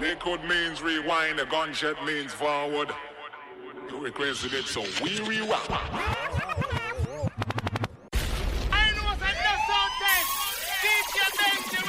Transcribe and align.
Liquid 0.00 0.42
means 0.44 0.80
rewind, 0.80 1.38
the 1.38 1.44
gunshot 1.44 2.02
means 2.06 2.32
forward. 2.32 2.90
You 3.90 3.98
requested 3.98 4.54
it, 4.54 4.64
so 4.64 4.82
we 5.02 5.20
rewind. 5.20 5.60
Benji. 5.60 7.20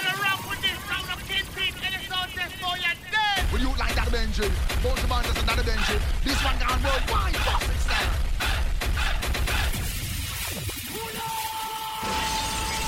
Both 0.03 0.19
the 0.21 0.27
bandits 0.27 1.39
and 1.83 1.87
the 1.95 2.03
sound 2.09 2.31
test 2.35 2.53
for 2.55 2.75
your 2.75 2.95
dead. 3.11 3.45
Will 3.53 3.61
you 3.61 3.69
like 3.79 3.95
that 3.95 4.09
Benji. 4.11 4.51
This 6.25 6.43
one 6.43 6.57
gone 6.59 6.83
worldwide. 6.83 7.33
Boss 7.45 7.63
style. 7.79 8.11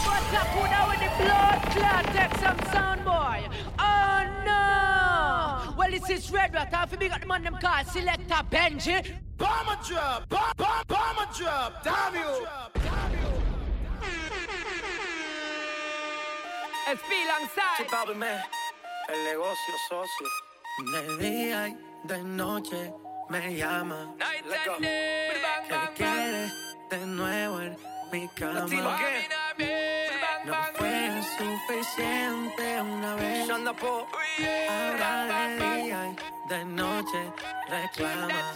What's 0.03 0.33
up, 0.35 0.47
who 0.47 0.67
now 0.67 0.89
with 0.89 0.99
the 0.99 1.07
blood 1.23 1.61
clot? 1.71 2.05
Take 2.11 2.35
some 2.43 2.59
sound 2.73 3.05
boy. 3.05 3.47
This 5.93 6.09
is 6.09 6.31
Red 6.31 6.55
Rat. 6.55 6.73
Half 6.73 6.93
a 6.93 6.97
big 6.97 7.11
the 7.21 7.27
man 7.27 7.43
them 7.43 7.55
call 7.61 7.83
Selector 7.85 8.41
Benji. 8.49 9.13
Bomber 9.37 9.77
drop, 9.87 10.27
bomb, 10.27 10.41
bomb, 10.57 10.83
bomber 10.87 11.27
drop. 11.37 11.83
Damn 11.83 12.15
you. 12.15 12.47
SP 16.89 17.11
alongside. 17.29 17.77
Chicago, 17.77 18.15
man. 18.15 18.41
El 19.07 19.23
negocio 19.23 19.73
socio. 19.87 20.27
De 20.91 21.17
día 21.17 21.67
y 21.67 21.77
de 22.07 22.23
noche 22.23 22.91
me 23.29 23.55
llama. 23.55 24.15
Que 25.69 25.93
quiere 25.93 26.51
de 26.89 27.05
nuevo 27.05 27.61
en 27.61 27.77
mi 28.11 28.27
cama. 28.29 28.65
Suficiente 31.37 32.81
una 32.81 33.15
vez. 33.15 33.49
Ahora 33.49 35.25
de 35.25 35.83
día 35.83 36.07
y 36.09 36.49
de 36.49 36.65
noche 36.65 37.31
reclama. 37.69 38.53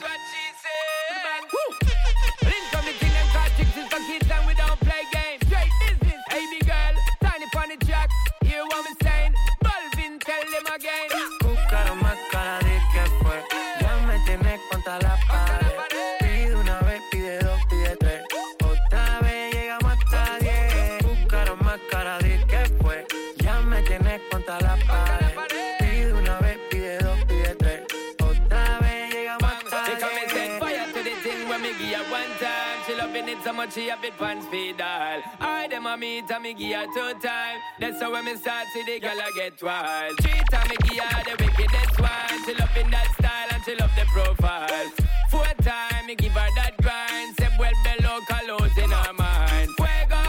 So 33.48 33.54
much 33.54 33.76
she 33.76 33.88
have 33.88 34.04
it 34.04 34.18
pants 34.18 34.46
feed 34.48 34.82
all. 34.82 35.22
I 35.40 35.68
them 35.70 35.86
a 35.86 35.96
meet 35.96 36.30
and 36.30 36.44
me 36.44 36.54
give 36.54 36.76
her 36.76 36.86
two 36.94 37.18
time. 37.26 37.60
That's 37.80 38.02
how 38.02 38.12
when 38.12 38.26
me 38.26 38.36
start 38.36 38.68
see 38.74 38.84
the 38.84 39.00
girl 39.00 39.22
I 39.28 39.32
get 39.38 39.64
wild. 39.64 40.18
Three 40.20 40.42
time 40.52 40.68
me 40.68 40.76
give 40.84 41.00
her 41.00 41.24
the 41.24 41.36
wickedest 41.42 41.98
one. 41.98 42.40
She 42.46 42.54
love 42.60 42.76
in 42.76 42.92
that 42.92 43.08
style 43.18 43.48
and 43.54 43.64
she 43.64 43.76
love 43.76 43.92
the 43.96 44.06
profile. 44.12 44.92
Four 45.32 45.46
time 45.64 46.08
me 46.08 46.16
give 46.16 46.34
her 46.34 46.50
that 46.58 46.76
grind. 46.82 47.36
Say 47.40 47.48
well 47.58 47.72
below 47.88 48.20
colors 48.28 48.78
in 48.78 48.92
her 48.92 49.14
mind. 49.14 49.70
Fuego, 49.78 50.24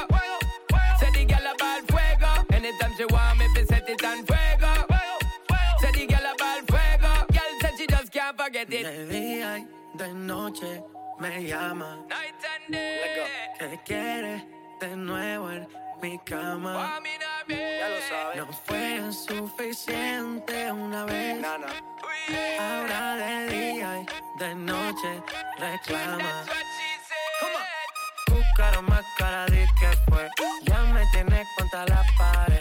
say 1.00 1.10
the 1.10 1.24
girl 1.24 1.46
about 1.54 1.82
fuego. 1.90 2.32
Anytime 2.54 2.92
she 2.96 3.04
want 3.06 3.38
me, 3.40 3.46
fi 3.52 3.64
set 3.64 3.88
it 3.88 4.04
on 4.04 4.18
fuego. 4.26 4.72
Say 5.80 5.90
the 5.90 6.06
girl 6.06 6.26
about 6.34 6.62
fuego. 6.70 7.12
Girl 7.34 7.52
said 7.62 7.74
she 7.78 7.86
just 7.88 8.12
can't 8.12 8.38
forget 8.38 8.72
it. 8.72 8.84
De 8.84 9.06
día 9.10 9.58
y 9.58 9.66
de 9.98 10.14
noche 10.14 10.82
me 11.18 11.48
llama. 11.48 12.06
Night 12.08 12.27
and 12.68 12.74
day. 12.74 12.98
Que 13.58 13.78
quiere 13.84 14.44
de 14.80 14.96
nuevo 14.96 15.50
en 15.50 15.68
mi 16.00 16.18
cama. 16.20 17.00
Ya 17.48 17.88
lo 17.88 18.00
sabes. 18.08 18.36
No 18.36 18.52
fue 18.52 19.12
suficiente 19.12 20.72
una 20.72 21.04
vez. 21.04 21.44
Ahora 22.58 23.16
de 23.16 23.48
día 23.48 24.00
y 24.00 24.38
de 24.38 24.54
noche 24.54 25.22
reclama. 25.58 26.44
Buscaron 28.28 28.84
más 28.86 29.04
cara 29.16 29.46
de 29.46 29.66
que 29.80 29.88
fue. 30.10 30.28
Ya 30.62 30.82
me 30.84 31.04
tienes 31.12 31.46
contra 31.56 31.86
la 31.86 32.04
pared. 32.16 32.57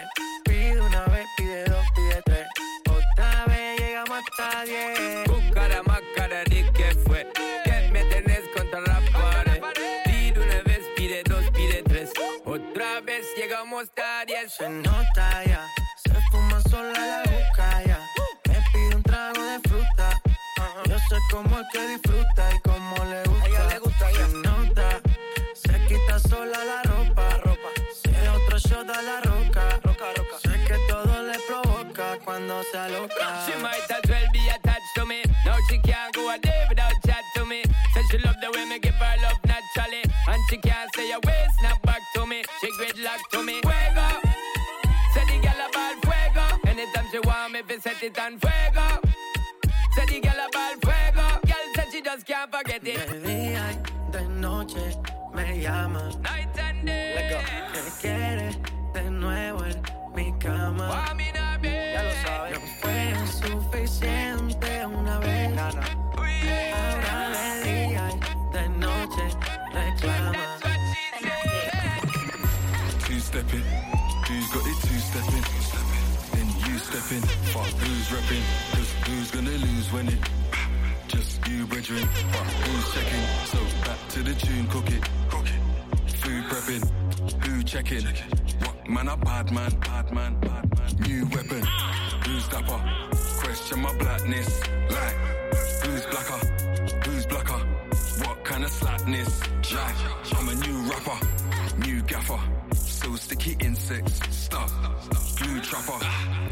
Se 14.57 14.67
nota 14.67 15.43
ya, 15.45 15.63
se 16.03 16.15
fuma 16.31 16.59
sola 16.61 16.99
la 16.99 17.19
boca 17.29 17.83
ya. 17.85 17.99
Me 18.49 18.59
pide 18.73 18.95
un 18.95 19.03
trago 19.03 19.43
de 19.43 19.59
fruta. 19.69 20.19
Yo 20.89 20.97
sé 20.97 21.17
cómo 21.29 21.59
es 21.59 21.67
que 21.71 21.87
disfruta 21.89 22.55
y 22.55 22.59
cómo 22.61 22.95
le 23.05 23.23
gusta. 23.25 23.45
A 23.45 23.49
ella 23.49 23.67
le 23.69 23.79
gusta. 23.79 24.11
Se 24.11 24.27
nota, 24.29 25.01
se 25.53 25.85
quita 25.85 26.17
sola 26.17 26.57
la 26.65 26.81
ropa. 26.89 27.37
ropa. 27.45 27.69
Se 28.01 28.29
otro 28.29 28.57
shot 28.57 28.89
a 28.89 29.01
la 29.03 29.21
roca. 29.21 29.79
Roca, 29.83 30.05
roca. 30.17 30.39
Sé 30.41 30.63
que 30.67 30.77
todo 30.89 31.21
le 31.21 31.37
provoca 31.47 32.17
cuando 32.25 32.63
se 32.63 32.77
aloca. 32.79 33.45
She 33.45 33.61
might 33.61 33.91
as 33.91 34.09
well 34.09 34.27
be 34.33 34.46
it 48.07 48.19
on 48.19 48.39
fuego. 48.39 48.87
Say 49.95 50.05
the 50.05 50.19
girl 50.21 50.41
about 50.47 50.75
fuego. 50.81 51.27
Girl 51.45 51.67
said 51.75 51.87
she 51.91 52.01
just 52.01 52.25
can't 52.25 52.49
forget 52.51 52.87
it. 52.87 52.99
De 53.09 53.19
día 53.19 53.63
y 53.71 54.11
de 54.11 54.27
noche 54.29 54.95
me 55.33 55.61
llama. 55.61 56.09
Night 56.21 56.57
and 56.57 56.85
day. 56.85 57.29
Que 57.73 57.81
quiere 58.01 58.55
de 58.93 59.11
nuevo 59.11 59.65
en 59.65 59.81
mi 60.15 60.33
cama. 60.39 60.87
Ya 61.93 62.03
lo 62.03 62.11
sabes. 62.23 62.76
Who's 78.07 78.19
repping? 78.19 78.43
Cause 78.71 78.93
who's 79.05 79.31
gonna 79.31 79.49
lose 79.49 79.91
when 79.91 80.07
it? 80.07 80.19
Just 81.07 81.47
you, 81.47 81.65
brethren, 81.65 82.03
who's 82.03 82.93
checking? 82.93 83.25
So 83.45 83.59
back 83.85 83.99
to 84.09 84.23
the 84.23 84.33
tune, 84.33 84.67
cook 84.67 84.89
it, 84.91 85.03
cook 85.29 85.45
it. 85.45 86.11
Food 86.11 86.43
prepping, 86.45 87.45
who 87.45 87.63
checking? 87.63 88.05
What 88.63 88.89
man 88.89 89.07
a 89.07 89.17
bad 89.17 89.51
man, 89.51 89.71
bad 89.79 90.11
man, 90.13 90.39
bad 90.39 90.77
man. 90.77 91.07
New 91.07 91.25
weapon, 91.27 91.63
who's 92.25 92.47
dapper? 92.47 92.81
Question 93.41 93.81
my 93.81 93.93
blackness, 93.97 94.61
like 94.89 95.15
who's 95.83 96.05
blacker? 96.07 96.47
Who's 97.05 97.25
blacker? 97.25 97.59
What 98.23 98.43
kind 98.43 98.63
of 98.63 98.71
slackness? 98.71 99.41
Like 99.73 99.95
I'm 100.37 100.49
a 100.49 100.55
new 100.55 100.77
rapper, 100.89 101.19
new 101.77 102.01
gaffer. 102.03 102.39
So 102.73 103.15
sticky 103.15 103.55
insects, 103.61 104.19
stuff. 104.35 104.71
Blue 105.39 105.61
trapper, 105.61 105.99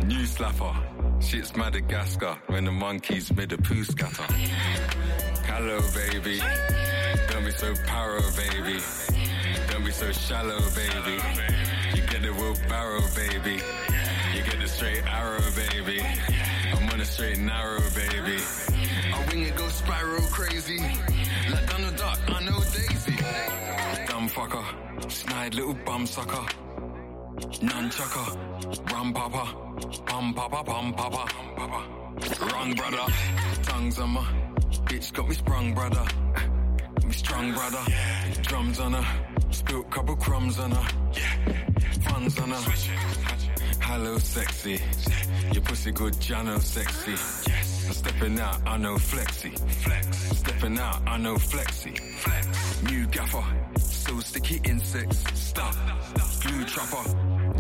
new 0.06 0.26
slapper. 0.26 0.95
Shit's 1.20 1.56
Madagascar 1.56 2.38
when 2.48 2.66
the 2.66 2.72
monkeys 2.72 3.34
made 3.34 3.52
a 3.52 3.58
poo 3.58 3.84
scatter. 3.84 4.24
Hello, 5.46 5.80
baby. 5.94 6.40
Don't 7.30 7.46
be 7.46 7.52
so 7.52 7.74
paro, 7.74 8.22
baby. 8.38 8.80
Don't 9.72 9.86
be 9.86 9.92
so 9.92 10.12
shallow, 10.12 10.60
baby. 10.76 11.18
You 11.96 12.02
get 12.08 12.22
the 12.22 12.34
wheelbarrow, 12.34 13.02
baby. 13.16 13.62
You 14.36 14.44
get 14.44 14.60
the 14.60 14.68
straight 14.68 15.04
arrow, 15.06 15.42
baby. 15.56 16.02
I'm 16.74 16.90
on 16.90 17.02
a 17.02 17.06
straight 17.06 17.40
narrow, 17.40 17.82
baby. 17.96 18.38
I 19.14 19.26
wing 19.30 19.44
it, 19.44 19.56
go 19.56 19.68
spiral 19.70 20.22
crazy. 20.32 20.80
Like 20.80 21.68
the 21.68 21.94
dark, 21.98 22.20
I 22.28 22.44
know 22.44 22.60
Daisy. 22.60 23.16
Dumb 24.08 24.30
fucker, 24.30 25.12
snide 25.12 25.56
little 25.56 25.78
bum 25.86 26.06
sucker. 26.06 26.46
Nunchucker, 27.62 28.92
rum 28.92 29.14
papa, 29.14 29.56
pum 30.06 30.34
papa, 30.34 30.64
pum 30.64 30.94
papa, 30.94 31.26
papa. 31.56 31.84
Wrong 32.46 32.74
brother, 32.74 33.14
tongues 33.64 34.00
on 34.00 34.10
my 34.12 34.26
bitch 34.86 35.14
got 35.14 35.28
me 35.28 35.36
sprung, 35.36 35.74
brother. 35.74 36.06
Me 37.06 37.12
strong, 37.14 37.54
brother. 37.54 37.84
Drums 38.42 38.80
on 38.80 38.94
her, 38.94 39.26
spilt 39.52 39.90
couple 39.92 40.16
crumbs 40.16 40.60
on 40.60 40.72
her. 40.72 40.88
Funds 42.02 42.40
on 42.40 42.50
her. 42.50 42.72
Hello, 43.82 44.18
sexy. 44.18 44.80
Your 45.52 45.64
pussy 45.64 45.92
good, 45.92 46.14
Jano, 46.14 46.60
sexy. 46.60 47.12
I'm 47.12 47.94
stepping 47.94 48.40
out, 48.40 48.62
I 48.66 48.78
know 48.78 48.98
flexy. 48.98 49.50
Flex. 49.50 50.38
Stepping 50.40 50.80
out, 50.80 51.02
I 51.08 51.18
know 51.18 51.38
flexy. 51.38 51.96
Flex. 51.96 52.84
New 52.84 53.08
gaffer, 53.08 53.46
so 54.06 54.20
sticky 54.20 54.62
insects. 54.70 55.24
Stop. 55.34 55.74
Glue 56.42 56.64
trapper, 56.66 57.06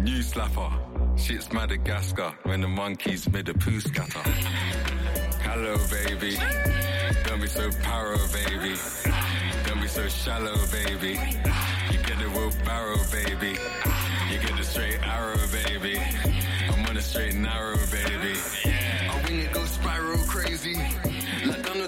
new 0.01 0.19
slapper. 0.19 0.71
Shit's 1.18 1.51
Madagascar 1.51 2.33
when 2.44 2.62
the 2.62 2.68
monkeys 2.68 3.27
made 3.31 3.50
a 3.50 3.53
poo 3.53 3.80
scatter. 3.80 4.19
Hello, 5.42 5.75
baby. 5.89 6.38
Don't 7.25 7.42
be 7.42 7.47
so 7.47 7.69
paro, 7.86 8.19
baby. 8.31 8.75
Don't 9.65 9.81
be 9.81 9.88
so 9.88 10.07
shallow, 10.07 10.56
baby. 10.71 11.18
You 11.92 12.00
get 12.09 12.19
the 12.19 12.30
wheelbarrow, 12.36 12.98
baby. 13.12 13.57
You 14.31 14.39
get 14.39 14.56
the 14.57 14.63
straight 14.63 15.00
arrow, 15.01 15.38
baby. 15.51 16.00
I'm 16.69 16.86
on 16.86 16.98
a 16.98 17.01
straight 17.01 17.36
narrow, 17.36 17.77
baby. 17.91 18.38
I 18.65 19.21
wing 19.25 19.39
it, 19.39 19.51
go 19.51 19.65
spiral 19.65 20.18
crazy. 20.27 20.75
Like 21.45 21.69
I 21.71 21.74
know 21.77 21.88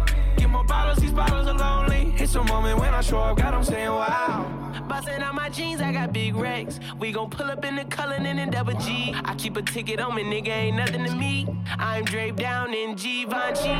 More 0.51 0.65
bottles, 0.65 0.97
these 0.97 1.11
bottles 1.11 1.47
are 1.47 1.53
lonely. 1.53 2.13
It's 2.17 2.35
a 2.35 2.43
moment 2.43 2.77
when 2.79 2.93
I 2.93 3.01
show 3.01 3.19
up, 3.19 3.37
God, 3.37 3.53
I'm 3.53 3.63
saying 3.63 3.89
wow. 3.89 4.83
Bustin' 4.87 5.21
out 5.21 5.33
my 5.33 5.47
jeans, 5.49 5.79
I 5.79 5.93
got 5.93 6.11
big 6.11 6.35
racks. 6.35 6.79
We 6.99 7.13
gon' 7.13 7.29
pull 7.29 7.49
up 7.49 7.63
in 7.63 7.77
the 7.77 7.85
Cullinan 7.85 8.37
and 8.37 8.51
double 8.51 8.73
G. 8.73 9.15
I 9.23 9.33
keep 9.35 9.55
a 9.55 9.61
ticket 9.61 10.01
on 10.01 10.15
me, 10.15 10.23
nigga, 10.23 10.49
ain't 10.49 10.75
nothing 10.75 11.05
to 11.05 11.15
me. 11.15 11.47
I'm 11.79 12.03
draped 12.03 12.37
down 12.37 12.73
in 12.73 12.95
Givenchy. 12.95 13.71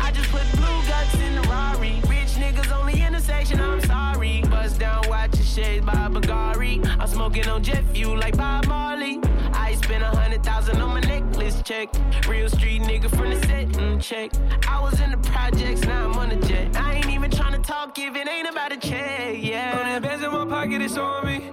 I 0.00 0.12
just 0.12 0.30
put 0.30 0.42
blue 0.52 0.80
guts 0.86 1.14
in 1.14 1.34
the 1.34 1.40
Rari. 1.48 2.00
Rich 2.06 2.34
niggas 2.36 2.70
only 2.78 3.00
intersection, 3.02 3.60
I'm 3.60 3.80
sorry. 3.80 4.42
Bust 4.42 4.78
down, 4.78 5.08
watch 5.08 5.34
your 5.36 5.46
shades 5.46 5.86
by 5.86 5.94
Bagari. 5.94 6.86
I'm 7.00 7.08
smoking 7.08 7.48
on 7.48 7.62
jet 7.62 7.84
fuel 7.94 8.18
like 8.18 8.36
Bob 8.36 8.66
Marley. 8.66 9.20
I 9.68 9.74
spent 9.74 10.02
a 10.02 10.06
hundred 10.06 10.42
thousand 10.42 10.80
on 10.80 10.94
my 10.94 11.00
necklace 11.00 11.60
check. 11.60 11.90
Real 12.26 12.48
street 12.48 12.80
nigga 12.80 13.10
from 13.10 13.28
the 13.28 13.38
set 13.46 14.00
check. 14.00 14.30
I 14.66 14.80
was 14.80 14.98
in 14.98 15.10
the 15.10 15.18
projects, 15.18 15.82
now 15.82 16.08
I'm 16.08 16.16
on 16.16 16.30
the 16.30 16.36
jet. 16.36 16.74
I 16.74 16.94
ain't 16.94 17.10
even 17.10 17.30
trying 17.30 17.52
to 17.52 17.58
talk 17.58 17.98
if 17.98 18.16
it 18.16 18.26
ain't 18.26 18.48
about 18.48 18.72
a 18.72 18.78
check, 18.78 19.36
yeah. 19.38 19.76
Hundred 19.76 20.08
bands 20.08 20.24
in 20.24 20.32
my 20.32 20.46
pocket, 20.46 20.80
it's 20.80 20.96
on 20.96 21.26
me. 21.26 21.50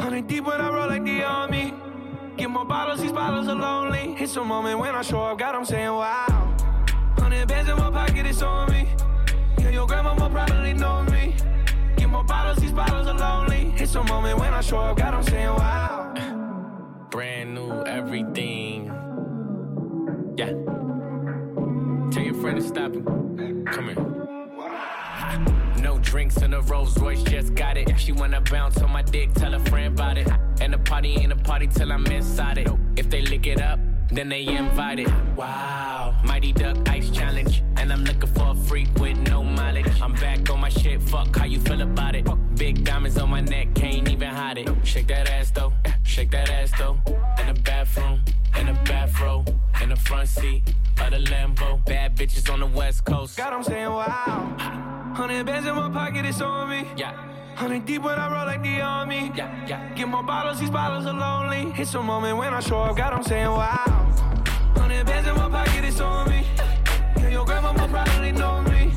Hundred 0.00 0.26
deep 0.26 0.44
when 0.44 0.60
I 0.60 0.68
roll 0.68 0.88
like 0.88 1.04
the 1.04 1.22
army. 1.22 1.72
Get 2.36 2.50
more 2.50 2.64
bottles, 2.64 3.00
these 3.00 3.12
bottles 3.12 3.46
are 3.46 3.54
lonely. 3.54 4.16
It's 4.18 4.34
a 4.34 4.44
moment 4.44 4.80
when 4.80 4.96
I 4.96 5.02
show 5.02 5.22
up, 5.22 5.38
God, 5.38 5.54
I'm 5.54 5.64
saying 5.64 5.92
wow. 5.92 6.56
Hundred 7.18 7.46
bands 7.46 7.70
in 7.70 7.76
my 7.76 7.88
pocket, 7.88 8.26
it's 8.26 8.42
on 8.42 8.68
me. 8.72 8.88
Yeah, 9.58 9.70
your 9.70 9.86
grandma 9.86 10.14
will 10.14 10.28
probably 10.28 10.72
know 10.72 11.04
me. 11.04 11.36
Get 11.96 12.08
more 12.08 12.24
bottles, 12.24 12.58
these 12.58 12.72
bottles 12.72 13.06
are 13.06 13.16
lonely. 13.16 13.72
It's 13.76 13.94
a 13.94 14.02
moment 14.02 14.40
when 14.40 14.52
I 14.52 14.60
show 14.60 14.78
up, 14.78 14.96
God, 14.96 15.14
I'm 15.14 15.22
saying 15.22 15.46
wow. 15.46 15.94
Brand 17.14 17.54
new 17.54 17.84
everything. 17.84 18.86
Yeah. 20.36 20.50
Tell 22.10 22.24
your 22.24 22.34
friend 22.34 22.56
to 22.56 22.62
stop 22.66 22.92
him. 22.92 23.64
Come 23.66 23.84
here. 23.84 25.80
No 25.80 26.00
drinks 26.00 26.38
in 26.38 26.52
a 26.54 26.60
Rolls 26.62 26.98
Royce, 26.98 27.22
just 27.22 27.54
got 27.54 27.76
it. 27.76 27.88
She 28.00 28.10
wanna 28.10 28.40
bounce 28.40 28.82
on 28.82 28.90
my 28.90 29.02
dick, 29.02 29.32
tell 29.34 29.54
a 29.54 29.60
friend 29.60 29.94
about 29.94 30.18
it. 30.18 30.28
And 30.60 30.72
the 30.72 30.78
party 30.78 31.14
ain't 31.14 31.30
a 31.30 31.36
party 31.36 31.68
till 31.68 31.92
I'm 31.92 32.04
inside 32.06 32.58
it. 32.58 32.68
If 32.96 33.10
they 33.10 33.22
lick 33.22 33.46
it 33.46 33.62
up, 33.62 33.78
then 34.10 34.28
they 34.28 34.44
invited. 34.48 35.06
Wow. 35.36 36.20
Mighty 36.24 36.52
Duck 36.52 36.76
Ice 36.88 37.10
Challenge. 37.10 37.62
And 37.76 37.92
I'm 37.92 38.02
looking 38.02 38.34
for 38.34 38.48
a 38.48 38.54
freak 38.56 38.92
with 38.98 39.16
no 39.28 39.44
mileage. 39.44 40.00
I'm 40.02 40.14
back 40.14 40.50
on 40.50 40.58
my 40.58 40.68
shit, 40.68 41.00
fuck 41.00 41.36
how 41.36 41.44
you 41.44 41.60
feel 41.60 41.80
about 41.80 42.16
it. 42.16 42.26
Big 42.56 42.82
diamonds 42.82 43.18
on 43.18 43.30
my 43.30 43.40
neck, 43.40 43.68
can't 43.76 44.10
even 44.10 44.30
hide 44.30 44.58
it. 44.58 44.68
Shake 44.82 45.06
that 45.06 45.30
ass 45.30 45.52
though, 45.52 45.72
shake 46.04 46.30
that 46.30 46.50
ass 46.50 46.70
though. 46.78 46.98
In 47.40 47.52
the 47.52 47.60
bathroom, 47.62 48.22
in 48.58 48.66
the 48.66 48.72
bathroom, 48.84 49.44
in 49.82 49.88
the 49.88 49.96
front 49.96 50.28
seat 50.28 50.62
of 51.00 51.10
the 51.10 51.18
Lambo. 51.18 51.84
Bad 51.86 52.16
bitches 52.16 52.52
on 52.52 52.60
the 52.60 52.66
west 52.66 53.04
coast. 53.04 53.36
God, 53.36 53.52
I'm 53.52 53.62
saying 53.64 53.88
wow. 53.90 55.12
Hundred 55.14 55.44
bands 55.46 55.66
in 55.66 55.74
my 55.74 55.90
pocket, 55.90 56.24
it's 56.24 56.40
on 56.40 56.68
me. 56.70 56.86
Yeah, 56.96 57.12
Hundred 57.56 57.84
deep 57.86 58.02
when 58.02 58.18
I 58.18 58.32
roll 58.32 58.46
like 58.46 58.62
the 58.62 58.80
army. 58.80 59.32
yeah, 59.34 59.66
yeah. 59.66 59.92
Get 59.94 60.08
more 60.08 60.22
bottles, 60.22 60.60
these 60.60 60.70
bottles 60.70 61.06
are 61.06 61.12
lonely. 61.14 61.72
It's 61.80 61.94
a 61.94 62.02
moment 62.02 62.36
when 62.38 62.52
I 62.54 62.60
show 62.60 62.80
up, 62.80 62.96
God, 62.96 63.12
I'm 63.12 63.22
saying 63.22 63.46
wow. 63.46 64.10
Hundred 64.76 65.06
bands 65.06 65.28
in 65.28 65.34
my 65.36 65.48
pocket, 65.48 65.84
it's 65.84 66.00
on 66.00 66.28
me. 66.30 66.44
Yeah, 67.18 67.28
your 67.28 67.44
grandma 67.44 67.72
will 67.72 67.88
probably 67.88 68.32
know 68.32 68.62
me. 68.62 68.92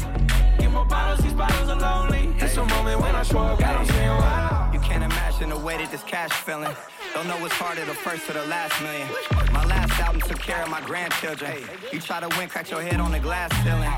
Get 0.59 0.71
more 0.71 0.85
bottles, 0.85 1.23
these 1.23 1.33
bottles 1.33 1.69
are 1.69 1.79
lonely. 1.79 2.33
It's 2.39 2.57
a 2.57 2.65
moment 2.65 2.99
when 3.01 3.15
I 3.15 3.23
show 3.23 3.39
up, 3.39 3.59
God, 3.59 3.75
I'm 3.77 3.85
saying 3.85 4.09
wow. 4.09 4.71
You 4.73 4.79
can't 4.79 5.03
imagine 5.03 5.49
the 5.49 5.57
way 5.59 5.77
that 5.77 5.91
this 5.91 6.03
cash 6.03 6.31
feeling. 6.31 6.75
Don't 7.13 7.27
know 7.27 7.37
what's 7.37 7.53
harder, 7.53 7.85
the 7.85 7.93
first 7.93 8.29
or 8.29 8.33
the 8.33 8.45
last 8.45 8.81
million. 8.81 9.07
My 9.51 9.65
last 9.65 9.99
album 9.99 10.21
took 10.21 10.39
care 10.39 10.61
of 10.61 10.69
my 10.69 10.81
grandchildren. 10.81 11.57
You 11.91 11.99
try 11.99 12.19
to 12.19 12.29
win, 12.37 12.49
crack 12.49 12.69
your 12.69 12.81
head 12.81 12.99
on 12.99 13.11
the 13.11 13.19
glass 13.19 13.51
ceiling. 13.63 13.91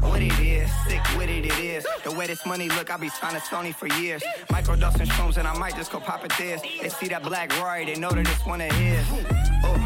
What 0.00 0.22
it 0.22 0.38
is, 0.38 0.70
sick 0.86 1.00
with 1.16 1.28
it, 1.30 1.46
it 1.46 1.58
is. 1.58 1.86
The 2.04 2.12
way 2.12 2.26
this 2.26 2.44
money 2.44 2.68
look, 2.68 2.90
I 2.90 2.96
be 2.96 3.08
signing 3.08 3.40
Sony 3.40 3.74
for 3.74 3.88
years. 4.00 4.22
Microdosing 4.50 5.06
shrooms, 5.06 5.36
and 5.36 5.48
I 5.48 5.56
might 5.58 5.74
just 5.74 5.90
go 5.90 6.00
pop 6.00 6.24
it 6.24 6.32
this. 6.38 6.60
They 6.80 6.88
see 6.88 7.08
that 7.08 7.22
black 7.22 7.50
Rory, 7.60 7.86
they 7.86 7.94
know 7.94 8.10
that 8.10 8.26
it's 8.26 8.46
one 8.46 8.60
of 8.60 8.70
his. 8.72 9.04
Oh. 9.64 9.85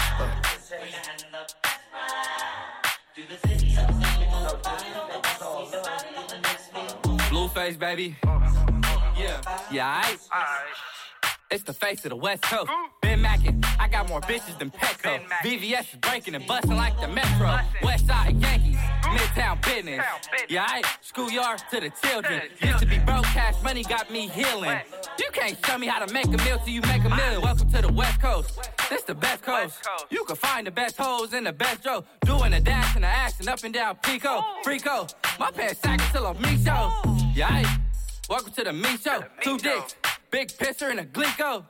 Blueface, 7.29 7.77
baby. 7.77 8.15
Yeah. 9.17 9.41
Yeah, 9.71 10.01
aight. 10.01 11.00
It's 11.51 11.63
the 11.63 11.73
face 11.73 12.05
of 12.05 12.11
the 12.11 12.15
West 12.15 12.43
Coast. 12.43 12.71
Ben 13.01 13.21
Mackin, 13.21 13.61
I 13.77 13.89
got 13.89 14.07
more 14.07 14.21
bitches 14.21 14.57
than 14.57 14.71
Petco. 14.71 15.19
VVS 15.43 15.93
is 15.93 15.99
breaking 15.99 16.33
and 16.33 16.47
busting 16.47 16.77
like 16.77 16.97
the 17.01 17.09
Metro. 17.09 17.59
West 17.83 18.07
Side 18.07 18.37
Yankees, 18.41 18.77
Midtown 18.77 19.61
business. 19.61 20.01
Yeah, 20.47 20.65
aight. 20.67 20.85
Schoolyard 21.01 21.61
to 21.71 21.81
the 21.81 21.89
children. 22.01 22.43
Used 22.61 22.79
to 22.79 22.85
be 22.85 22.99
broke, 22.99 23.25
cash 23.25 23.61
money 23.61 23.83
got 23.83 24.09
me 24.09 24.29
healing. 24.29 24.79
You 25.19 25.27
can't 25.33 25.57
show 25.65 25.77
me 25.77 25.87
how 25.87 26.05
to 26.05 26.13
make 26.13 26.27
a 26.27 26.37
meal 26.37 26.57
till 26.59 26.73
you 26.73 26.81
make 26.83 27.03
a 27.03 27.09
meal. 27.09 27.41
Welcome 27.41 27.69
to 27.71 27.81
the 27.81 27.91
West 27.91 28.21
Coast. 28.21 28.57
This 28.89 29.03
the 29.03 29.15
best 29.15 29.43
coast. 29.43 29.77
You 30.09 30.23
can 30.23 30.37
find 30.37 30.65
the 30.65 30.71
best 30.71 30.95
hoes 30.97 31.33
in 31.33 31.43
the 31.43 31.51
best 31.51 31.85
row. 31.85 32.05
Doing 32.23 32.51
the 32.51 32.61
dash 32.61 32.95
and 32.95 33.03
the 33.03 33.09
action 33.09 33.49
up 33.49 33.61
and 33.65 33.73
down 33.73 33.97
Pico. 33.97 34.41
Frico. 34.63 35.13
My 35.37 35.51
pants 35.51 35.81
sagging 35.81 36.07
till 36.13 36.27
a 36.27 36.33
me 36.33 36.63
show. 36.63 36.93
Yeah, 37.35 37.49
aight. 37.49 37.81
Welcome 38.29 38.53
to 38.53 38.63
the 38.63 38.71
me 38.71 38.95
show. 38.95 39.21
Two 39.41 39.57
dicks. 39.57 39.95
Big 40.31 40.47
pisser 40.47 40.89
and 40.89 41.01
a 41.01 41.05
glico. 41.05 41.65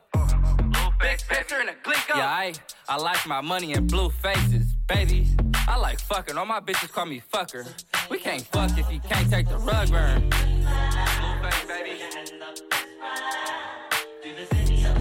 Big 1.00 1.18
pisser 1.28 1.60
and 1.60 1.70
a 1.70 1.74
glico. 1.84 2.16
Yeah, 2.16 2.28
I, 2.28 2.54
I 2.88 2.98
like 2.98 3.26
my 3.26 3.42
money 3.42 3.74
in 3.74 3.88
blue 3.88 4.12
faces, 4.12 4.76
baby. 4.88 5.28
I 5.68 5.78
like 5.78 6.00
fucking. 6.00 6.38
All 6.38 6.46
my 6.46 6.60
bitches 6.60 6.92
call 6.92 7.08
me 7.08 7.24
fucker. 7.34 7.68
We 8.12 8.20
can't 8.20 8.44
fuck 8.44 8.78
if 8.78 8.92
you 8.94 9.00
can't 9.00 9.32
take 9.32 9.50
the 9.50 9.58
rug 9.58 9.90
burn. 9.90 10.30
Blue 10.30 10.38
face, 11.42 11.66
baby. 11.68 12.04
Blue 14.22 14.38
face, 14.38 14.46
baby. 14.46 14.76
Yeah, 14.80 14.94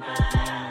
right. 0.00 0.63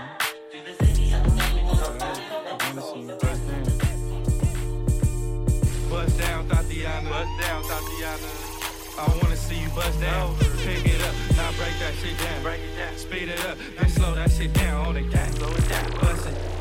I 8.97 9.07
wanna 9.21 9.35
see 9.35 9.59
you 9.59 9.69
bust 9.69 9.99
down. 9.99 10.35
Pick 10.63 10.85
it 10.85 11.01
up, 11.01 11.15
now 11.35 11.51
break 11.57 11.77
that 11.79 11.93
shit 12.01 12.17
down. 12.17 12.43
Break 12.43 12.61
it 12.61 12.77
down. 12.77 12.97
Speed 12.97 13.29
it 13.29 13.45
up, 13.45 13.57
then 13.77 13.89
slow 13.89 14.13
that 14.15 14.31
shit 14.31 14.53
down 14.53 14.87
on 14.87 14.93
the 14.93 15.01
gang. 15.01 15.31
Slow 15.33 15.49
it 15.51 15.69
down. 15.69 15.91
Bust 15.99 16.27
it. 16.27 16.53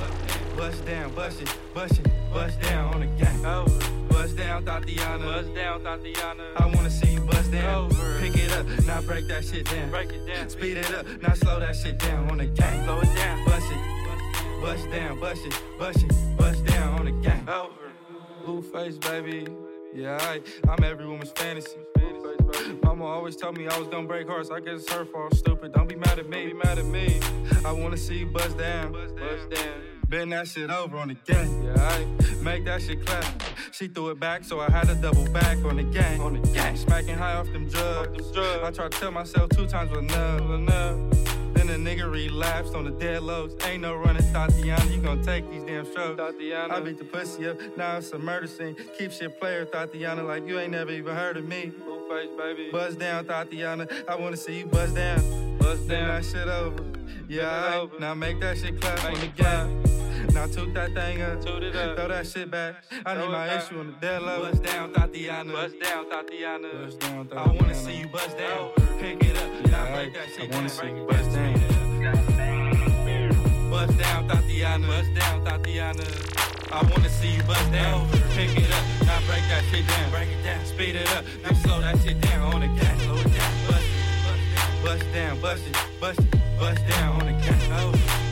Bust 0.57 0.85
down, 0.85 1.15
bust 1.15 1.41
it, 1.41 1.57
bust 1.75 1.99
it, 1.99 2.09
bust 2.33 2.61
down 2.61 2.95
on 2.95 3.01
the 3.01 3.07
gang. 3.07 3.45
Oh. 3.45 3.67
Bust 4.11 4.37
down, 4.37 4.65
Thotiana. 4.65 5.25
Bust 5.25 5.55
down, 5.55 5.81
Thotiana. 5.81 6.57
I 6.57 6.67
wanna 6.67 6.91
see 6.91 7.15
you 7.15 7.21
bust 7.21 7.51
down. 7.51 7.91
Pick 8.21 8.37
it 8.37 8.53
up, 8.53 8.67
now 8.87 9.01
break 9.01 9.27
that 9.29 9.45
shit 9.45 9.65
down. 9.69 9.91
Break 9.91 10.12
it 10.12 10.27
down. 10.27 10.49
Speed 10.49 10.77
it 10.77 10.95
up, 10.95 11.07
now 11.23 11.35
slow 11.35 11.59
that 11.59 11.75
shit 11.75 11.99
down 11.99 12.31
on 12.31 12.39
the 12.39 12.47
gang. 12.47 12.85
Slow 12.85 13.01
it 13.01 13.15
down. 13.17 13.45
Bust 13.45 13.67
it. 13.71 14.61
Bust 14.61 14.91
down, 14.91 15.19
bust 15.19 15.45
it, 15.45 15.62
bust 15.79 16.05
it, 16.05 16.37
bust 16.37 16.65
down 16.67 16.99
on 17.01 17.05
the 17.07 17.12
gang. 17.27 17.49
Blue 18.45 18.62
face, 18.62 18.97
baby. 18.99 19.49
Yeah, 19.95 20.19
I, 20.21 20.41
I'm 20.69 20.85
every 20.85 21.07
woman's 21.07 21.33
fantasy. 21.33 21.79
Mama 23.03 23.15
always 23.15 23.35
told 23.35 23.59
me 23.59 23.67
I 23.67 23.77
was 23.81 23.89
gonna 23.89 24.07
break 24.07 24.29
hearts. 24.29 24.49
I 24.53 24.61
guess 24.61 24.83
it's 24.83 24.93
her 24.93 25.05
fault. 25.05 25.35
Stupid. 25.35 25.73
Don't 25.73 25.89
be 25.89 25.97
mad 25.97 26.21
at 26.21 26.29
me. 26.29 26.47
Don't 26.47 26.47
be 26.47 26.55
mad 26.55 26.79
at 26.79 26.85
me. 26.85 27.19
I 27.65 27.73
wanna 27.73 27.97
see 27.97 28.19
you 28.19 28.27
bust 28.27 28.57
down. 28.57 28.93
Bust 28.93 29.51
down. 29.51 29.83
Bend 30.07 30.31
that 30.31 30.47
shit 30.47 30.71
over 30.71 30.97
on 30.99 31.09
the 31.09 31.15
gang. 31.15 31.65
Yeah, 31.65 31.83
I 31.83 32.07
make 32.45 32.65
that 32.67 32.81
shit 32.81 33.05
clap. 33.05 33.25
She 33.73 33.89
threw 33.89 34.11
it 34.11 34.21
back, 34.21 34.45
so 34.45 34.61
I 34.61 34.71
had 34.71 34.87
to 34.87 34.95
double 34.95 35.25
back 35.33 35.59
on 35.65 35.79
the 35.79 35.83
gang. 35.83 36.21
On 36.21 36.41
the 36.41 36.49
gang. 36.53 36.77
Smacking 36.77 37.19
high 37.19 37.35
off 37.35 37.53
them 37.53 37.69
drugs. 37.69 38.17
them 38.17 38.33
drugs 38.33 38.63
I 38.63 38.71
tried 38.71 38.93
to 38.93 39.01
tell 39.01 39.11
myself 39.11 39.51
two 39.51 39.67
times 39.67 39.91
was 39.91 39.99
enough. 39.99 40.41
enough. 40.41 41.33
Then 41.55 41.67
the 41.67 41.75
nigga 41.91 42.11
relapsed 42.11 42.75
on 42.75 42.85
the 42.85 42.91
dead 42.91 43.23
lows. 43.23 43.57
Ain't 43.65 43.83
no 43.83 43.97
running, 43.97 44.23
Thotiana. 44.33 44.95
You 44.95 45.01
gon' 45.01 45.23
take 45.23 45.51
these 45.51 45.65
damn 45.65 45.87
strokes. 45.87 46.21
Thotiana. 46.21 46.71
I 46.71 46.81
beat 46.81 46.99
the 46.99 47.05
pussy 47.05 47.49
up. 47.49 47.57
Now 47.77 47.97
it's 47.97 48.13
a 48.13 48.19
murder 48.19 48.47
scene. 48.47 48.77
Keep 48.97 49.11
shit 49.13 49.41
player, 49.41 49.67
Thotiana, 49.67 50.27
like 50.27 50.47
you 50.47 50.61
ain't 50.61 50.71
never 50.71 50.93
even 50.93 51.15
heard 51.15 51.37
of 51.37 51.45
me. 51.45 51.73
Face, 52.12 52.28
baby. 52.37 52.69
Buzz 52.71 52.95
down, 52.97 53.25
Thotiana. 53.25 53.88
I 54.07 54.16
wanna 54.16 54.37
see 54.37 54.59
you 54.59 54.66
buzz 54.66 54.92
down. 54.92 55.57
Buzz 55.57 55.81
down. 55.81 56.09
that 56.09 56.25
shit 56.25 56.47
over. 56.47 56.85
Yeah, 57.26 57.81
over. 57.81 57.99
now 57.99 58.12
make 58.12 58.38
that 58.40 58.59
shit 58.59 58.78
clap 58.78 59.02
on 59.04 59.14
the 59.14 59.28
gang. 59.28 59.83
Now 60.35 60.47
toot 60.47 60.75
that 60.75 60.92
thing 60.92 61.23
up, 61.23 61.40
toot 61.40 61.62
it 61.62 61.75
up, 61.75 61.97
throw 61.97 62.09
that 62.09 62.26
shit 62.26 62.50
back. 62.50 62.85
I 63.07 63.14
need 63.16 63.31
my 63.31 63.57
issue 63.57 63.81
on 63.81 63.87
the 63.87 63.92
dead 63.95 64.21
low. 64.21 64.42
Bust 64.42 64.62
down, 64.62 64.92
Thotiana. 64.92 65.52
Bust 65.52 65.81
down, 65.81 66.11
Thotiana. 66.11 66.85
Bust 66.85 66.99
down, 67.00 67.28
Thotiana. 67.28 67.49
I 67.49 67.50
wanna 67.50 67.75
see 67.75 67.97
you 67.97 68.09
bust 68.09 68.37
down. 68.37 68.71
Pick 69.00 69.25
it 69.25 69.37
up, 69.38 69.71
now 69.71 69.95
break 69.95 70.12
that 70.12 70.28
shit 70.37 70.52
I 70.52 70.54
wanna 70.54 70.69
see 70.69 70.88
you 70.88 71.07
bust 71.09 71.33
down. 71.33 71.54
Bust 73.71 73.99
down, 73.99 74.28
Thotiana. 74.28 74.87
Bust 74.87 75.14
down, 75.14 75.45
Thotiana. 75.47 76.62
I 76.73 76.83
wanna 76.91 77.09
see 77.09 77.37
you 77.37 77.43
bust 77.43 77.71
down. 77.71 78.09
Pick 78.35 78.57
it 78.57 78.71
up, 78.73 78.85
now 79.05 79.21
break 79.26 79.45
that 79.52 79.62
shit 79.71 79.87
down. 79.87 80.11
Break 80.11 80.29
it 80.29 80.43
down, 80.43 80.64
speed 80.64 80.97
it 80.97 81.09
up, 81.12 81.25
now 81.43 81.52
slow 81.62 81.81
that 81.81 82.00
shit 82.00 82.19
down 82.21 82.55
on 82.55 82.61
the 82.61 82.69
gas. 82.69 83.02
Slow 83.02 83.17
it 83.17 83.33
down, 83.35 83.55
bust 83.69 83.85
it, 83.85 84.85
bust 84.85 85.12
down, 85.12 85.41
bust 85.41 85.67
it, 85.69 85.76
bust 86.00 86.21
it, 86.21 86.31
bust 86.59 86.88
down 86.88 87.21
on 87.21 87.26
the 87.26 87.33
gas. 87.45 87.62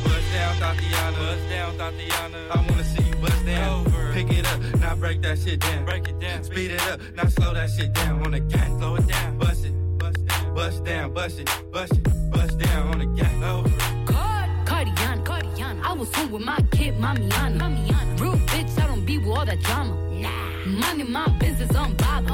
Bust 0.04 0.32
down, 0.32 0.54
Thotiana. 0.56 1.18
Bust 1.18 1.48
down, 1.50 1.70
Thotiana. 1.76 2.50
I 2.50 2.56
wanna 2.66 2.84
see 2.84 3.02
you 3.02 3.16
bust 3.16 3.44
down. 3.44 3.84
Pick 4.14 4.30
it 4.32 4.46
up, 4.46 4.60
now 4.80 4.94
break 4.96 5.20
that 5.22 5.38
shit 5.38 5.60
down. 5.60 5.84
Break 5.84 6.08
it 6.08 6.18
down, 6.18 6.42
speed 6.42 6.70
it 6.70 6.82
up, 6.88 7.00
now 7.14 7.26
slow 7.26 7.52
that 7.52 7.68
shit 7.70 7.92
down 7.92 8.24
on 8.24 8.32
the 8.32 8.40
gas. 8.40 8.68
Slow 8.78 8.96
it 8.96 9.06
down, 9.06 9.38
bust 9.38 9.64
it, 9.66 9.74
bust 9.98 10.26
down, 10.26 10.54
bust 10.54 10.84
down, 10.84 11.12
bust 11.12 11.38
it, 11.38 11.48
bust 11.70 11.92
it, 11.92 12.30
bust 12.30 12.58
down 12.58 12.88
on 12.88 12.98
the 13.00 13.06
gas. 13.06 13.30
Cardiana, 14.64 15.22
Cardiana. 15.24 15.82
I 15.84 15.92
was 15.92 16.14
home 16.14 16.30
with 16.32 16.42
my 16.42 16.58
kid, 16.70 16.94
Mamiana. 16.94 17.58
Mamiana. 17.58 18.29
Bitch, 18.60 18.78
I 18.78 18.86
don't 18.88 19.06
be 19.06 19.16
with 19.16 19.38
all 19.38 19.46
that 19.46 19.58
drama. 19.60 19.94
Nah. 20.10 20.66
Money, 20.66 21.04
my 21.04 21.26
business, 21.38 21.74
I'm 21.74 21.94
bob. 21.94 22.26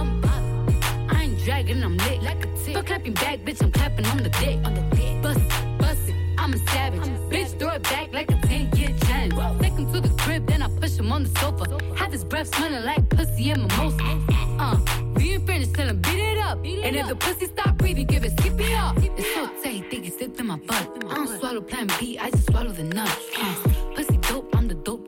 I 1.09 1.23
ain't 1.23 1.39
dragging, 1.45 1.85
I'm 1.85 1.97
lit. 1.99 2.21
Like 2.21 2.45
a 2.45 2.49
tick. 2.65 2.75
Fuck 2.75 2.87
clapping 2.87 3.13
back, 3.13 3.39
bitch, 3.45 3.63
I'm 3.63 3.71
clapping 3.71 4.07
on 4.07 4.17
the 4.17 4.31
dick. 4.31 4.59
On 4.65 4.75
the 4.75 4.81
dick. 4.97 5.23
Bust 5.23 5.39
it, 5.39 5.79
bust 5.79 6.09
it, 6.09 6.17
I'm 6.37 6.53
a 6.53 6.59
savage. 6.59 7.03
I'm 7.03 7.15
a 7.15 7.19
bitch, 7.31 7.57
throw 7.61 7.75
it 7.75 7.85
back 7.85 8.13
like 8.13 8.29
a 8.33 8.39
10 8.45 8.77
year 8.77 8.93
challenge. 9.03 9.35
Whoa. 9.35 9.57
Take 9.61 9.75
him 9.75 9.93
to 9.93 10.01
the 10.01 10.09
crib, 10.21 10.49
then 10.49 10.63
I 10.63 10.69
push 10.81 10.99
him 10.99 11.13
on 11.13 11.23
the 11.23 11.29
sofa. 11.39 11.65
sofa. 11.71 11.95
Have 11.95 12.11
his 12.11 12.25
breath 12.25 12.53
smelling 12.53 12.85
like 12.85 13.09
pussy 13.09 13.51
and 13.51 13.63
mimosa. 13.63 14.21
Uh, 14.59 14.81
we 15.15 15.35
ain't 15.35 15.47
finished, 15.47 15.75
tell 15.75 15.87
him 15.87 16.01
beat 16.01 16.19
it 16.19 16.39
up. 16.39 16.63
Beat 16.63 16.79
it 16.79 16.87
and 16.87 16.97
up. 16.97 17.03
if 17.03 17.09
the 17.11 17.17
pussy 17.17 17.47
stop 17.47 17.77
breathing, 17.77 18.07
give 18.07 18.25
it 18.25 18.35
CPR. 18.37 18.97
It's 19.19 19.35
so 19.35 19.47
tight, 19.63 19.91
think 19.91 20.07
it 20.07 20.19
slipped 20.19 20.41
in 20.41 20.47
my 20.47 20.57
butt. 20.57 21.05
I 21.09 21.15
don't 21.15 21.39
swallow 21.39 21.61
plan 21.61 21.89
B, 22.01 22.19
I 22.19 22.31
just 22.31 22.47
swallow 22.47 22.73
the 22.73 22.85
nut. 22.85 23.17
Uh, 23.39 23.76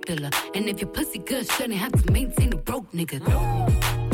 dealer. 0.08 0.30
And 0.54 0.68
if 0.68 0.80
your 0.80 0.90
pussy 0.90 1.18
good, 1.18 1.50
shouldn't 1.50 1.74
have 1.74 1.92
to 1.92 2.12
maintain 2.12 2.52
a 2.52 2.56
broke 2.56 2.90
nigga. 2.92 3.18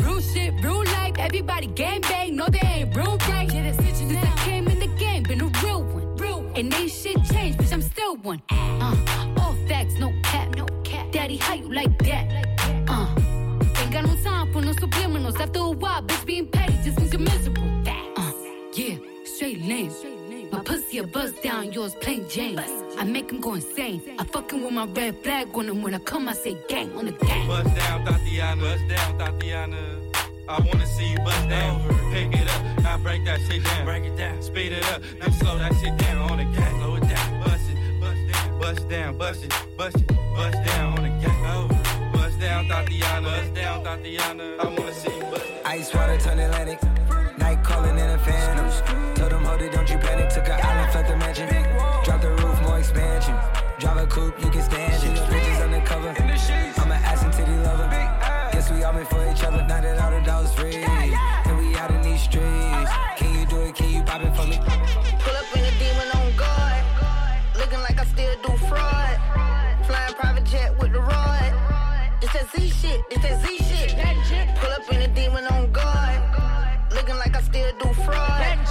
Real 0.03 0.21
shit, 0.21 0.53
real 0.63 0.83
life, 0.97 1.15
everybody 1.17 1.67
gang 1.67 2.01
bang, 2.01 2.35
no 2.35 2.47
they 2.47 2.67
ain't 2.67 2.95
real 2.95 3.17
right. 3.29 3.51
Yeah, 3.51 3.71
that's 3.71 3.97
Since 3.97 4.11
I 4.11 4.35
came 4.45 4.67
in 4.67 4.79
the 4.79 4.91
game, 4.97 5.23
been 5.23 5.41
a 5.41 5.49
real 5.63 5.83
one. 5.83 6.15
Real 6.17 6.41
one. 6.41 6.53
And 6.55 6.73
ain't 6.73 6.91
shit 6.91 7.17
changed, 7.31 7.59
bitch, 7.59 7.73
I'm 7.73 7.81
still 7.81 8.17
one. 8.17 8.41
Uh, 8.51 8.95
all 9.39 9.55
facts, 9.67 9.95
no 9.99 10.13
cap, 10.23 10.55
no 10.55 10.65
cap. 10.83 11.11
Daddy, 11.11 11.37
how 11.37 11.53
you 11.53 11.71
like 11.71 11.97
that? 11.99 12.25
Uh, 12.87 13.07
ain't 13.79 13.91
got 13.91 14.05
no 14.05 14.15
time 14.23 14.51
for 14.51 14.61
no 14.61 14.73
subliminals. 14.73 15.39
After 15.39 15.59
a 15.59 15.71
while, 15.71 16.01
bitch, 16.03 16.25
being 16.25 16.47
petty 16.47 16.77
just 16.83 16.99
means 16.99 17.13
you're 17.13 17.21
miserable. 17.21 17.63
Uh, 18.17 18.31
yeah, 18.73 18.97
straight 19.23 19.61
lane. 19.61 20.14
My 20.95 21.01
pussy 21.01 21.09
a 21.09 21.11
buzz 21.11 21.31
down, 21.43 21.73
yours 21.73 21.93
plain 21.95 22.25
Jane. 22.29 22.59
I 22.97 23.03
make 23.03 23.29
him 23.29 23.41
go 23.41 23.55
insane. 23.55 24.01
I 24.17 24.23
fucking 24.23 24.63
with 24.63 24.71
my 24.71 24.85
red 24.85 25.17
flag 25.23 25.49
on 25.53 25.67
him. 25.67 25.81
When 25.81 25.93
I 25.93 25.99
come, 25.99 26.29
I 26.29 26.33
say 26.33 26.57
gang 26.69 26.95
on 26.97 27.05
the 27.05 27.11
gang. 27.11 27.47
Bust 27.47 27.75
down, 27.75 28.05
Thotiana. 28.05 28.61
Bust 28.61 28.87
down, 28.87 29.19
Thotiana. 29.19 29.81
I 30.47 30.59
wanna 30.59 30.85
see 30.85 31.11
you 31.11 31.17
bust 31.17 31.49
down. 31.49 31.81
Pick 32.13 32.39
it 32.39 32.47
up, 32.47 32.83
now 32.83 32.97
break 32.99 33.25
that 33.25 33.41
shit 33.41 33.63
down. 33.63 33.85
Break 33.85 34.05
it 34.05 34.15
down, 34.15 34.41
speed 34.41 34.71
it 34.71 34.85
up, 34.93 35.01
now 35.19 35.31
slow 35.31 35.57
that 35.57 35.73
shit 35.81 35.97
down 35.97 36.31
on 36.31 36.37
the 36.37 36.45
gang. 36.45 36.79
Slow 36.79 36.95
it 36.95 37.09
down, 37.09 37.43
bust 37.43 37.69
it, 37.71 37.99
bust 37.99 38.21
down, 38.31 38.59
bust 38.59 38.89
down, 38.89 39.17
bust 39.17 39.43
it, 39.43 39.53
bust 39.77 39.95
it, 39.97 40.07
bust 40.35 40.57
down 40.65 40.97
on 40.97 41.03
the 41.03 41.09
gang. 41.21 42.13
Bust 42.13 42.39
down, 42.39 42.65
Thotiana. 42.67 43.23
Bust 43.23 43.53
down, 43.53 43.83
Thotiana. 43.83 44.59
I 44.59 44.65
wanna 44.65 44.93
see 44.93 45.13
you 45.13 45.23
bust 45.23 45.45
down. 45.45 45.65
Ice 45.65 45.93
water 45.93 46.17
turn 46.19 46.39
Atlantic. 46.39 46.79
It's 72.57 72.63
that 72.63 72.65
Z 72.71 72.87
shit. 72.87 73.01
It's 73.11 73.21
that 73.23 73.45
Z 73.45 73.57
shit. 74.27 74.55
Pull 74.55 74.71
up 74.71 74.91
in 74.91 75.01
a 75.01 75.07
demon 75.13 75.45
on 75.47 75.71
guard. 75.71 76.21
Looking 76.91 77.15
like 77.15 77.35
I 77.35 77.41
still 77.41 77.71
do 77.79 77.93
fraud. 78.03 78.67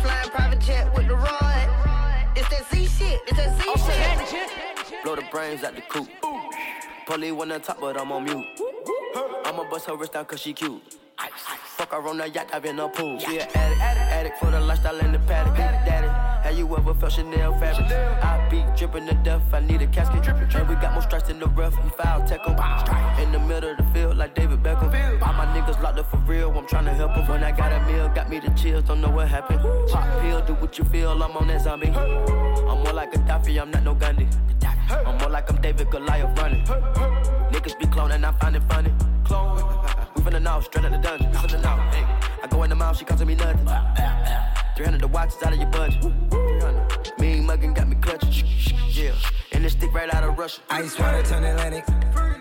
Flying 0.00 0.30
private 0.30 0.60
jet 0.60 0.94
with 0.94 1.08
the 1.08 1.16
rod. 1.16 1.68
It's 2.36 2.48
that 2.48 2.64
Z 2.70 2.86
shit. 2.86 3.20
It's 3.26 3.36
that 3.36 3.60
Z 3.60 3.64
shit. 4.30 5.02
Blow 5.02 5.16
the 5.16 5.22
brains 5.30 5.64
out 5.64 5.74
the 5.74 5.82
coop. 5.82 6.08
Polly 7.06 7.32
one 7.32 7.52
on 7.52 7.60
top, 7.60 7.80
but 7.80 8.00
I'm 8.00 8.12
on 8.12 8.24
mute. 8.24 8.46
I'ma 9.44 9.68
bust 9.70 9.86
her 9.86 9.96
wrist 9.96 10.12
down 10.12 10.24
cause 10.24 10.40
she 10.40 10.52
cute. 10.52 10.80
Fuck 11.76 11.90
her 11.90 12.08
on 12.08 12.18
the 12.18 12.28
yacht, 12.28 12.48
I've 12.52 12.62
been 12.62 12.78
a 12.78 12.88
pool. 12.88 13.18
She 13.18 13.38
an 13.38 13.48
addict, 13.54 13.80
addict 13.80 14.38
for 14.38 14.50
the 14.50 14.60
lifestyle 14.60 14.98
in 15.00 15.12
the 15.12 15.18
paddock. 15.20 15.56
Daddy, 15.56 16.06
have 16.44 16.58
you 16.58 16.76
ever 16.76 16.94
felt 16.94 17.12
Chanel 17.12 17.58
fabric? 17.58 17.90
I 17.90 18.46
be 18.50 18.62
dripping 18.76 19.06
to 19.06 19.14
death, 19.24 19.42
I 19.52 19.60
need 19.60 19.80
a 19.80 19.86
casket. 19.86 20.26
And 20.54 20.68
we 20.68 20.74
got 20.76 20.92
more 20.92 21.02
strikes 21.02 21.30
in 21.30 21.40
the 21.40 21.46
rough, 21.46 21.74
we 21.82 21.90
foul 21.90 22.22
tech 22.28 22.40
'em. 22.46 22.56
In 23.18 23.32
the 23.32 23.38
middle 23.38 23.70
of 23.70 23.78
the 23.78 23.84
field, 23.94 24.16
like 24.16 24.34
David 24.34 24.62
Beckham. 24.62 24.92
All 25.22 25.32
my 25.32 25.46
niggas 25.46 25.80
locked 25.82 25.98
up 25.98 26.10
for 26.10 26.18
real, 26.18 26.50
I'm 26.56 26.66
trying 26.66 26.84
to 26.84 26.92
help 26.92 27.16
'em. 27.16 27.26
When 27.26 27.42
I 27.42 27.50
got 27.50 27.72
a 27.72 27.80
meal, 27.86 28.08
got 28.10 28.28
me 28.28 28.40
the 28.40 28.50
chills, 28.50 28.84
don't 28.84 29.00
know 29.00 29.10
what 29.10 29.28
happened. 29.28 29.60
Pop 29.90 30.04
pill, 30.20 30.40
do 30.42 30.54
what 30.54 30.78
you 30.78 30.84
feel, 30.84 31.10
I'm 31.22 31.36
on 31.36 31.46
that 31.48 31.62
zombie. 31.62 31.88
I'm 31.88 32.78
more 32.84 32.92
like 32.92 33.14
a 33.14 33.18
Gaddafi, 33.18 33.60
I'm 33.60 33.70
not 33.70 33.82
no 33.82 33.94
Gandhi. 33.94 34.28
I'm 35.06 35.16
more 35.18 35.30
like 35.30 35.50
I'm 35.50 35.60
David 35.62 35.90
Goliath 35.90 36.38
running. 36.38 36.64
Niggas 37.52 37.78
be 37.78 37.86
cloning, 37.86 38.22
I 38.22 38.32
find 38.32 38.56
it 38.56 38.62
funny. 38.68 38.92
Clone. 39.24 39.56
We 40.14 40.22
finna 40.22 40.42
know, 40.42 40.60
straight 40.60 40.84
out 40.84 40.92
the 40.92 40.98
dungeon. 40.98 41.30
We. 41.30 41.48
Hey. 41.96 42.23
I 42.44 42.46
go 42.46 42.62
in 42.62 42.68
the 42.68 42.76
mouth, 42.76 42.98
she 42.98 43.06
costing 43.06 43.26
me 43.26 43.36
nothing. 43.36 43.66
300 44.76 45.00
the 45.00 45.08
watch 45.08 45.30
is 45.30 45.42
out 45.42 45.54
of 45.54 45.58
your 45.58 45.70
budget. 45.70 46.02
300. 46.02 47.18
Mean 47.18 47.46
muggin' 47.46 47.74
got 47.74 47.88
me 47.88 47.96
clutching. 47.96 48.46
Yeah. 48.90 49.14
And 49.52 49.64
this 49.64 49.72
stick 49.72 49.94
right 49.94 50.12
out 50.12 50.24
of 50.24 50.36
Russia. 50.36 50.60
Ice 50.68 50.98
water 50.98 51.22
turn 51.22 51.42
Atlantic. 51.42 51.88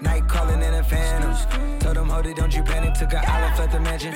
Night 0.02 0.28
calling 0.28 0.62
in 0.62 0.74
a 0.74 0.84
phantom. 0.84 1.80
Told 1.80 1.96
them, 1.96 2.10
hold 2.10 2.26
it, 2.26 2.36
don't 2.36 2.54
you 2.54 2.64
panic. 2.64 2.96
Took 2.96 3.14
an 3.14 3.24
island, 3.26 3.58
left 3.58 3.72
the 3.72 3.80
mansion. 3.80 4.12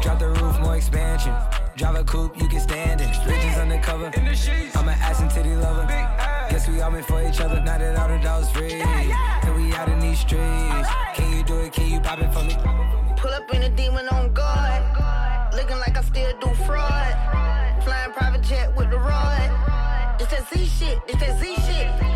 Drop 0.00 0.18
the 0.18 0.30
roof, 0.40 0.58
more 0.60 0.74
expansion. 0.74 1.34
Drive 1.76 1.96
a 1.96 2.04
coupe, 2.04 2.40
you 2.40 2.48
can 2.48 2.60
stand 2.60 3.02
it. 3.02 3.22
Bridges 3.24 3.58
undercover. 3.58 4.10
I'm 4.16 4.88
an 4.88 4.98
ass 5.02 5.20
and 5.20 5.30
titty 5.30 5.54
lover. 5.54 5.84
Guess 6.48 6.66
we 6.66 6.80
all 6.80 6.90
meant 6.90 7.04
for 7.04 7.22
each 7.28 7.40
other. 7.40 7.60
Now 7.60 7.76
that 7.76 7.98
all 7.98 8.08
the 8.08 8.24
dogs 8.24 8.48
free. 8.52 8.80
And 8.80 9.54
we 9.54 9.74
out 9.74 9.90
in 9.90 9.98
these 10.00 10.20
streets. 10.20 10.88
Can 11.12 11.36
you 11.36 11.44
do 11.44 11.58
it? 11.58 11.74
Can 11.74 11.90
you 11.90 12.00
pop 12.00 12.20
it 12.20 12.32
for 12.32 12.42
me? 12.42 12.56
Pull 13.16 13.32
up 13.32 13.52
in 13.52 13.64
a 13.64 13.68
demon 13.68 14.08
on 14.08 14.32
guard. 14.32 14.45
Looking 15.56 15.78
like 15.78 15.96
I 15.96 16.02
still 16.02 16.38
do 16.38 16.48
fraud. 16.66 17.82
Flying 17.82 18.12
private 18.12 18.42
jet 18.42 18.76
with 18.76 18.90
the 18.90 18.98
rod. 18.98 20.20
It's 20.20 20.30
that 20.30 20.46
Z 20.52 20.66
shit. 20.66 20.98
It's 21.08 21.18
that 21.18 21.40
Z 21.40 21.54
shit. 21.54 22.15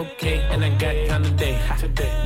Okay. 0.01 0.39
And 0.51 0.63
I 0.63 0.69
got 0.77 0.95
time 1.07 1.23
today. 1.23 1.59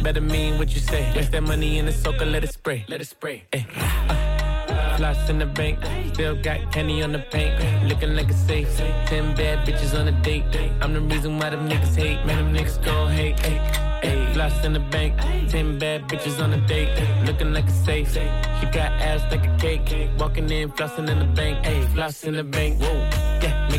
Better 0.03 0.22
mean 0.22 0.58
what 0.58 0.74
you 0.74 0.79
say. 0.79 1.12
Waste 1.15 1.32
that 1.32 1.44
money 1.44 1.77
in 1.79 1.86
the 1.86 1.91
soaker, 1.91 2.25
let 2.25 2.44
it 2.44 2.51
spray. 2.51 2.86
Let 2.88 3.01
it 3.01 3.08
spray. 3.08 3.44
Ay. 3.53 3.65
Uh, 4.10 4.98
Floss 4.98 5.29
in 5.29 5.39
the 5.39 5.46
bank, 5.46 5.79
still 6.13 6.36
got 6.41 6.72
candy 6.72 7.03
on 7.03 7.12
the 7.12 7.20
paint. 7.20 7.53
Looking 7.89 8.15
like 8.15 8.29
a 8.29 8.34
safe. 8.34 8.70
Ten 9.08 9.36
bad 9.36 9.67
bitches 9.67 9.98
on 10.00 10.08
a 10.08 10.12
date. 10.24 10.44
I'm 10.82 10.94
the 10.94 11.01
reason 11.01 11.38
why 11.38 11.50
them 11.50 11.67
niggas 11.67 11.96
hate. 11.96 12.25
Man, 12.25 12.38
them 12.38 12.53
niggas 12.53 12.84
gon' 12.84 13.12
hate. 13.12 13.36
Ay. 13.44 13.60
Ay. 14.03 14.34
Floss 14.34 14.63
in 14.65 14.74
the 14.74 14.79
bank, 14.79 15.20
ten 15.50 15.77
bad 15.79 16.08
bitches 16.08 16.41
on 16.41 16.53
a 16.53 16.67
date. 16.67 16.89
Looking 17.25 17.51
like 17.53 17.67
a 17.67 17.72
safe. 17.72 18.13
She 18.13 18.65
got 18.67 18.91
ass 19.10 19.22
like 19.32 19.46
a 19.46 19.58
cake. 19.58 20.10
Walking 20.17 20.50
in, 20.50 20.72
flossing 20.72 21.10
in 21.10 21.20
the 21.20 21.25
bank. 21.25 21.65
Eh. 21.65 21.72
Ay. 21.72 21.86
Floss 21.94 22.24
in 22.24 22.36
the 22.36 22.44
bank. 22.44 22.82
Whoa. 22.82 23.25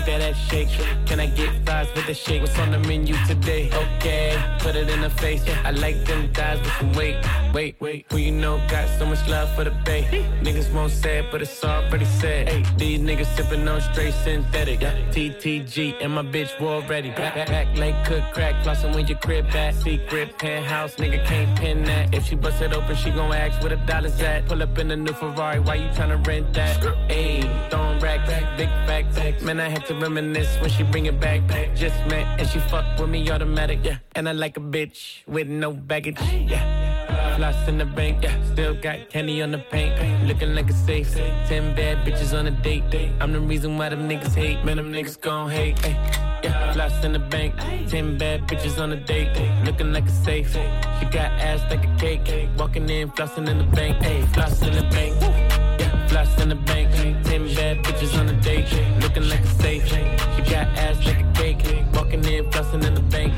That 0.07 0.21
ass 0.21 0.37
shake. 0.49 0.69
Can 1.05 1.19
I 1.19 1.27
get 1.27 1.51
fries 1.67 1.89
with 1.97 2.07
the 2.07 2.15
shake? 2.15 2.41
What's 2.41 2.57
on 2.61 2.71
the 2.71 2.79
menu 2.79 3.17
today? 3.27 3.69
Okay, 3.73 4.41
put 4.61 4.77
it 4.77 4.89
in 4.89 5.01
the 5.01 5.11
face. 5.11 5.43
I 5.65 5.73
like 5.73 6.05
them 6.05 6.33
thighs 6.33 6.61
with 6.61 6.73
some 6.79 6.93
weight. 6.93 7.17
Wait, 7.53 7.75
wait, 7.81 8.07
who 8.13 8.19
you 8.19 8.31
know 8.31 8.59
got 8.69 8.89
so 8.99 9.07
much 9.07 9.27
love 9.27 9.53
for 9.57 9.65
the 9.65 9.73
bay? 9.85 10.05
Niggas 10.43 10.73
won't 10.73 10.93
say 10.93 11.19
it, 11.19 11.33
but 11.33 11.43
it's 11.43 11.65
already 11.65 12.05
said. 12.05 12.49
Hey, 12.49 12.63
these 12.77 13.01
niggas 13.01 13.35
sipping 13.35 13.67
on 13.67 13.81
straight 13.81 14.15
synthetic. 14.23 14.79
TTG 14.79 15.97
and 16.01 16.15
my 16.15 16.23
bitch 16.23 16.61
war 16.61 16.83
ready. 16.83 17.11
Back, 17.11 17.35
back, 17.35 17.49
back 17.49 17.77
like 17.77 18.05
cook 18.05 18.23
crack, 18.33 18.63
flossing 18.63 18.95
when 18.95 19.09
your 19.09 19.19
crib 19.19 19.51
back. 19.53 19.75
Secret 19.75 20.39
penthouse, 20.39 20.95
nigga 20.97 21.25
can't 21.25 21.59
pin 21.59 21.83
that. 21.85 22.15
If 22.15 22.27
she 22.27 22.37
bust 22.37 22.63
it 22.63 22.73
open, 22.73 22.95
she 22.95 23.11
gon' 23.11 23.33
ask 23.33 23.61
where 23.61 23.71
the 23.71 23.85
dollars 23.87 24.21
at. 24.21 24.47
Pull 24.47 24.63
up 24.63 24.79
in 24.79 24.87
the 24.87 24.97
new 24.97 25.13
Ferrari, 25.15 25.59
why 25.59 25.75
you 25.75 25.89
tryna 25.89 26.25
rent 26.25 26.53
that? 26.55 26.81
Ayy, 27.09 27.43
throwing 27.71 27.99
racks, 27.99 28.31
big 28.57 28.69
facts. 28.87 29.43
Man, 29.43 29.61
I 29.61 29.69
had 29.69 29.85
to 29.87 29.96
reminisce 30.01 30.61
when 30.61 30.71
she 30.71 30.83
bring 30.83 31.07
it 31.07 31.19
back. 31.21 31.41
Just 31.75 31.97
met 32.07 32.41
and 32.41 32.49
she 32.49 32.59
fuck 32.61 32.99
with 32.99 33.11
me 33.11 33.29
automatic, 33.31 33.81
yeah. 33.83 33.99
And 34.15 34.29
I 34.29 34.33
like 34.33 34.57
a 34.57 34.61
bitch 34.61 35.27
with 35.27 35.49
no 35.49 35.73
baggage, 35.73 36.21
yeah. 36.21 37.37
Floss 37.37 37.69
in 37.69 37.79
the 37.79 37.85
bank, 37.85 38.23
yeah. 38.23 38.37
Still 38.53 38.75
got 38.81 39.11
candy 39.11 39.43
on 39.43 39.51
the 39.51 39.59
paint. 39.59 39.95
Looking 40.27 40.55
like 40.55 40.71
a 40.71 40.73
safe. 40.73 41.13
Ten 41.49 41.75
bad 41.75 42.07
bitches 42.07 42.33
on 42.39 42.47
a 42.47 42.51
date. 42.51 42.85
I'm 43.21 43.33
the 43.33 43.41
reason 43.41 43.77
why 43.77 43.91
them 43.91 44.09
niggas 44.09 44.35
hate. 44.35 44.65
Man, 44.65 44.77
them 44.79 44.93
niggas 44.93 45.21
gon' 45.21 45.51
hate. 45.51 45.77
Yeah, 46.43 46.73
floss 46.73 47.05
in 47.05 47.13
the 47.13 47.19
bank. 47.19 47.55
Ten 47.89 48.17
bad 48.17 48.43
bitches 48.49 48.81
on 48.81 48.93
a 48.93 48.97
date. 48.97 49.37
Looking 49.65 49.93
like 49.93 50.07
a 50.07 50.13
safe. 50.25 50.53
She 50.53 51.05
got 51.07 51.31
ass 51.41 51.61
like 51.71 51.85
a 51.85 51.97
cake. 51.99 52.49
Walking 52.57 52.89
in, 52.89 53.11
flossing 53.11 53.49
in 53.49 53.59
the 53.59 53.65
bank. 53.65 53.99
Ay, 54.01 54.23
floss 54.33 54.63
in 54.63 54.73
the 54.73 54.83
bank. 54.83 55.15
Yeah, 55.81 56.07
floss 56.09 56.41
in 56.41 56.49
the 56.49 56.55
bank. 56.55 57.26
Bad 57.67 57.83
bitches 57.83 58.17
on 58.17 58.29
a 58.29 58.41
date. 58.43 58.71
Looking 59.03 59.29
like 59.29 59.41
a 59.41 59.47
safe. 59.61 59.89
She 59.89 60.43
got 60.53 60.69
ass 60.79 61.05
like 61.05 61.19
a 61.19 61.33
cake. 61.33 61.59
Walking 61.95 62.25
in, 62.25 62.45
flossing 62.45 62.87
in 62.87 62.95
the 62.95 63.01
bank. 63.01 63.35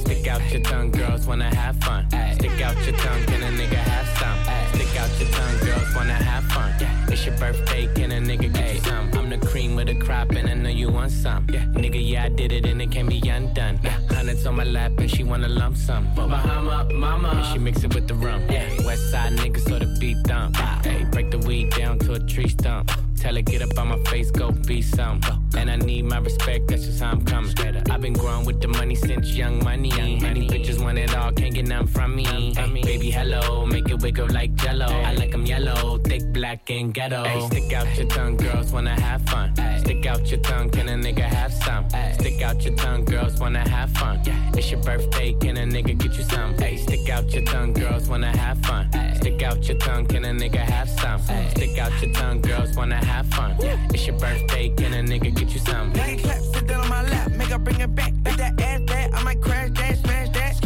Stick 0.00 0.26
out 0.28 0.40
your 0.50 0.62
tongue, 0.62 0.90
girls 0.90 1.26
wanna 1.26 1.54
have 1.54 1.76
fun. 1.84 2.08
Stick 2.36 2.58
out 2.62 2.74
your 2.86 2.96
tongue, 2.96 3.22
can 3.26 3.42
a 3.42 3.50
nigga 3.60 3.80
have 3.92 4.08
some? 4.18 4.38
Stick 4.72 4.98
out 4.98 5.10
your 5.20 5.28
tongue, 5.28 5.58
girls 5.58 5.94
wanna 5.94 6.14
have 6.14 6.44
fun. 6.44 6.72
It's 7.12 7.26
your 7.26 7.36
birthday, 7.36 7.86
can 7.94 8.12
a 8.12 8.18
nigga 8.18 8.50
get 8.50 8.76
you 8.76 8.80
some? 8.80 9.10
I'm 9.12 9.28
the 9.28 9.36
cream 9.36 9.76
with 9.76 9.90
a 9.90 9.94
crop, 9.94 10.30
and 10.30 10.48
I 10.48 10.54
know 10.54 10.70
you 10.70 10.88
want 10.88 11.12
some. 11.12 11.46
Nigga, 11.46 12.00
yeah, 12.02 12.24
I 12.24 12.30
did 12.30 12.50
it, 12.50 12.64
and 12.64 12.80
it 12.80 12.90
can't 12.90 13.10
be 13.10 13.20
undone. 13.28 13.76
Hundreds 14.08 14.46
on 14.46 14.56
my 14.56 14.64
lap, 14.64 14.92
and 14.96 15.10
she 15.10 15.22
wanna 15.22 15.48
lump 15.48 15.76
sum. 15.76 16.08
Bahama, 16.14 16.88
mama, 16.94 17.28
and 17.28 17.46
she 17.52 17.58
mix 17.58 17.84
it 17.84 17.94
with 17.94 18.08
the 18.08 18.14
rum. 18.14 18.40
West 18.86 19.10
side 19.10 19.34
nigga, 19.34 19.60
so 19.68 19.78
the 19.78 19.98
beat 20.00 20.16
thump. 20.26 20.56
Hey, 20.82 21.04
break 21.12 21.30
the 21.30 21.40
weed 21.46 21.68
down 21.72 21.98
to 21.98 22.14
a 22.14 22.18
tree 22.20 22.48
stump. 22.48 22.90
Tell 23.24 23.36
her 23.36 23.40
get 23.40 23.62
up 23.62 23.78
on 23.78 23.88
my 23.88 23.98
face, 24.10 24.30
go 24.30 24.50
be 24.50 24.82
some. 24.82 25.43
And 25.56 25.70
I 25.70 25.76
need 25.76 26.04
my 26.04 26.18
respect, 26.18 26.68
that's 26.68 26.84
just 26.86 27.00
how 27.00 27.12
I'm 27.12 27.24
coming. 27.24 27.44
I've 27.90 28.00
been 28.00 28.12
growing 28.14 28.44
with 28.44 28.60
the 28.60 28.68
money 28.68 28.94
since 28.94 29.34
young 29.34 29.62
money. 29.62 29.88
Young 29.88 30.20
Many 30.22 30.48
bitches 30.48 30.82
want 30.82 30.98
it 30.98 31.14
all, 31.14 31.32
can't 31.32 31.54
get 31.54 31.68
none 31.68 31.86
from 31.86 32.16
me. 32.16 32.26
Ay, 32.56 32.80
baby, 32.82 33.10
hello, 33.10 33.66
make 33.66 33.88
it 33.88 34.00
wiggle 34.02 34.28
like 34.28 34.54
jello. 34.54 34.86
I 34.86 35.12
like 35.12 35.32
'em 35.34 35.46
yellow, 35.46 35.98
thick, 35.98 36.22
black, 36.32 36.70
and 36.70 36.92
ghetto. 36.92 37.22
Ay, 37.24 37.40
stick 37.46 37.72
out 37.72 37.96
your 37.96 38.08
tongue, 38.08 38.36
girls 38.36 38.72
wanna 38.72 38.98
have 39.00 39.22
fun. 39.28 39.54
Stick 39.78 40.06
out 40.06 40.30
your 40.30 40.40
tongue, 40.40 40.70
can 40.70 40.88
a 40.88 40.94
nigga 40.94 41.22
have 41.22 41.52
some? 41.52 41.84
Stick 42.18 42.42
out 42.42 42.64
your 42.64 42.74
tongue, 42.74 43.04
girls 43.04 43.38
wanna 43.38 43.68
have 43.68 43.90
fun. 43.92 44.20
It's 44.56 44.70
your 44.70 44.80
birthday, 44.82 45.34
can 45.34 45.56
a 45.56 45.64
nigga 45.64 45.96
get 45.98 46.16
you 46.16 46.24
some? 46.24 46.54
Ay, 46.58 46.76
stick 46.76 47.08
out 47.10 47.32
your 47.32 47.44
tongue, 47.44 47.72
girls 47.74 48.08
wanna 48.08 48.36
have 48.36 48.58
fun. 48.66 48.88
Stick 49.16 49.42
out 49.42 49.68
your 49.68 49.78
tongue, 49.78 50.06
can 50.06 50.24
a 50.24 50.32
nigga 50.32 50.64
have 50.74 50.88
some? 50.88 51.20
Stick 51.50 51.78
out 51.78 51.92
your 52.02 52.12
tongue, 52.12 52.40
girls 52.40 52.74
wanna 52.76 53.04
have 53.04 53.26
fun. 53.26 53.56
It's 53.92 54.06
your 54.06 54.18
birthday, 54.18 54.70
can 54.70 54.92
a 54.94 55.02
nigga 55.02 55.34
get 55.34 55.43
you 55.52 55.60
some? 55.60 55.92
Nigga 55.92 56.22
clap, 56.22 56.40
sit 56.40 56.66
down 56.66 56.80
on 56.80 56.88
my 56.88 57.02
lap, 57.02 57.30
make 57.32 57.48
her 57.48 57.58
bring 57.58 57.80
it 57.80 57.94
back. 57.94 58.14
Make 58.24 58.36
that 58.36 58.60
ass 58.60 58.80
back, 58.82 59.12
I 59.14 59.22
might 59.22 59.40
crash 59.40 59.70
that, 59.70 59.98
smash 59.98 60.28
that. 60.30 60.60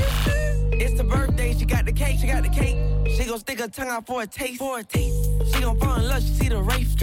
It's 0.72 0.96
the 0.96 1.04
birthday, 1.04 1.54
she 1.54 1.64
got 1.64 1.84
the 1.86 1.92
cake, 1.92 2.18
she 2.20 2.26
got 2.26 2.42
the 2.42 2.48
cake. 2.48 2.76
She 3.16 3.24
gon' 3.24 3.38
stick 3.38 3.58
her 3.60 3.68
tongue 3.68 3.88
out 3.88 4.06
for 4.06 4.22
a 4.22 4.26
taste, 4.26 4.58
for 4.58 4.78
a 4.78 4.84
taste. 4.84 5.30
She 5.52 5.60
gon' 5.60 5.78
fall 5.80 5.96
in 5.96 6.08
love, 6.08 6.22
she 6.22 6.28
see 6.28 6.48
the 6.48 6.62
race. 6.62 6.94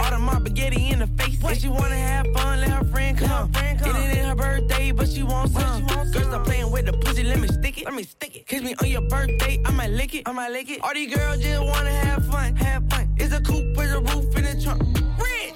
All 0.00 0.10
the 0.10 0.18
my 0.18 0.38
spaghetti 0.38 0.90
in 0.90 0.98
the 0.98 1.06
face. 1.06 1.38
If 1.42 1.60
she 1.60 1.68
wanna 1.68 1.96
have 1.96 2.26
fun, 2.34 2.60
let 2.60 2.70
her 2.70 2.84
friend 2.84 3.16
come. 3.16 3.52
Friend 3.52 3.80
come. 3.80 3.96
It 3.96 4.16
ain't 4.16 4.26
her 4.26 4.34
birthday, 4.34 4.92
but 4.92 5.08
she 5.08 5.22
wants 5.22 5.54
some. 5.54 5.86
Girl, 5.86 6.04
stop 6.06 6.44
playing 6.44 6.70
with 6.70 6.86
the 6.86 6.92
pussy, 6.92 7.22
let 7.22 7.40
me 7.40 7.48
stick 7.48 7.78
it. 7.78 7.84
Let 7.84 7.94
me 7.94 8.02
stick 8.02 8.36
it. 8.36 8.46
Kiss 8.46 8.62
me 8.62 8.74
on 8.82 8.88
your 8.88 9.02
birthday, 9.02 9.60
I 9.64 9.70
might 9.70 9.90
lick 9.90 10.14
it. 10.14 10.22
I 10.26 10.32
might 10.32 10.50
lick 10.50 10.70
it. 10.70 10.80
All 10.82 10.92
these 10.92 11.14
girls 11.14 11.40
just 11.40 11.62
wanna 11.62 11.90
have 11.90 12.26
fun, 12.26 12.56
have 12.56 12.88
fun. 12.90 13.14
It's 13.16 13.32
a 13.32 13.40
coupe 13.40 13.76
with 13.76 13.92
a 13.92 14.00
roof 14.00 14.36
in 14.36 14.44
the 14.44 14.62
trunk. 14.62 15.03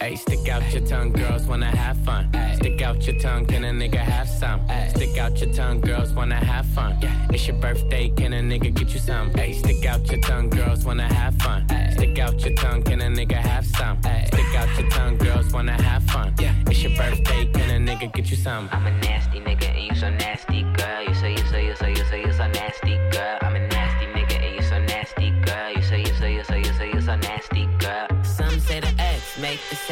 Hey, 0.00 0.14
stick 0.14 0.48
out 0.48 0.62
your 0.72 0.86
tongue, 0.86 1.10
girls 1.10 1.46
wanna 1.46 1.74
have 1.76 1.96
fun. 2.04 2.30
Stick 2.54 2.80
out 2.82 3.04
your 3.04 3.18
tongue, 3.18 3.44
can 3.46 3.64
a 3.64 3.70
nigga 3.70 3.96
have 3.98 4.28
some? 4.28 4.60
Stick 4.90 5.18
out 5.18 5.36
your 5.40 5.52
tongue, 5.52 5.80
girls 5.80 6.12
wanna 6.12 6.36
have 6.36 6.66
fun. 6.66 6.96
It's 7.30 7.48
your 7.48 7.56
birthday, 7.56 8.08
can 8.10 8.32
a 8.32 8.40
nigga 8.40 8.72
get 8.72 8.92
you 8.94 9.00
some? 9.00 9.32
Hey, 9.34 9.52
stick 9.52 9.84
out 9.84 10.08
your 10.10 10.20
tongue, 10.20 10.50
girls 10.50 10.84
wanna 10.84 11.12
have 11.12 11.34
fun. 11.42 11.66
Stick 11.92 12.16
out 12.20 12.38
your 12.44 12.54
tongue, 12.54 12.82
can 12.82 13.00
a 13.00 13.06
nigga 13.06 13.34
have 13.34 13.66
some? 13.66 13.98
Stick 14.26 14.54
out 14.54 14.78
your 14.78 14.88
tongue, 14.88 15.18
girls 15.18 15.52
wanna 15.52 15.80
have 15.82 16.04
fun. 16.04 16.32
It's 16.38 16.82
your 16.82 16.96
birthday, 16.96 17.46
can 17.46 17.70
a 17.70 17.92
nigga 17.92 18.12
get 18.12 18.30
you 18.30 18.36
some? 18.36 18.68
I'm 18.70 18.86
a 18.86 18.92
nasty 19.00 19.40
nigga 19.40 19.68
and 19.68 19.84
you 19.88 19.94
so 19.96 20.10
nasty, 20.10 20.62
girl. 20.76 21.02
You 21.02 21.14
say 21.14 21.32
you 21.32 21.44
say 21.50 21.66
you 21.66 21.74
say 21.74 21.90
you 21.90 22.04
say 22.04 22.20
you 22.24 22.32
so 22.32 22.46
nasty, 22.46 22.87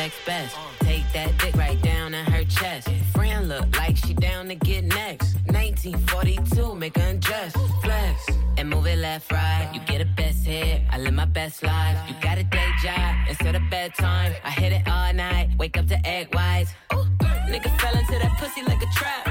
sex 0.06 0.24
best. 0.24 0.56
Take 0.80 1.04
that 1.12 1.36
dick 1.38 1.56
right 1.56 1.80
down 1.82 2.14
in 2.14 2.24
her 2.26 2.44
chest. 2.44 2.88
Friend 3.12 3.48
look 3.48 3.76
like 3.76 3.96
she 3.96 4.14
down 4.14 4.48
to 4.48 4.54
get 4.54 4.84
next. 4.84 5.34
1942, 5.46 6.74
make 6.74 6.96
her 6.96 7.08
undress. 7.08 7.52
Flex 7.82 8.26
and 8.58 8.68
move 8.70 8.86
it 8.86 8.98
left, 8.98 9.32
right. 9.32 9.68
You 9.74 9.80
get 9.80 10.00
a 10.00 10.04
best 10.16 10.46
hit. 10.46 10.82
I 10.90 10.98
live 10.98 11.14
my 11.14 11.24
best 11.24 11.62
life. 11.62 11.98
You 12.08 12.14
got 12.20 12.38
a 12.38 12.44
day 12.44 12.70
job 12.82 13.14
instead 13.28 13.54
of 13.56 13.62
bedtime. 13.70 14.32
I 14.44 14.50
hit 14.50 14.72
it 14.72 14.88
all 14.88 15.12
night. 15.12 15.50
Wake 15.58 15.76
up 15.76 15.86
to 15.88 15.98
egg 16.06 16.34
whites. 16.34 16.72
Nigga 17.50 17.70
fell 17.80 17.96
into 17.96 18.16
that 18.22 18.36
pussy 18.38 18.62
like 18.62 18.82
a 18.82 18.90
trap. 18.98 19.24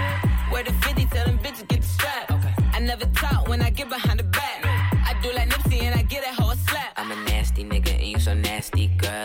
Where 0.52 0.64
the 0.64 0.74
50 0.74 1.06
tell 1.06 1.26
them 1.26 1.40
bitches 1.40 1.68
get 1.68 1.82
the 1.82 1.88
strap. 1.88 2.32
I 2.74 2.80
never 2.80 3.06
talk 3.06 3.48
when 3.48 3.62
I 3.62 3.70
get 3.70 3.90
behind 3.90 4.20
the 4.20 4.25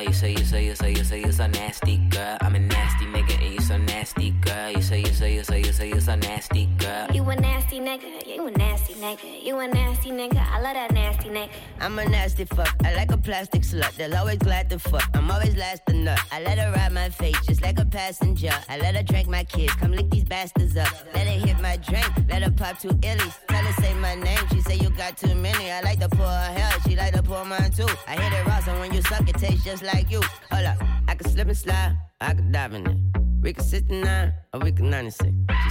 girl. 0.01 0.09
You 0.09 0.15
say 0.15 0.31
you 0.33 0.45
say 0.45 0.65
you 0.65 0.75
say 0.75 0.91
you 0.91 1.05
say 1.05 1.21
you 1.21 1.33
so 1.33 1.47
nasty, 1.47 1.97
girl. 2.11 2.37
I'm 2.41 2.55
a 2.55 2.59
nasty 2.59 3.07
nigga 3.07 3.43
and 3.43 3.55
you 3.55 3.61
so 3.61 3.77
nasty, 3.77 4.31
girl. 4.41 4.71
You 4.71 4.83
say 4.83 5.01
you 5.01 5.13
say 5.13 5.35
you 5.35 5.45
say 5.45 5.61
you 5.61 5.73
say 5.73 5.89
you 5.89 6.01
so 6.01 6.15
nasty 6.17 6.40
a 7.31 7.37
nasty 7.37 7.79
nigga, 7.79 8.27
you 8.27 8.47
a 8.47 8.51
nasty 8.51 8.95
nigga, 8.95 9.45
you 9.45 9.59
a 9.59 9.69
nasty 9.69 10.11
nigga. 10.11 10.45
I 10.51 10.61
love 10.61 10.75
that 10.75 10.93
nasty 10.93 11.29
nigga. 11.29 11.51
I'm 11.81 11.99
a 11.99 12.05
nasty 12.09 12.45
fuck. 12.45 12.75
I 12.85 12.95
like 12.95 13.13
a 13.13 13.17
plastic 13.17 13.63
slut. 13.63 13.95
They'll 13.97 14.17
always 14.17 14.39
glad 14.39 14.69
to 14.71 14.79
fuck. 14.79 15.09
I'm 15.15 15.31
always 15.31 15.55
last 15.57 15.83
nut. 15.89 16.19
I 16.33 16.43
let 16.43 16.59
her 16.59 16.73
ride 16.73 16.93
my 16.93 17.09
face 17.09 17.39
just 17.47 17.63
like 17.63 17.79
a 17.79 17.85
passenger. 17.85 18.53
I 18.69 18.79
let 18.79 18.97
her 18.97 19.03
drink 19.03 19.29
my 19.29 19.45
kids. 19.45 19.73
Come 19.75 19.93
lick 19.93 20.11
these 20.11 20.25
bastards 20.25 20.77
up. 20.77 20.89
Let 21.15 21.27
her 21.27 21.47
hit 21.47 21.61
my 21.61 21.77
drink. 21.77 22.11
Let 22.29 22.43
her 22.43 22.51
pop 22.51 22.79
two 22.81 22.89
illies. 22.89 23.35
Tell 23.49 23.65
her 23.65 23.83
say 23.83 23.95
my 23.95 24.15
name. 24.17 24.41
She 24.53 24.61
say 24.63 24.77
you 24.77 24.91
got 24.91 25.17
too 25.17 25.35
many. 25.35 25.71
I 25.71 25.81
like 25.83 26.01
to 26.01 26.09
pour 26.09 26.27
her 26.27 26.53
hair. 26.53 26.73
She 26.87 26.97
like 26.97 27.15
to 27.15 27.23
pour 27.23 27.45
mine 27.45 27.71
too. 27.71 27.87
I 28.09 28.17
hit 28.17 28.33
it 28.33 28.47
raw, 28.47 28.61
so 28.61 28.79
when 28.81 28.93
you 28.93 29.03
suck, 29.03 29.29
it 29.29 29.37
tastes 29.37 29.65
just 29.65 29.83
like 29.85 30.11
you. 30.11 30.21
Hold 30.51 30.67
up. 30.67 30.79
I 31.07 31.15
can 31.15 31.29
slip 31.31 31.47
and 31.49 31.57
slide. 31.57 31.97
I 32.21 32.35
can 32.35 32.51
dive 32.51 32.75
in 32.75 32.87
it. 32.87 32.97
We 33.41 33.55
can 33.55 33.65
69 33.65 34.35
or 34.53 34.61
we 34.61 34.73
can 34.73 34.91
96. 34.91 35.31
She 35.31 35.70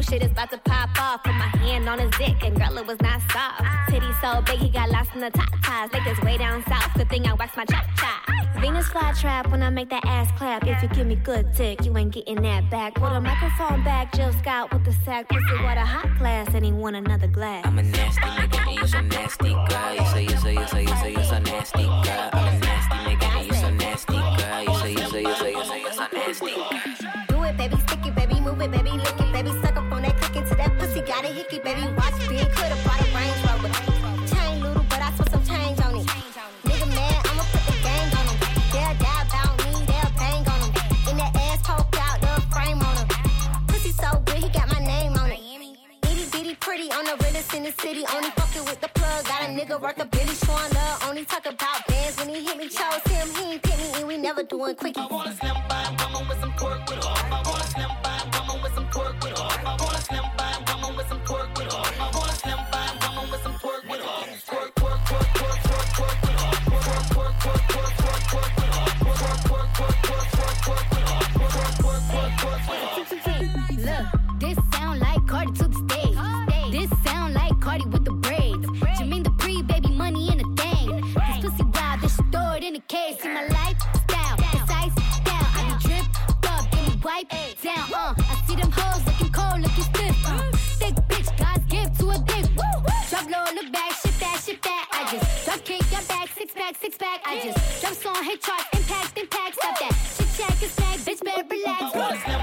Oh 0.00 0.02
shit 0.02 0.22
is 0.22 0.30
about 0.30 0.50
to 0.50 0.56
pop 0.64 0.88
off. 0.98 1.22
Put 1.24 1.34
my 1.34 1.48
hand 1.60 1.86
on 1.86 1.98
his 1.98 2.10
dick 2.12 2.42
and 2.42 2.56
girl 2.56 2.78
it 2.78 2.86
was 2.86 2.98
not 3.02 3.20
soft. 3.30 3.62
Titty 3.90 4.06
so 4.22 4.40
big 4.46 4.58
he 4.58 4.70
got 4.70 4.88
lost 4.88 5.10
in 5.14 5.20
the 5.20 5.28
top 5.28 5.50
ties. 5.62 5.92
Like 5.92 6.04
this 6.04 6.18
way 6.20 6.38
down 6.38 6.64
south. 6.64 6.94
Good 6.94 7.10
thing 7.10 7.26
I 7.26 7.34
wax 7.34 7.54
my 7.54 7.66
chop 7.66 7.84
chop. 7.98 8.62
Venus 8.62 8.88
fly 8.88 9.12
trap 9.20 9.50
when 9.50 9.62
I 9.62 9.68
make 9.68 9.90
that 9.90 10.02
ass 10.06 10.30
clap. 10.38 10.66
If 10.66 10.82
you 10.82 10.88
give 10.88 11.06
me 11.06 11.16
good 11.16 11.52
dick, 11.52 11.84
you 11.84 11.94
ain't 11.98 12.14
getting 12.14 12.40
that 12.40 12.70
back. 12.70 12.94
Put 12.94 13.12
a 13.12 13.20
microphone 13.20 13.84
back, 13.84 14.14
Jill 14.14 14.32
Scott 14.32 14.72
with 14.72 14.86
the 14.86 14.92
sack. 15.04 15.28
Pussy 15.28 15.62
water 15.62 15.80
hot 15.80 16.08
glass 16.18 16.48
and 16.54 16.64
he 16.64 16.72
want 16.72 16.96
another 16.96 17.28
glass. 17.28 17.66
I'm 17.66 17.78
a 17.78 17.82
nasty 17.82 18.22
nigga 18.22 18.68
and 18.68 18.76
you 18.76 18.86
so 18.86 19.00
nasty, 19.02 19.52
girl. 19.52 19.94
You 19.94 20.06
say 20.06 20.22
you 20.22 20.36
say 20.38 20.54
you 20.54 20.66
say 20.66 20.82
you 20.82 20.96
say 20.96 21.12
you 21.12 21.24
so 21.24 21.38
nasty, 21.40 21.82
girl. 21.82 22.30
I'm 22.32 22.48
a 22.48 22.58
nasty 22.58 22.69
hickey, 31.42 31.58
baby, 31.60 31.80
watch 31.96 32.18
big, 32.28 32.48
could've 32.52 32.84
bought 32.84 33.00
a 33.00 33.06
Range 33.16 33.40
Rover. 33.48 33.72
Chain 34.28 34.62
little, 34.62 34.84
but 34.90 35.00
I 35.00 35.10
spent 35.14 35.30
some 35.30 35.44
change 35.44 35.80
on 35.80 35.96
it. 35.96 36.06
Nigga 36.68 36.86
mad, 36.94 37.16
I'ma 37.28 37.44
put 37.52 37.64
the 37.68 37.76
gang 37.86 38.08
on 38.18 38.24
him. 38.28 38.38
They'll 38.72 38.96
die 39.00 39.22
about 39.24 39.52
me, 39.64 39.72
they'll 39.88 40.12
bang 40.20 40.44
on 40.52 40.60
him. 40.60 40.72
In 41.08 41.16
that 41.16 41.32
ass 41.48 41.60
poke 41.64 41.96
out, 41.96 42.20
the 42.20 42.32
frame 42.52 42.80
on 42.88 42.94
him. 43.00 43.08
Pussy 43.68 43.92
so 43.92 44.10
good, 44.26 44.42
he 44.44 44.48
got 44.50 44.68
my 44.68 44.80
name 44.84 45.14
on 45.16 45.30
it. 45.32 45.40
Itty 46.10 46.26
bitty 46.30 46.54
pretty 46.56 46.90
on 46.92 47.04
the 47.04 47.16
realest 47.24 47.54
in 47.54 47.62
the 47.62 47.72
city. 47.80 48.04
Only 48.14 48.30
fucking 48.30 48.64
with 48.64 48.80
the 48.80 48.88
plug. 48.88 49.24
Got 49.24 49.40
a 49.42 49.48
nigga 49.48 49.80
worth 49.80 50.00
a 50.00 50.04
billy 50.04 50.34
showing 50.44 50.72
love. 50.74 51.08
Only 51.08 51.24
talk 51.24 51.46
about 51.46 51.86
bands 51.88 52.18
when 52.18 52.28
he 52.28 52.44
hit 52.44 52.56
me. 52.58 52.68
Chose 52.68 53.04
him, 53.08 53.28
he 53.36 53.52
ain't 53.52 53.62
pick 53.62 53.78
me, 53.78 53.88
and 53.96 54.06
we 54.06 54.16
never 54.18 54.42
doing 54.42 54.74
quickie. 54.74 55.00
I 55.00 55.06
wanna 55.06 55.32
slim 55.32 55.56
by 55.68 55.80
with 56.28 56.40
some 56.40 56.52
pork 56.52 56.80
with 56.88 57.02
her. 57.04 57.16
I 57.32 57.42
wanna 57.46 57.64
slim 57.64 57.99
I 97.30 97.38
just 97.38 97.80
drop 97.80 97.94
song, 97.94 98.24
hit 98.24 98.42
charts, 98.42 98.64
impact, 98.72 99.16
impact. 99.16 99.54
Stop 99.54 99.78
that. 99.78 99.94
Shit 100.16 100.48
check 100.48 100.62
is 100.64 100.72
snack, 100.72 100.98
bitch, 100.98 101.22
better 101.22 101.46
relax. 101.48 102.39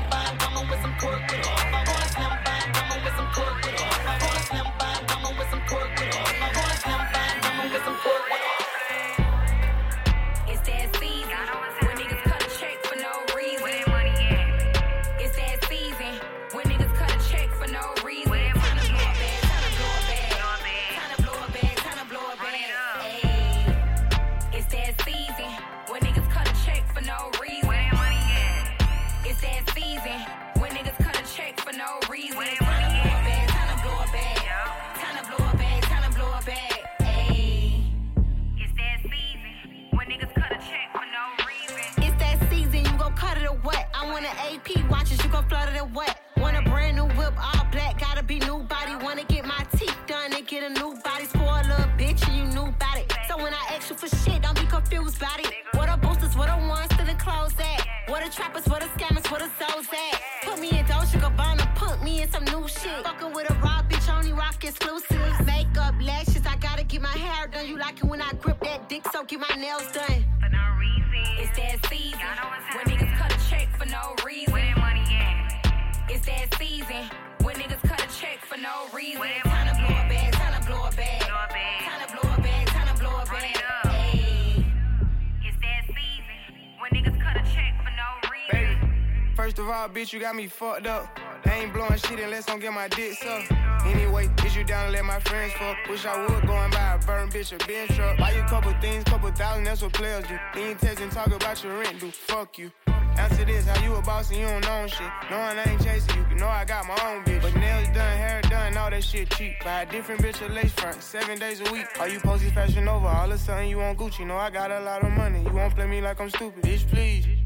Bitch, 89.97 90.13
you 90.13 90.19
got 90.19 90.35
me 90.35 90.45
fucked 90.45 90.85
up. 90.85 91.19
I 91.45 91.61
ain't 91.61 91.73
blowing 91.73 91.97
shit 91.97 92.19
unless 92.19 92.47
I'm 92.49 92.59
get 92.59 92.71
my 92.71 92.87
dick 92.87 93.13
sucked. 93.13 93.51
Anyway, 93.83 94.29
is 94.45 94.55
you 94.55 94.63
down 94.63 94.85
to 94.85 94.91
let 94.91 95.03
my 95.05 95.19
friends 95.21 95.53
fuck? 95.53 95.75
Wish 95.89 96.05
I 96.05 96.21
would 96.21 96.45
go 96.45 96.53
and 96.53 96.71
buy 96.71 96.99
a 97.01 97.05
burn 97.05 97.29
bitch 97.29 97.51
a 97.51 97.57
bench 97.65 97.95
truck. 97.95 98.15
Buy 98.19 98.33
you 98.33 98.41
a 98.41 98.47
couple 98.47 98.71
things, 98.79 99.03
couple 99.05 99.31
thousand, 99.31 99.63
that's 99.63 99.81
what 99.81 99.93
players 99.93 100.23
do. 100.27 100.37
Then 100.53 100.69
you 100.69 100.75
text 100.75 101.01
and 101.01 101.11
talk 101.11 101.27
about 101.27 101.63
your 101.63 101.79
rent, 101.79 101.99
do 101.99 102.11
fuck 102.11 102.59
you. 102.59 102.71
Answer 103.17 103.45
this, 103.45 103.65
how 103.65 103.83
you 103.83 103.95
a 103.95 104.01
boss 104.03 104.29
and 104.29 104.39
you 104.39 104.45
don't 104.45 104.69
own 104.69 104.87
shit. 104.87 105.11
Knowing 105.31 105.57
I 105.57 105.63
ain't 105.67 105.83
chasing 105.83 106.15
you, 106.15 106.25
you 106.29 106.35
know 106.35 106.47
I 106.47 106.63
got 106.63 106.85
my 106.85 106.97
own 107.07 107.23
bitch. 107.23 107.41
But 107.41 107.55
nails 107.55 107.87
done, 107.87 108.17
hair 108.17 108.41
done, 108.43 108.77
all 108.77 108.91
that 108.91 109.03
shit 109.03 109.31
cheap. 109.31 109.53
Buy 109.63 109.81
a 109.81 109.85
different 109.91 110.21
bitch 110.21 110.47
a 110.47 110.53
lace 110.53 110.73
front, 110.73 111.01
seven 111.01 111.39
days 111.39 111.59
a 111.61 111.71
week. 111.73 111.87
All 111.99 112.07
you 112.07 112.19
posties 112.19 112.53
fashion 112.53 112.87
over, 112.87 113.07
all 113.07 113.25
of 113.25 113.31
a 113.31 113.37
sudden 113.39 113.67
you 113.67 113.79
want 113.79 113.97
Gucci. 113.97 114.27
Know 114.27 114.37
I 114.37 114.51
got 114.51 114.69
a 114.69 114.79
lot 114.79 115.03
of 115.03 115.11
money, 115.13 115.41
you 115.41 115.51
won't 115.51 115.73
play 115.73 115.87
me 115.87 116.01
like 116.01 116.21
I'm 116.21 116.29
stupid. 116.29 116.61
Bitch, 116.61 116.87
please. 116.87 117.36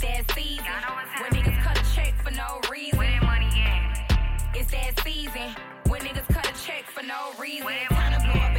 It's 0.00 0.06
that 0.06 0.30
season 0.36 0.64
when 1.20 1.32
niggas 1.32 1.60
cut 1.60 1.76
a 1.76 1.94
check 1.96 2.14
for 2.22 2.30
no 2.30 2.60
reason. 2.70 2.98
Where 3.00 3.10
that 3.10 3.22
money 3.24 3.50
at? 3.62 4.54
It's 4.54 4.70
that 4.70 5.00
season 5.02 5.50
when 5.88 6.02
niggas 6.02 6.32
cut 6.32 6.48
a 6.48 6.52
check 6.64 6.84
for 6.84 7.02
no 7.02 7.32
reason. 7.40 7.66
Time 7.90 8.12
to 8.12 8.24
blow 8.24 8.46
a 8.46 8.54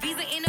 visa 0.00 0.22
in 0.36 0.43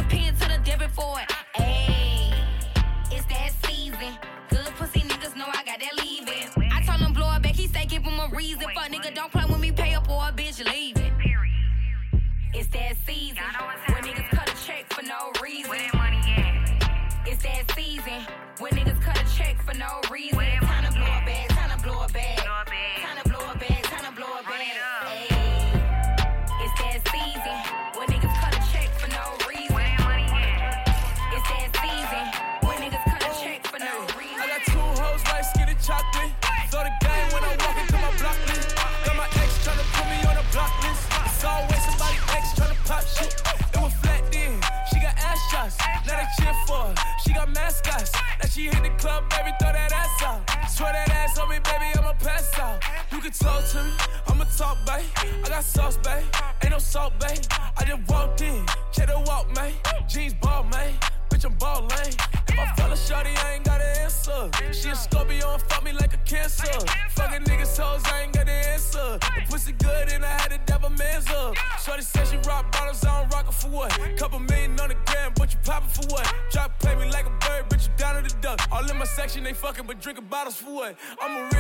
for 80.54 80.76
what? 80.76 80.96
I'm 81.20 81.52
a 81.52 81.55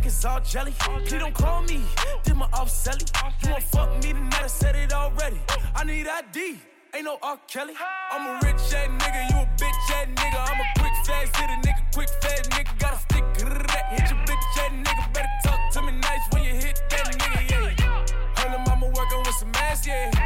niggas 0.00 0.28
all 0.28 0.40
jelly. 0.40 0.74
She 1.06 1.18
don't 1.18 1.34
call 1.34 1.62
me, 1.62 1.82
did 2.24 2.36
my 2.36 2.46
off 2.52 2.68
selly. 2.68 3.06
You 3.44 3.50
want 3.50 3.62
fuck 3.64 3.94
me 4.02 4.12
tonight, 4.12 4.42
I 4.42 4.46
said 4.46 4.76
it 4.76 4.92
already. 4.92 5.40
I 5.74 5.84
need 5.84 6.06
ID, 6.06 6.58
ain't 6.94 7.04
no 7.04 7.18
R. 7.22 7.38
Kelly. 7.48 7.74
I'm 8.10 8.26
a 8.26 8.34
rich 8.46 8.54
ass 8.54 8.88
nigga, 8.88 9.30
you 9.30 9.36
a 9.36 9.48
bitch 9.56 9.90
ass 9.94 10.06
nigga. 10.14 10.50
I'm 10.50 10.60
a 10.60 10.64
quick 10.78 10.94
fast 11.06 11.36
city 11.36 11.56
nigga, 11.64 11.92
quick 11.92 12.08
fast 12.22 12.50
nigga. 12.50 12.78
Got 12.78 12.94
a 12.94 12.98
stick 12.98 13.24
that. 13.38 13.86
Hit 13.92 14.10
your 14.10 14.18
bitch 14.26 14.58
ass 14.58 14.72
nigga, 14.72 15.12
better 15.12 15.28
talk 15.44 15.60
to 15.72 15.82
me 15.82 15.92
nice 15.92 16.20
when 16.32 16.44
you 16.44 16.54
hit 16.54 16.80
that 16.90 17.06
nigga, 17.06 17.50
yeah. 17.50 18.50
Her 18.50 18.64
mama 18.66 18.86
working 18.86 19.18
with 19.18 19.34
some 19.36 19.52
ass, 19.54 19.86
yeah. 19.86 20.19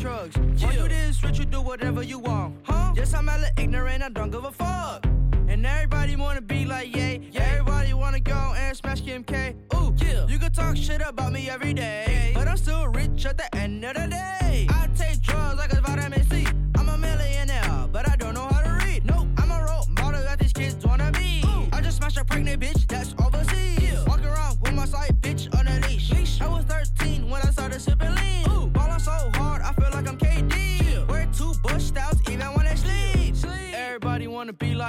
drugs. 0.00 0.36
Yeah. 0.56 0.72
Do 0.72 0.88
this, 0.88 1.22
rich, 1.22 1.38
you 1.38 1.44
do 1.44 1.60
whatever 1.60 2.02
you 2.02 2.18
want, 2.18 2.54
huh? 2.62 2.92
Yes, 2.96 3.12
I'm 3.14 3.28
hella 3.28 3.50
ignorant, 3.58 4.02
I 4.02 4.08
don't 4.08 4.30
give 4.30 4.44
a 4.44 4.50
fuck. 4.50 4.59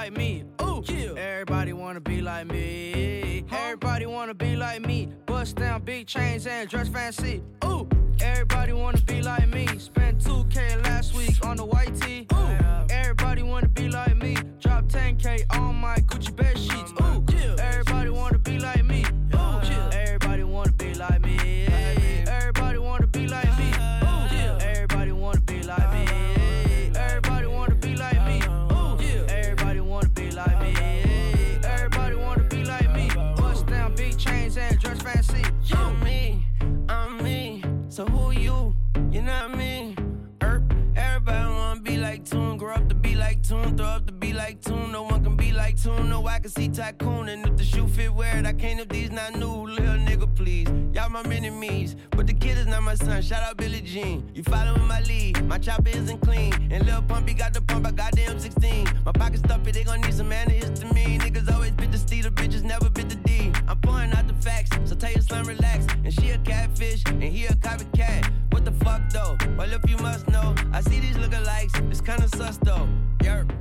like 0.01 0.17
me. 0.17 0.43
Ooh, 0.63 0.83
yeah. 0.87 1.13
Everybody 1.15 1.73
wanna 1.73 1.99
be 1.99 2.21
like 2.21 2.47
me. 2.47 3.45
Huh? 3.47 3.57
Everybody 3.65 4.07
wanna 4.07 4.33
be 4.33 4.55
like 4.55 4.81
me. 4.81 5.09
Bust 5.27 5.57
down 5.57 5.83
big 5.83 6.07
chains 6.07 6.47
and 6.47 6.67
dress 6.67 6.89
fancy. 6.89 7.43
Ooh. 7.65 7.87
Everybody 8.19 8.73
wanna 8.73 9.01
be 9.01 9.21
like 9.21 9.47
me. 9.49 9.67
Spent 9.77 10.17
2K 10.23 10.83
last 10.85 11.13
week 11.15 11.45
on 11.45 11.55
the 11.55 11.65
white 11.65 11.93
tee. 12.01 12.25
Ooh. 12.33 12.57
Everybody 12.89 13.43
wanna 13.43 13.69
be 13.69 13.89
like 13.89 14.17
me. 14.17 14.35
Drop 14.59 14.85
10K 14.85 15.45
on 15.55 15.75
my 15.75 15.97
Gucci 15.97 16.35
bed 16.35 16.57
sheets. 16.57 16.93
Ooh. 16.99 17.20
My 52.91 53.05
son. 53.05 53.21
Shout 53.21 53.43
out 53.43 53.55
Billie 53.55 53.79
Jean. 53.81 54.29
You 54.33 54.43
following 54.43 54.85
my 54.85 54.99
lead? 55.01 55.45
My 55.45 55.57
chopper 55.57 55.89
isn't 55.89 56.19
clean, 56.19 56.51
and 56.71 56.85
Lil 56.85 57.01
Pumpy 57.03 57.37
got 57.37 57.53
the 57.53 57.61
pump. 57.61 57.87
I 57.87 57.91
got 57.91 58.11
the 58.11 58.21
M16. 58.21 59.05
My 59.05 59.13
pocket 59.13 59.39
stuffy, 59.39 59.71
they 59.71 59.83
gon' 59.85 60.01
need 60.01 60.13
some 60.13 60.29
antihistamine. 60.29 61.19
Niggas 61.21 61.53
always 61.53 61.71
bit 61.71 61.91
the 61.91 61.97
steed, 61.97 62.25
the 62.25 62.31
bitches 62.31 62.63
never 62.63 62.89
bit 62.89 63.07
the 63.07 63.15
D. 63.15 63.53
I'm 63.67 63.79
pouring 63.79 64.11
out 64.11 64.27
the 64.27 64.33
facts, 64.33 64.71
so 64.83 64.95
tell 64.95 65.11
your 65.11 65.21
slime 65.21 65.45
relax. 65.45 65.85
And 66.03 66.13
she 66.13 66.31
a 66.31 66.37
catfish, 66.39 67.03
and 67.05 67.23
he 67.23 67.45
a 67.45 67.53
copycat. 67.53 68.29
What 68.51 68.65
the 68.65 68.73
fuck 68.83 69.01
though? 69.13 69.37
Well, 69.57 69.71
if 69.71 69.89
you 69.89 69.97
must 69.97 70.27
know, 70.27 70.53
I 70.73 70.81
see 70.81 70.99
these 70.99 71.15
lookalikes. 71.15 71.73
It's 71.91 72.01
kinda 72.01 72.27
sus 72.35 72.57
though. 72.57 72.89
Yerp. 73.19 73.60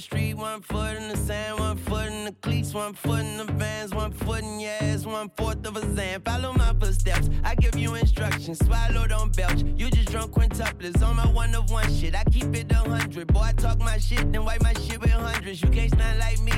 Street, 0.00 0.34
one 0.34 0.62
foot 0.62 0.96
in 0.96 1.08
the 1.08 1.16
sand, 1.16 1.58
one 1.58 1.76
foot 1.76 2.06
in 2.06 2.24
the 2.24 2.32
cleats, 2.42 2.72
one 2.74 2.94
foot 2.94 3.20
in 3.20 3.36
the 3.36 3.44
vans, 3.44 3.94
one 3.94 4.12
foot 4.12 4.42
in 4.42 4.58
your 4.58 4.72
ass, 4.80 5.04
one 5.04 5.30
fourth 5.36 5.66
of 5.66 5.76
a 5.76 5.94
zan. 5.94 6.20
Follow 6.22 6.52
my 6.54 6.72
footsteps. 6.80 7.28
I 7.44 7.54
give 7.54 7.76
you 7.76 7.94
instructions. 7.94 8.58
Swallow, 8.64 9.06
don't 9.06 9.34
belch. 9.36 9.62
You 9.76 9.90
just 9.90 10.10
drunk 10.10 10.32
quintuplets 10.32 11.02
on 11.06 11.16
my 11.16 11.26
one 11.26 11.54
of 11.54 11.70
one 11.70 11.92
shit. 11.94 12.14
I 12.14 12.24
keep 12.24 12.54
it 12.56 12.72
a 12.72 12.76
hundred. 12.76 13.26
Boy, 13.28 13.40
I 13.40 13.52
talk 13.52 13.78
my 13.78 13.98
shit, 13.98 14.32
then 14.32 14.44
wipe 14.44 14.62
my 14.62 14.72
shit 14.74 15.00
with 15.00 15.10
hundreds. 15.10 15.62
You 15.62 15.68
can't 15.68 15.92
stand 15.92 16.18
like 16.18 16.40
me. 16.40 16.49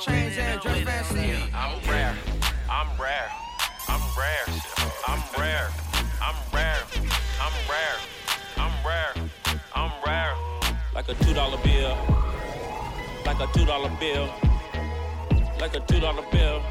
Chains 0.00 0.38
and 0.38 0.60
dress 0.62 0.82
fancy. 0.82 1.52
I'm 1.54 1.78
rare. 1.86 2.16
I'm 2.70 2.88
rare. 2.98 3.30
I'm 3.86 4.00
rare. 4.16 4.46
I'm 5.06 5.22
rare. 5.38 5.68
I'm 6.22 6.34
rare. 6.54 6.82
I'm 7.38 7.52
rare. 7.68 7.96
I'm 8.56 8.72
rare. 8.86 9.14
I'm 9.74 9.92
rare. 10.06 10.34
Like 10.94 11.08
a 11.10 11.14
two 11.14 11.34
dollar 11.34 11.58
bill. 11.62 11.96
Like 13.26 13.40
a 13.40 13.46
two 13.52 13.66
dollar 13.66 13.90
bill. 14.00 14.30
Like 15.60 15.76
a 15.76 15.80
two 15.80 16.00
dollar 16.00 16.24
bill. 16.32 16.62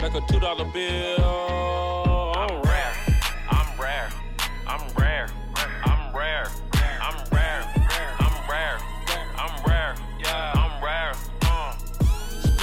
Like 0.00 0.14
a 0.14 0.20
two 0.28 0.38
dollar 0.38 0.64
bill. 0.72 2.32
I'm 2.36 2.62
rare. 2.62 2.92
I'm 3.50 3.80
rare. 3.80 4.08
I'm 4.68 4.94
rare. 4.96 5.28
I'm 5.84 6.16
rare. 6.16 6.46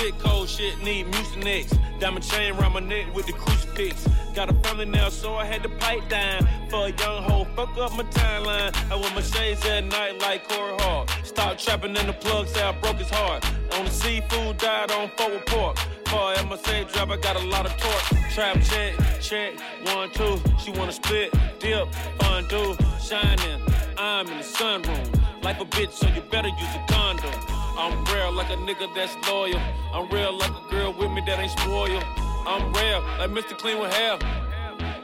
Spit 0.04 0.20
cold 0.20 0.50
shit, 0.50 0.84
need 0.84 1.06
mucinex. 1.14 1.80
Diamond 1.98 2.26
chain 2.26 2.54
around 2.56 2.74
my 2.74 2.82
neck 2.82 3.06
with 3.16 3.26
the 3.26 3.32
crucifix. 3.32 4.06
Got 4.36 4.50
a 4.50 4.54
family 4.56 4.84
now, 4.84 5.08
so 5.08 5.36
I 5.36 5.46
had 5.46 5.64
to 5.64 5.70
pipe 5.70 6.10
down. 6.10 6.46
For 6.70 6.88
a 6.88 6.90
young 6.90 7.24
hoe, 7.24 7.48
fuck 7.56 7.78
up 7.78 7.96
my 7.96 8.04
timeline. 8.04 8.76
I 8.92 8.98
wear 8.98 9.10
my 9.16 9.22
shades 9.22 9.66
at 9.66 9.86
night 9.86 10.20
like 10.20 10.46
Corey 10.50 10.76
Hart. 10.80 11.10
Stop 11.24 11.58
trapping 11.58 11.96
in 11.96 12.06
the 12.06 12.12
plug, 12.12 12.50
say 12.50 12.62
I 12.62 12.74
broke 12.82 12.98
his 12.98 13.10
heart. 13.10 13.46
On 13.78 13.86
the 13.86 13.92
seafood, 13.92 14.58
died 14.58 14.92
on 14.92 15.10
forward 15.16 15.46
pork. 15.46 15.78
For 16.08 16.34
MSA 16.34 16.92
drive, 16.92 17.10
I 17.10 17.16
got 17.16 17.38
a 17.38 17.46
lot 17.46 17.66
of 17.66 17.72
torque. 17.78 18.30
Trap 18.34 18.62
check, 18.62 18.96
check, 19.22 19.58
one, 19.86 20.10
two. 20.10 20.38
She 20.60 20.72
wanna 20.72 20.92
split, 20.92 21.32
dip, 21.60 21.88
undo, 22.24 22.76
shining. 23.02 23.62
I'm 23.98 24.28
in 24.28 24.40
the 24.40 24.44
sunroom. 24.44 25.44
Life 25.46 25.62
a 25.62 25.66
bitch, 25.66 25.94
so 25.94 26.10
you 26.10 26.22
better 26.30 26.50
use 26.50 26.76
a 26.76 26.92
condom. 26.92 27.53
I'm 27.78 28.04
real 28.06 28.32
like 28.32 28.50
a 28.50 28.56
nigga 28.56 28.94
that's 28.94 29.16
loyal. 29.28 29.60
I'm 29.94 30.08
real 30.10 30.38
like 30.38 30.52
a 30.52 30.70
girl 30.70 30.94
with 30.94 31.12
me 31.12 31.22
that 31.26 31.40
ain't 31.40 31.52
spoiled. 31.52 32.04
I'm 32.46 32.74
rare, 32.74 33.00
like 33.20 33.32
Mr. 33.32 33.58
Clean 33.58 33.80
with 33.80 33.94
hair. 33.94 34.18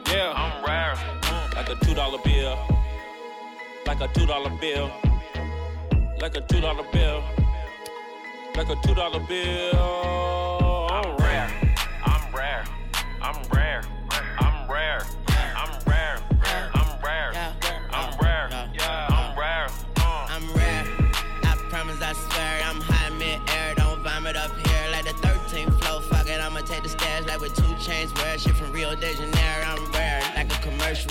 Yeah, 0.08 0.32
I'm 0.36 0.64
rare. 0.64 0.94
Mm. 0.94 1.54
Like 1.56 1.68
a 1.70 1.84
two 1.84 1.94
dollar 1.94 2.18
bill. 2.22 2.58
Like 3.86 4.00
a 4.00 4.08
two 4.08 4.26
dollar 4.26 4.50
bill. 4.60 4.90
Like 6.20 6.36
a 6.36 6.40
two 6.42 6.60
dollar 6.60 6.84
bill. 6.92 7.24
Like 8.56 8.68
a 8.68 8.76
two 8.86 8.94
dollar 8.94 9.20
bill. 9.20 10.19
De 29.00 29.14
Janeiro. 29.14 29.39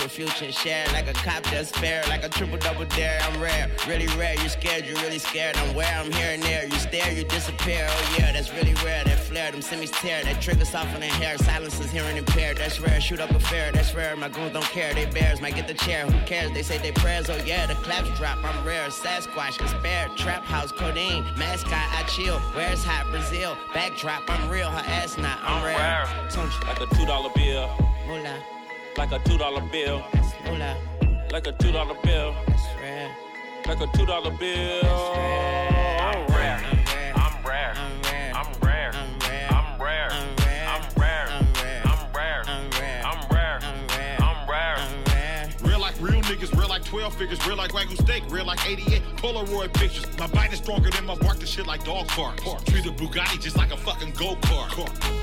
With 0.02 0.12
future 0.12 0.46
and 0.46 0.54
share. 0.54 0.86
Like 0.94 1.08
a 1.08 1.14
cop 1.14 1.44
that's 1.44 1.72
fair, 1.72 2.04
like 2.08 2.24
a 2.24 2.30
triple 2.30 2.58
double 2.58 2.86
dare. 2.86 3.20
I'm 3.24 3.42
rare, 3.42 3.70
really 3.88 4.08
rare. 4.18 4.36
You 4.42 4.50
scared, 4.50 4.86
you 4.86 4.96
really 4.96 5.20
scared. 5.20 5.58
I'm 5.58 5.76
where 5.76 5.94
I'm 5.96 6.12
here 6.12 6.32
and 6.32 6.42
there. 6.44 6.66
You 6.66 6.78
stare, 6.80 7.12
you 7.12 7.24
disappear. 7.26 7.88
Oh 7.90 8.16
yeah, 8.18 8.32
that's 8.32 8.54
really 8.54 8.74
rare. 8.86 9.04
That 9.04 9.20
flare, 9.20 9.52
them 9.52 9.62
semis 9.62 9.92
tear. 9.92 10.24
That 10.24 10.42
trigger 10.42 10.66
soft 10.66 10.94
on 10.94 11.02
the 11.02 11.08
hair. 11.08 11.38
Silence 11.38 11.80
is 11.80 11.92
hearing 11.92 12.18
impaired. 12.18 12.58
That's 12.58 12.80
rare. 12.80 13.00
Shoot 13.02 13.20
up 13.20 13.32
a 13.32 13.40
fair. 13.40 13.72
That's 13.72 13.94
rare. 13.94 14.16
My 14.16 14.30
goons 14.30 14.54
don't 14.54 14.66
care. 14.66 14.94
They 14.94 15.06
bears 15.06 15.42
might 15.42 15.56
get 15.56 15.68
the 15.68 15.74
chair. 15.74 16.06
Who 16.06 16.26
cares? 16.26 16.52
They 16.52 16.64
say 16.64 16.78
they 16.78 16.92
prayers. 16.92 17.30
Oh 17.30 17.38
yeah, 17.46 17.66
the 17.66 17.76
claps 17.76 18.10
drop. 18.18 18.38
I'm 18.44 18.66
rare. 18.66 18.88
Sasquatch, 18.90 19.58
conspire. 19.58 20.10
Trap 20.16 20.44
house, 20.44 20.72
codeine. 20.72 21.24
Mascot, 21.38 21.74
I 21.74 22.04
chill. 22.04 22.40
Where's 22.56 22.84
hot 22.84 23.10
Brazil? 23.12 23.58
Backdrop, 23.74 24.24
I'm 24.28 24.50
real. 24.50 24.70
Her 24.70 24.84
ass 24.86 25.18
not. 25.18 25.40
I'm, 25.42 25.64
rare. 25.64 26.06
Tunch. 26.30 26.54
Like 26.66 26.80
a 26.80 26.96
two 26.96 27.06
dollar 27.06 27.30
bill. 27.36 27.70
Moolah. 28.08 28.59
Like 29.00 29.14
a 29.14 29.20
two 29.20 29.38
dollar 29.38 29.62
bill. 29.72 30.04
That's. 30.12 30.34
Like 31.32 31.48
a 31.48 31.54
two 31.54 31.72
dollar 31.72 31.96
bill. 32.04 32.36
That's 32.48 32.62
rare. 32.82 33.10
Like 33.66 33.80
a 33.80 33.88
two 33.98 34.06
dollar 34.06 34.30
bill. 34.32 34.84
I'm 34.84 35.59
real 47.18 47.18
like 47.18 47.30
12 47.30 47.30
figures, 47.30 47.48
real 47.48 47.58
like 47.58 47.72
Wagyu 47.72 48.02
steak, 48.02 48.24
real 48.30 48.46
like 48.46 48.60
88 48.66 49.02
Polaroid 49.18 49.74
pictures. 49.74 50.06
My 50.18 50.28
bite 50.28 50.54
is 50.54 50.60
stronger 50.60 50.90
than 50.90 51.06
my 51.06 51.16
bark, 51.16 51.40
the 51.40 51.46
shit 51.46 51.68
like 51.68 51.84
dog 51.84 52.08
park. 52.08 52.38
Treat 52.66 52.86
a 52.86 52.92
Bugatti 52.92 53.42
just 53.42 53.58
like 53.58 53.72
a 53.72 53.78
fucking 53.78 54.14
go 54.14 54.36
kart. 54.36 54.72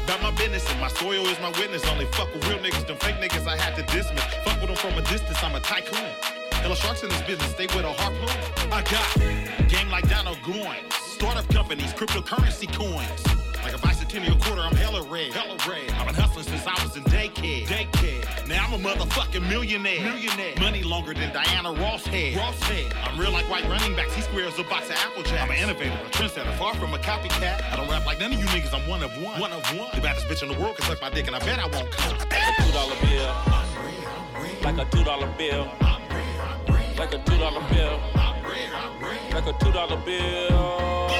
About 0.05 0.23
my 0.23 0.31
business 0.33 0.69
and 0.71 0.81
my 0.81 0.89
soil 0.89 1.27
is 1.27 1.39
my 1.41 1.51
witness. 1.59 1.85
Only 1.87 2.07
fuck 2.07 2.33
with 2.35 2.47
real 2.49 2.59
niggas, 2.59 2.87
them 2.87 2.97
fake 2.99 3.17
niggas 3.17 3.47
I 3.47 3.57
had 3.57 3.77
to 3.77 3.83
dismiss. 3.95 4.25
Fuck 4.45 4.61
with 4.61 4.69
them 4.69 4.77
from 4.77 4.99
a 4.99 5.03
distance, 5.03 5.43
I'm 5.43 5.55
a 5.55 5.61
tycoon. 5.61 6.11
Hella 6.53 6.77
sharks 6.77 7.03
in 7.03 7.09
this 7.09 7.23
business, 7.23 7.51
stay 7.53 7.67
with 7.67 7.85
a 7.85 7.93
harpoon. 7.93 8.73
I 8.73 8.83
got 8.83 9.69
game 9.69 9.89
like 9.91 10.09
Donald 10.09 10.39
Goines. 10.39 10.93
Startup 10.93 11.47
companies, 11.49 11.93
cryptocurrency 11.93 12.73
coins. 12.73 13.23
Like 13.63 13.75
a 13.75 13.79
bicentennial 13.79 14.41
quarter, 14.43 14.63
I'm 14.63 14.77
hella 14.77 15.03
red. 15.09 15.33
Hella 15.33 15.57
red. 15.69 15.91
I've 15.93 16.07
been 16.07 16.15
hustling 16.15 16.47
since 16.47 16.67
I 16.67 16.85
was 16.85 16.97
in 16.97 17.05
daycare. 17.05 17.67
Daycare. 17.67 18.26
Now 18.49 18.67
I'm 18.67 18.75
a 18.75 18.79
motherfucking 18.79 19.49
millionaire. 19.49 20.01
millionaire. 20.03 20.55
Money 20.61 20.85
longer 20.85 21.13
than 21.15 21.33
Diana 21.33 21.73
Ross 21.73 22.07
had. 22.07 22.37
Ross 22.37 22.59
had. 22.63 22.93
I'm 23.03 23.19
real 23.19 23.33
like 23.33 23.49
white 23.51 23.65
running 23.65 23.97
backs. 23.97 24.15
He 24.15 24.23
squares 24.23 24.57
a 24.59 24.63
box 24.65 24.89
of 24.89 24.97
Applejack. 24.97 25.41
I'm 25.43 25.51
an 25.51 25.57
innovator, 25.57 25.99
a 26.07 26.11
trendsetter, 26.11 26.57
far 26.57 26.75
from 26.75 26.95
a 26.95 26.99
copycat. 26.99 27.63
I 27.73 27.77
don't 27.77 27.89
rap 27.91 28.07
like 28.07 28.21
none 28.21 28.33
of 28.33 28.39
you 28.39 28.45
niggas. 28.47 28.73
I'm 28.73 28.89
one 28.89 29.03
of 29.03 29.11
one. 29.21 29.41
One 29.41 29.53
of 29.53 29.63
one. 29.77 29.91
The 29.95 30.01
baddest 30.01 30.27
bitch 30.29 30.43
in 30.43 30.49
the 30.49 30.59
world 30.61 30.77
can 30.77 30.87
suck 30.87 31.03
my 31.03 31.11
dick, 31.11 31.27
and 31.27 31.35
I 31.35 31.41
bet 31.41 31.59
I 31.59 31.67
won't 31.67 31.91
come. 31.91 32.17
Like 32.19 32.33
a 32.33 32.63
two 32.63 32.73
dollar 32.73 32.97
bill. 33.03 33.35
I'm 33.47 33.85
real, 33.85 34.09
I'm 34.09 34.43
real. 34.43 34.63
Like 34.63 34.79
a 34.79 34.91
two 34.91 35.05
dollar 35.05 35.35
bill. 35.37 35.69
I'm 35.81 36.03
real, 36.09 36.41
I'm 36.41 36.75
real. 36.75 36.97
Like 36.99 37.15
a 37.15 37.19
two 37.19 37.39
dollar 37.39 37.61
bill. 37.69 38.01
I'm 38.15 38.45
real, 38.45 38.77
I'm 38.77 39.03
real. 39.03 39.35
Like 39.35 39.47
a 39.47 39.59
two 39.59 39.73
dollar 39.73 39.97
bill. 40.05 41.11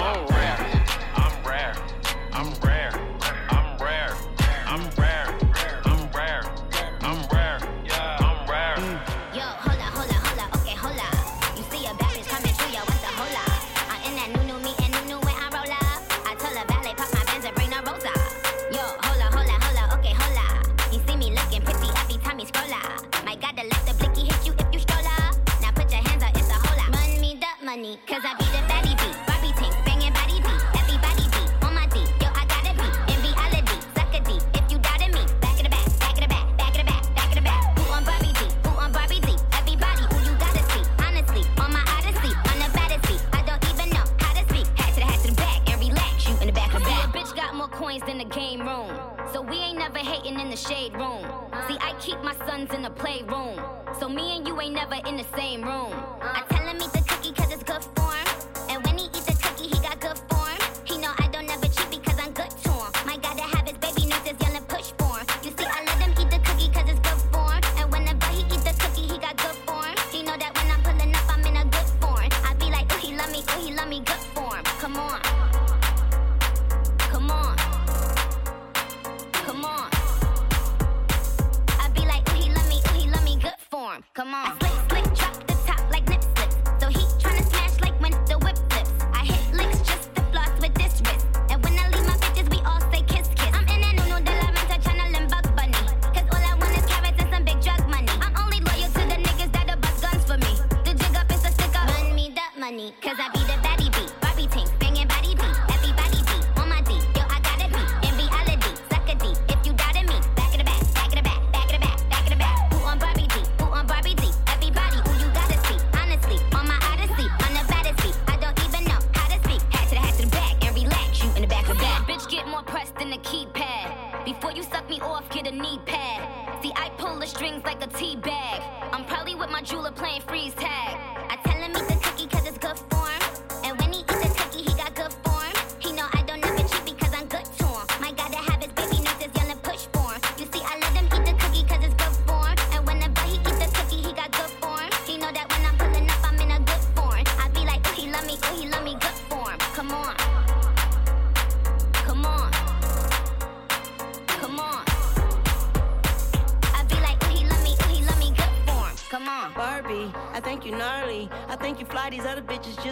I'm 0.00 0.26
rare. 0.28 0.82
I'm 1.14 1.46
rare. 1.46 1.74
I'm 2.32 2.54
rare. 2.60 3.09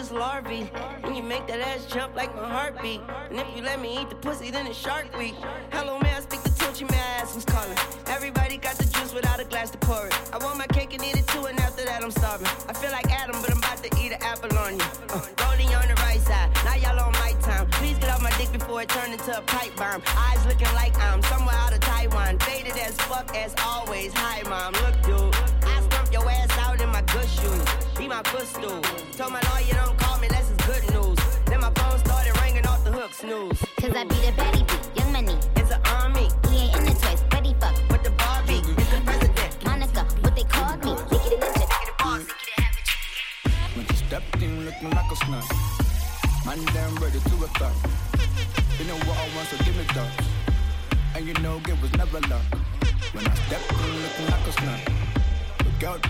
it's 0.09 0.17
larvae. 0.17 0.63
When 1.01 1.15
you 1.15 1.23
make 1.23 1.47
that 1.47 1.59
ass 1.59 1.85
jump 1.85 2.15
like 2.15 2.33
my 2.35 2.47
heartbeat. 2.47 3.01
And 3.29 3.39
if 3.39 3.47
you 3.55 3.61
let 3.61 3.79
me 3.79 4.01
eat 4.01 4.09
the 4.09 4.15
pussy, 4.15 4.51
then 4.51 4.65
it's 4.67 4.77
shark 4.77 5.05
week. 5.17 5.35
Hello, 5.71 5.99
man, 5.99 6.15
I 6.15 6.21
speak 6.21 6.41
the 6.41 6.49
Tochi, 6.49 6.89
man, 6.89 6.99
I 6.99 7.21
ask 7.21 7.33
who's 7.35 7.45
calling. 7.45 7.77
Everybody 8.07 8.57
got 8.57 8.75
the 8.75 8.85
juice 8.85 9.13
without 9.13 9.39
a 9.39 9.45
glass 9.45 9.69
to 9.71 9.77
pour 9.77 10.07
it. 10.07 10.13
I 10.33 10.37
want 10.37 10.57
my 10.57 10.67
cake 10.67 10.93
and 10.93 11.03
eat 11.03 11.17
it 11.17 11.27
too, 11.27 11.45
and 11.45 11.59
after 11.59 11.85
that, 11.85 12.03
I'm 12.03 12.11
starving. 12.11 12.47
I 12.67 12.73
feel 12.73 12.91
like 12.91 13.09
Adam, 13.11 13.39
but 13.41 13.51
I'm 13.51 13.59
about 13.59 13.83
to 13.83 13.89
eat 14.01 14.11
an 14.11 14.21
apple 14.21 14.57
on 14.57 14.73
you. 14.77 14.85
Uh, 15.09 15.21
rolling 15.43 15.73
on 15.75 15.87
the 15.87 15.95
right 16.01 16.21
side, 16.21 16.49
now 16.65 16.75
y'all 16.75 16.99
on 16.99 17.13
my 17.13 17.33
time. 17.41 17.67
Please 17.71 17.97
get 17.99 18.09
off 18.09 18.21
my 18.21 18.31
dick 18.37 18.51
before 18.51 18.81
it 18.81 18.89
turn 18.89 19.11
into 19.11 19.37
a 19.37 19.41
pipe 19.41 19.75
bomb. 19.75 20.01
Eyes 20.17 20.45
looking 20.45 20.73
like 20.73 20.97
I'm 20.97 21.21
somewhere 21.23 21.55
out 21.55 21.73
of 21.73 21.81
Taiwan. 21.81 22.39
Faded 22.39 22.77
as 22.77 22.95
fuck 23.01 23.35
as 23.35 23.53
always. 23.63 24.11
Hi, 24.15 24.41
mom. 24.49 24.78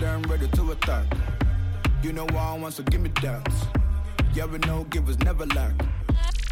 down, 0.00 0.22
ready 0.22 0.48
to 0.48 0.72
attack. 0.72 1.04
You 2.02 2.12
know 2.12 2.26
I 2.30 2.56
want, 2.56 2.72
so 2.72 2.82
give 2.84 3.02
me 3.02 3.10
that. 3.20 3.46
Yeah, 4.32 4.46
we 4.46 4.58
know 4.60 4.84
givers 4.84 5.18
never 5.18 5.44
lack. 5.46 5.74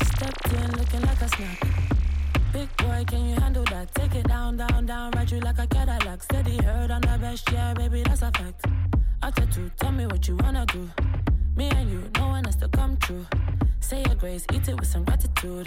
Stepped 0.03 0.53
in 0.53 0.71
looking 0.73 1.01
like 1.01 1.21
a 1.23 1.29
snack. 1.29 1.67
Big 2.53 2.77
boy, 2.77 3.05
can 3.07 3.27
you 3.27 3.37
handle 3.37 3.65
that? 3.65 3.95
Take 3.95 4.17
it 4.17 4.29
down, 4.29 4.59
down, 4.59 4.85
down, 4.85 5.13
ride 5.13 5.31
you 5.31 5.41
like 5.41 5.59
a 5.59 5.67
Cadillac. 5.67 6.23
Steady 6.23 6.59
heard 6.63 6.91
on 6.91 7.01
the 7.01 7.19
best, 7.19 7.51
yeah, 7.51 7.73
baby, 7.73 8.03
that's 8.03 8.21
a 8.21 8.31
fact. 8.33 8.67
After 9.23 9.47
two, 9.47 9.71
tell 9.77 9.93
me 9.93 10.05
what 10.05 10.29
you 10.29 10.37
wanna 10.37 10.67
do. 10.67 10.91
Me 11.57 11.71
and 11.71 11.91
you, 11.91 12.03
no 12.19 12.29
one 12.29 12.45
has 12.45 12.57
to 12.57 12.69
come 12.69 12.99
true. 12.99 13.25
Say 13.81 14.03
your 14.05 14.17
grace, 14.17 14.45
eat 14.53 14.69
it 14.69 14.79
with 14.79 14.89
some 14.89 15.05
gratitude. 15.05 15.67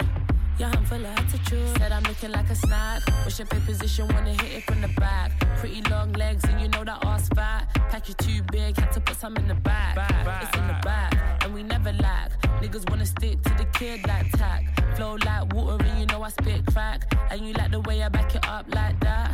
Your 0.62 0.70
hand 0.70 0.86
full 0.86 1.04
of 1.04 1.18
attitude. 1.18 1.76
Said 1.76 1.90
I'm 1.90 2.04
looking 2.04 2.30
like 2.30 2.48
a 2.48 2.54
snack. 2.54 3.02
Push 3.24 3.40
your 3.40 3.46
big 3.48 3.66
position? 3.66 4.06
Wanna 4.14 4.30
hit 4.30 4.58
it 4.58 4.62
from 4.62 4.80
the 4.80 4.86
back. 5.00 5.32
Pretty 5.58 5.82
long 5.90 6.12
legs, 6.12 6.44
and 6.44 6.60
you 6.60 6.68
know 6.68 6.84
that 6.84 7.04
ass 7.04 7.28
fat. 7.30 7.66
Pack 7.90 8.06
you 8.08 8.14
too 8.14 8.42
big, 8.52 8.78
had 8.78 8.92
to 8.92 9.00
put 9.00 9.16
some 9.16 9.36
in 9.38 9.48
the 9.48 9.56
back. 9.56 9.96
back, 9.96 10.24
back 10.24 10.44
it's 10.44 10.56
in 10.56 10.64
the 10.68 10.74
back, 10.74 11.10
back, 11.10 11.44
and 11.44 11.52
we 11.52 11.64
never 11.64 11.92
lack. 11.94 12.40
Niggas 12.60 12.88
wanna 12.88 13.06
stick 13.06 13.42
to 13.42 13.48
the 13.58 13.64
kid 13.76 14.06
like 14.06 14.30
tack. 14.38 14.62
Flow 14.94 15.16
like 15.26 15.52
water, 15.52 15.84
and 15.84 15.98
you 15.98 16.06
know 16.06 16.22
I 16.22 16.28
spit 16.28 16.64
crack. 16.66 17.12
And 17.32 17.40
you 17.40 17.54
like 17.54 17.72
the 17.72 17.80
way 17.80 18.00
I 18.00 18.08
back 18.08 18.32
it 18.32 18.46
up 18.46 18.72
like 18.72 19.00
that. 19.00 19.32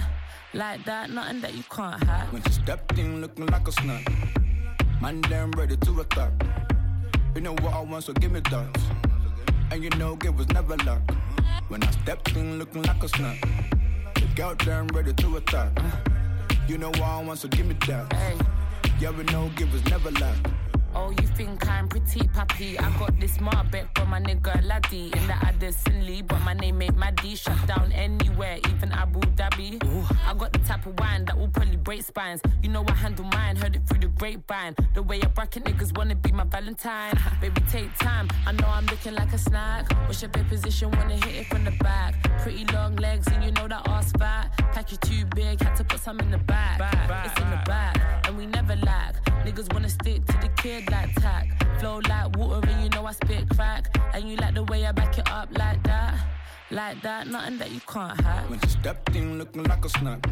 Like 0.55 0.83
that, 0.87 1.11
nothing 1.11 1.43
that 1.43 1.53
you 1.53 1.65
can't 1.69 2.03
hack. 2.05 2.33
When 2.33 2.43
she 2.45 2.53
stepped 2.53 2.99
in 2.99 3.21
looking 3.21 3.45
like 3.49 3.69
a 3.69 3.73
snack. 3.73 4.11
Man, 5.03 5.21
damn 5.21 5.51
ready 5.51 5.77
to 5.77 6.01
attack. 6.01 6.33
You 7.35 7.43
know 7.43 7.53
what 7.53 7.75
I 7.75 7.81
want, 7.81 8.05
so 8.05 8.15
give 8.15 8.33
me 8.33 8.41
that. 8.51 8.81
And 9.71 9.85
you 9.85 9.91
know 9.91 10.17
it 10.25 10.35
was 10.35 10.49
never 10.49 10.77
luck. 10.79 11.03
When 11.69 11.83
I 11.83 11.91
stepped 11.91 12.35
in 12.35 12.59
looking 12.59 12.83
like 12.83 13.03
a 13.03 13.09
snuck. 13.09 13.37
The 14.15 14.27
girl 14.35 14.55
turned 14.57 14.95
ready 14.95 15.13
to 15.13 15.37
attack. 15.37 15.71
You 16.67 16.79
know 16.79 16.91
I 16.95 17.23
want, 17.23 17.39
so 17.39 17.49
give 17.49 17.67
me 17.67 17.77
that. 17.87 18.13
Yeah, 19.01 19.11
we 19.11 19.25
know 19.25 19.51
it 19.59 19.71
was 19.71 19.85
never 19.87 20.11
luck. 20.13 20.37
Oh, 21.01 21.11
you 21.11 21.29
think 21.29 21.65
I'm 21.69 21.87
pretty 21.87 22.27
puppy? 22.27 22.77
I 22.77 22.91
got 22.99 23.21
this 23.21 23.39
Marbeck 23.39 23.87
from 23.97 24.11
my 24.11 24.21
nigga 24.21 24.67
Laddie 24.67 25.13
in 25.15 25.27
the 25.29 25.35
Addison 25.47 26.05
Lee, 26.05 26.23
but 26.23 26.41
my 26.41 26.55
name 26.55 26.83
ain't 26.83 26.97
Maddie. 26.97 27.37
Shut 27.37 27.57
down 27.69 27.93
anywhere, 27.93 28.59
even 28.69 28.91
Abu 28.91 29.21
Dhabi. 29.39 29.81
Ooh, 29.85 30.05
I 30.27 30.35
got 30.35 30.53
the 30.53 30.59
type 30.59 30.87
of 30.87 30.99
wine 30.99 31.25
that 31.27 31.39
will 31.39 31.47
probably 31.47 31.77
break 31.77 32.03
spines. 32.03 32.41
You 32.65 32.71
know 32.71 32.85
I 32.89 32.95
handle 32.95 33.27
mine, 33.27 33.55
heard 33.55 33.77
it 33.77 33.87
through 33.87 34.01
the 34.01 34.09
grapevine. 34.09 34.75
The 34.95 35.03
way 35.05 35.21
I 35.23 35.29
bracket 35.29 35.65
niggas 35.65 35.97
wanna 35.97 36.17
be 36.17 36.33
my 36.33 36.43
Valentine. 36.43 37.15
Baby, 37.41 37.63
take 37.71 37.97
time. 37.99 38.29
I 38.45 38.51
know 38.51 38.67
I'm 38.67 38.87
looking 38.87 39.15
like 39.15 39.33
a 39.33 39.39
snack. 39.39 39.93
What's 40.07 40.21
your 40.21 40.31
bed 40.31 40.49
position? 40.49 40.91
Wanna 40.91 41.15
hit 41.15 41.35
it 41.43 41.47
from 41.47 41.63
the 41.65 41.71
back. 41.79 42.15
Pretty 42.43 42.65
long 42.75 42.97
legs, 42.97 43.29
and 43.29 43.45
you 43.45 43.53
know 43.53 43.69
that 43.69 43.87
ass 43.87 44.11
fat. 44.19 44.51
Pack 44.73 44.91
you 44.91 44.99
too 44.99 45.25
big, 45.37 45.63
had 45.63 45.77
to 45.77 45.85
put 45.85 46.01
some 46.01 46.19
in 46.19 46.33
the 46.33 46.39
back. 46.39 46.81
It's 47.25 47.41
in 47.41 47.51
the 47.51 47.63
back, 47.67 48.27
and 48.27 48.37
we 48.37 48.47
never 48.47 48.75
lack. 48.75 49.15
Niggas 49.49 49.73
wanna 49.73 49.89
stick 49.89 50.27
to 50.27 50.33
the 50.43 50.51
kid 50.59 50.91
like 50.91 51.15
tack. 51.15 51.47
Flow 51.81 52.03
like 52.07 52.37
water, 52.37 52.69
and 52.69 52.83
you 52.85 52.91
know 52.91 53.07
I 53.07 53.13
spit 53.13 53.49
crack. 53.49 53.99
And 54.13 54.29
you 54.29 54.37
like 54.37 54.55
the 54.55 54.63
way 54.65 54.85
I 54.85 54.93
back 54.93 55.17
it 55.17 55.27
up 55.31 55.49
like 55.57 55.83
that. 55.85 56.15
Like 56.71 57.01
that, 57.01 57.29
nothing 57.29 57.57
that 57.57 57.71
you 57.71 57.81
can't 57.89 58.21
hack. 58.21 58.51
When 58.51 58.61
she 58.61 58.69
stepped 58.69 59.17
in 59.17 59.39
looking 59.39 59.63
like 59.63 59.83
a 59.87 59.89
snack. 59.89 60.23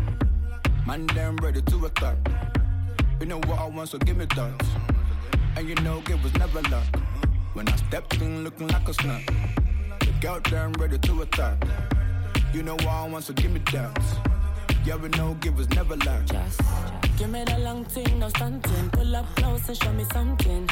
Man, 0.86 1.06
damn 1.06 1.36
ready 1.36 1.62
to 1.62 1.86
attack. 1.86 2.18
You 3.18 3.24
know 3.24 3.38
what 3.38 3.58
I 3.58 3.66
want, 3.70 3.88
so 3.88 3.96
give 3.96 4.18
me 4.18 4.26
that. 4.26 4.66
And 5.56 5.66
you 5.66 5.76
know 5.76 6.02
it 6.10 6.22
was 6.22 6.34
never 6.34 6.60
luck. 6.68 6.84
When 7.54 7.66
I 7.68 7.76
stepped 7.76 8.20
in 8.20 8.44
looking 8.44 8.68
like 8.68 8.86
a 8.86 8.92
snack. 8.92 9.24
The 10.00 10.12
girl 10.20 10.40
damn 10.40 10.72
ready 10.74 10.98
to 10.98 11.22
attack. 11.22 11.64
You 12.52 12.62
know 12.62 12.74
what 12.74 12.86
I 12.88 13.08
want, 13.08 13.24
so 13.24 13.32
give 13.32 13.50
me 13.50 13.62
that. 13.72 14.35
Yeah, 14.86 14.94
we 14.94 15.08
know 15.08 15.36
it 15.44 15.52
was 15.56 15.68
never 15.70 15.96
luck. 15.96 16.26
Just 16.26 16.60
give 17.18 17.28
me 17.28 17.42
the 17.42 17.58
long 17.58 17.84
thing, 17.86 18.20
no 18.20 18.28
stunting. 18.28 18.88
Pull 18.90 19.16
up 19.16 19.26
close 19.34 19.68
and 19.68 19.76
show 19.76 19.92
me 19.92 20.04
something. 20.12 20.70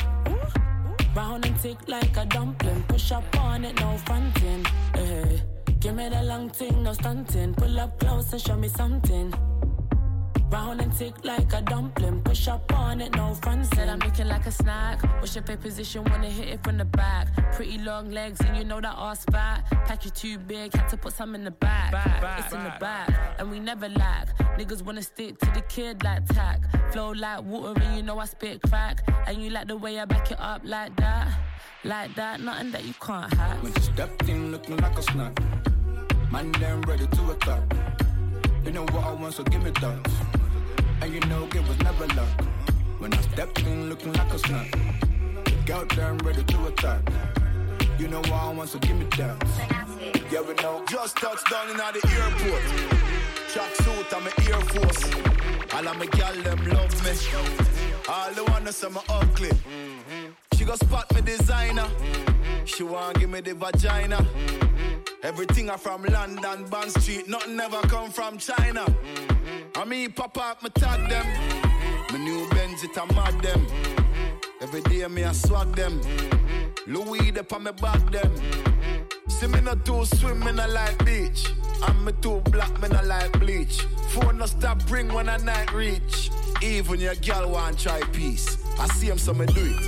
Round 1.17 1.45
and 1.45 1.59
tick 1.59 1.79
like 1.89 2.17
a 2.17 2.25
dumpling. 2.25 2.85
Push 2.85 3.11
up 3.11 3.25
on 3.41 3.65
it, 3.65 3.75
no 3.81 3.99
fronting. 4.07 4.65
Hey. 4.95 5.43
Give 5.81 5.97
me 5.97 6.09
the 6.09 6.23
long 6.23 6.49
thing, 6.49 6.85
no 6.85 6.93
stunting. 6.93 7.55
Pull 7.55 7.81
up 7.81 7.99
close 7.99 8.33
and 8.33 8.41
show 8.41 8.57
me 8.57 8.69
something. 8.69 9.35
Round 10.55 10.81
and 10.81 10.97
tick 10.97 11.15
like 11.25 11.53
a 11.53 11.63
dumpling. 11.63 12.21
Push 12.23 12.47
up 12.47 12.73
on 12.79 13.01
it, 13.01 13.13
no 13.17 13.35
front. 13.35 13.67
Said 13.75 13.89
I'm 13.89 13.99
looking 13.99 14.29
like 14.29 14.47
a 14.47 14.53
snack. 14.53 15.03
What's 15.19 15.35
your 15.35 15.43
pay 15.43 15.57
position? 15.57 16.05
Wanna 16.05 16.31
hit 16.31 16.47
it 16.47 16.63
from 16.63 16.79
the 16.79 16.85
back. 16.85 17.27
Pretty 17.55 17.79
long 17.79 18.13
legs, 18.13 18.39
and 18.41 18.57
you 18.57 18.63
know 18.63 18.81
that 18.81 18.95
ass 18.97 19.25
fat. 19.33 19.65
Pack 19.85 20.05
you 20.05 20.13
too 20.13 20.39
big, 20.39 20.73
had 20.73 20.89
to 20.91 20.97
put 20.97 21.13
some 21.13 21.35
in 21.35 21.43
the 21.43 21.51
back. 21.51 21.91
back, 21.91 22.23
back 22.23 22.39
it's 22.39 22.55
in 22.55 22.63
the 22.63 22.73
back, 22.79 23.11
and 23.41 23.51
we 23.51 23.59
never 23.59 23.89
lack. 23.89 24.29
Niggas 24.57 24.83
wanna 24.83 25.03
stick 25.03 25.41
to 25.41 25.51
the 25.55 25.63
kid 25.63 26.05
like 26.05 26.25
tack. 26.27 26.61
Flow 26.93 27.11
like 27.11 27.43
water, 27.43 27.81
and 27.83 27.97
you 27.97 28.05
know 28.05 28.21
I 28.21 28.27
spit 28.27 28.63
crack. 28.63 29.03
And 29.27 29.43
you 29.43 29.51
like 29.51 29.67
the 29.67 29.77
way 29.77 29.99
I 29.99 30.05
back 30.05 30.31
it 30.31 30.39
up 30.39 30.61
like 30.63 30.95
that. 30.99 31.37
Like 31.83 32.15
that, 32.15 32.41
nothing 32.41 32.71
that 32.71 32.85
you 32.85 32.95
can't 33.01 33.35
hack. 33.35 33.61
When 33.61 33.75
she 33.75 33.81
stepped 33.81 34.29
in 34.29 34.53
looking 34.53 34.77
like 34.77 34.97
a 34.97 35.03
snack. 35.03 35.37
Man, 36.31 36.53
damn 36.53 36.81
ready 36.83 37.09
to 37.09 37.31
attack. 37.33 37.63
You 38.65 38.71
know 38.71 38.85
what 38.93 39.05
I 39.05 39.13
want, 39.15 39.35
so 39.35 39.43
give 39.43 39.61
me 39.65 39.71
that. 39.81 40.43
And 41.05 41.13
you 41.13 41.21
know 41.29 41.47
it 41.55 41.69
was 41.69 41.79
never 41.81 42.07
luck. 42.15 42.45
When 42.99 43.13
I 43.13 43.21
stepped 43.21 43.61
in 43.61 43.91
looking 43.91 44.15
like 44.15 44.33
a 44.33 44.39
snack. 44.39 44.71
The 45.45 45.53
girl 45.67 45.85
damn 45.85 46.17
ready 46.21 46.43
to 46.43 46.67
attack. 46.69 47.03
You 47.99 48.09
know 48.09 48.23
I 48.33 48.49
want, 48.55 48.71
so 48.71 48.79
give 48.79 48.97
me 48.97 49.05
that. 49.19 49.37
Yeah, 50.33 50.41
we 50.41 50.55
know. 50.55 50.83
Just 50.89 51.19
touched 51.19 51.51
down 51.51 51.69
in 51.69 51.77
the 51.77 51.85
airport. 51.85 52.63
Track 53.53 53.75
suit, 53.83 54.15
I'm 54.17 54.27
an 54.27 54.33
Air 54.49 54.61
Force. 54.73 55.05
All 55.75 55.87
of 55.87 55.99
my 55.99 56.07
gal 56.07 56.35
them 56.43 56.67
love 56.71 57.05
me. 57.05 57.11
All 58.09 58.33
the 58.33 58.45
ones 58.45 58.75
say 58.75 58.89
me 58.89 59.01
ugly. 59.11 59.51
She 60.55 60.65
go 60.65 60.75
spot 60.77 61.15
me 61.15 61.21
designer. 61.21 61.87
She 62.65 62.83
want 62.83 63.21
give 63.21 63.29
me 63.29 63.43
the 63.43 63.53
vagina. 63.53 64.27
Everything 65.23 65.69
I 65.69 65.77
from 65.77 66.05
London, 66.05 66.65
Bond 66.71 66.93
Street. 66.93 67.29
Nothing 67.29 67.61
ever 67.61 67.83
come 67.89 68.11
from 68.11 68.39
China. 68.39 68.87
I 69.77 69.85
mean, 69.85 70.12
pop 70.12 70.39
up, 70.39 70.62
me 70.62 70.70
tag 70.70 71.09
them. 71.09 71.27
My 72.11 72.18
new 72.18 72.49
Benz, 72.51 72.85
it 72.85 72.97
a 72.97 73.07
mad 73.12 73.43
them. 73.43 73.66
Every 74.61 74.81
day 74.83 75.07
me 75.09 75.25
I 75.25 75.33
swag 75.33 75.75
them. 75.75 76.01
Louis, 76.87 77.33
they 77.33 77.43
on 77.53 77.64
me 77.64 77.72
back 77.72 78.11
them. 78.12 78.33
See 79.29 79.49
me 79.49 79.61
not 79.61 79.85
too 79.85 80.05
swim, 80.05 80.39
me 80.41 80.53
not 80.53 80.70
like 80.70 81.05
beach. 81.05 81.51
I'm 81.83 82.05
me 82.05 82.12
too 82.20 82.41
black, 82.53 82.81
me 82.81 82.89
not 82.89 83.05
like 83.05 83.33
bleach. 83.41 83.83
Phone 84.11 84.39
no 84.39 84.47
stop 84.47 84.81
ring 84.91 85.12
when 85.12 85.29
I 85.29 85.39
night 85.39 85.72
reach. 85.75 86.31
Even 86.62 87.01
your 87.01 87.16
girl 87.16 87.51
want 87.51 87.79
try 87.79 88.01
peace. 88.12 88.57
I 88.79 88.87
see 88.89 89.09
him, 89.09 89.18
so 89.18 89.35
me 89.35 89.47
do 89.47 89.75
it. 89.75 89.83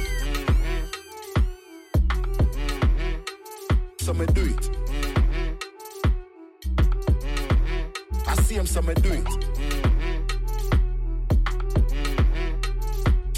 So 4.01 4.13
me 4.13 4.27
do 4.27 4.47
it. 4.47 4.71
I 8.27 8.35
see 8.43 8.57
him, 8.57 8.67
so 8.67 8.83
me 8.83 8.95
do 8.95 9.13
it. 9.13 9.56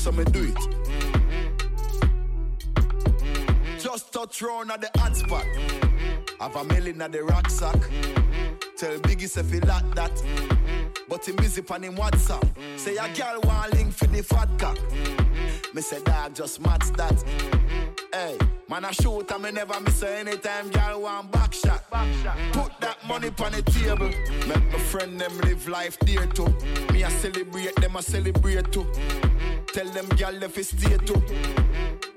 So 0.09 0.13
me 0.13 0.25
do 0.25 0.43
it. 0.43 0.57
Just 3.79 4.11
touch 4.11 4.41
round 4.41 4.71
at 4.71 4.81
the 4.81 4.89
hot 4.99 5.15
spot. 5.15 5.45
Have 6.41 6.57
a 6.57 6.65
million 6.65 7.03
at 7.03 7.13
the 7.13 7.23
rucksack. 7.25 7.79
Tell 8.79 8.99
Biggie 9.01 9.29
say 9.29 9.43
feel 9.43 9.61
like 9.67 9.95
that. 9.97 10.23
But 11.11 11.29
him 11.29 11.37
busy 11.37 11.63
on 11.71 11.83
him 11.83 11.97
WhatsApp. 11.97 12.49
Say 12.79 12.97
a 12.97 13.07
girl 13.15 13.41
want 13.43 13.75
link 13.75 13.93
for 13.93 14.07
the 14.07 14.23
fat 14.23 14.49
cock. 14.59 14.79
Me 15.75 15.83
say 15.83 16.01
dog 16.05 16.35
just 16.35 16.63
match 16.63 16.91
that. 16.97 17.23
Hey, 18.11 18.39
man 18.67 18.87
I 18.87 18.93
shoot 18.93 19.31
and 19.31 19.43
me 19.43 19.51
never 19.51 19.79
miss 19.79 20.01
her 20.01 20.09
anytime 20.09 20.71
girl 20.71 21.03
want 21.03 21.31
back 21.33 21.53
shot. 21.53 21.85
Put 22.53 22.73
that 22.81 22.97
money 23.07 23.31
on 23.45 23.53
the 23.53 23.61
table. 23.61 24.09
Make 24.49 24.73
my 24.73 24.79
friend 24.79 25.21
them 25.21 25.39
live 25.41 25.69
life 25.69 25.99
dear 25.99 26.25
too. 26.29 26.49
Me 26.95 27.05
I 27.05 27.11
celebrate 27.11 27.77
them 27.77 27.95
I 27.95 28.01
celebrate 28.01 28.73
too. 28.73 28.87
Tell 29.79 29.91
them 29.91 30.09
girl 30.17 30.43
if 30.43 30.59
it's 30.59 30.71
stay 30.71 30.97
too. 31.07 31.23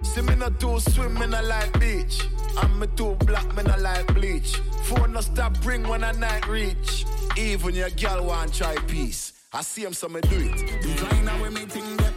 See 0.01 0.21
me 0.21 0.33
not 0.33 0.59
too 0.59 0.79
swim, 0.79 1.13
me 1.13 1.27
not 1.27 1.45
like 1.45 1.79
beach. 1.79 2.27
I'm 2.57 2.79
me 2.79 2.87
too 2.95 3.15
black, 3.19 3.55
me 3.55 3.61
not 3.61 3.79
like 3.79 4.11
bleach. 4.15 4.55
Phone 4.85 5.13
no 5.13 5.21
stop 5.21 5.55
ring 5.63 5.87
when 5.87 6.03
I 6.03 6.11
night 6.13 6.47
reach. 6.47 7.05
Even 7.37 7.75
your 7.75 7.91
girl 7.91 8.25
want 8.25 8.55
try 8.55 8.75
peace. 8.87 9.33
I 9.53 9.61
see 9.61 9.83
him, 9.83 9.93
so 9.93 10.09
me 10.09 10.21
do 10.21 10.37
it. 10.37 10.81
Designer 10.81 11.39
with 11.39 11.53
me 11.53 11.67
ting 11.67 11.97
that. 11.97 12.13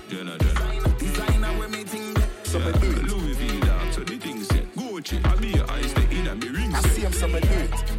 Designer 0.98 1.58
with 1.58 1.70
me 1.72 1.84
ting 1.84 2.14
that. 2.14 2.28
So 2.44 2.58
me 2.58 2.72
do 2.80 2.90
it. 2.92 3.02
Louis 3.02 3.34
V 3.34 3.60
dog, 3.60 3.92
so 3.92 4.00
the 4.00 4.16
thing 4.16 4.42
set. 4.44 4.74
Gucci, 4.74 5.22
I 5.26 5.36
be 5.36 5.48
your 5.48 5.70
eyes, 5.70 5.92
the 5.92 6.10
inner 6.10 6.36
me 6.36 6.48
ring 6.48 6.74
I 6.74 6.80
see 6.88 7.02
him, 7.02 7.12
so 7.12 7.28
me 7.28 7.40
do 7.40 7.48
it. 7.48 7.93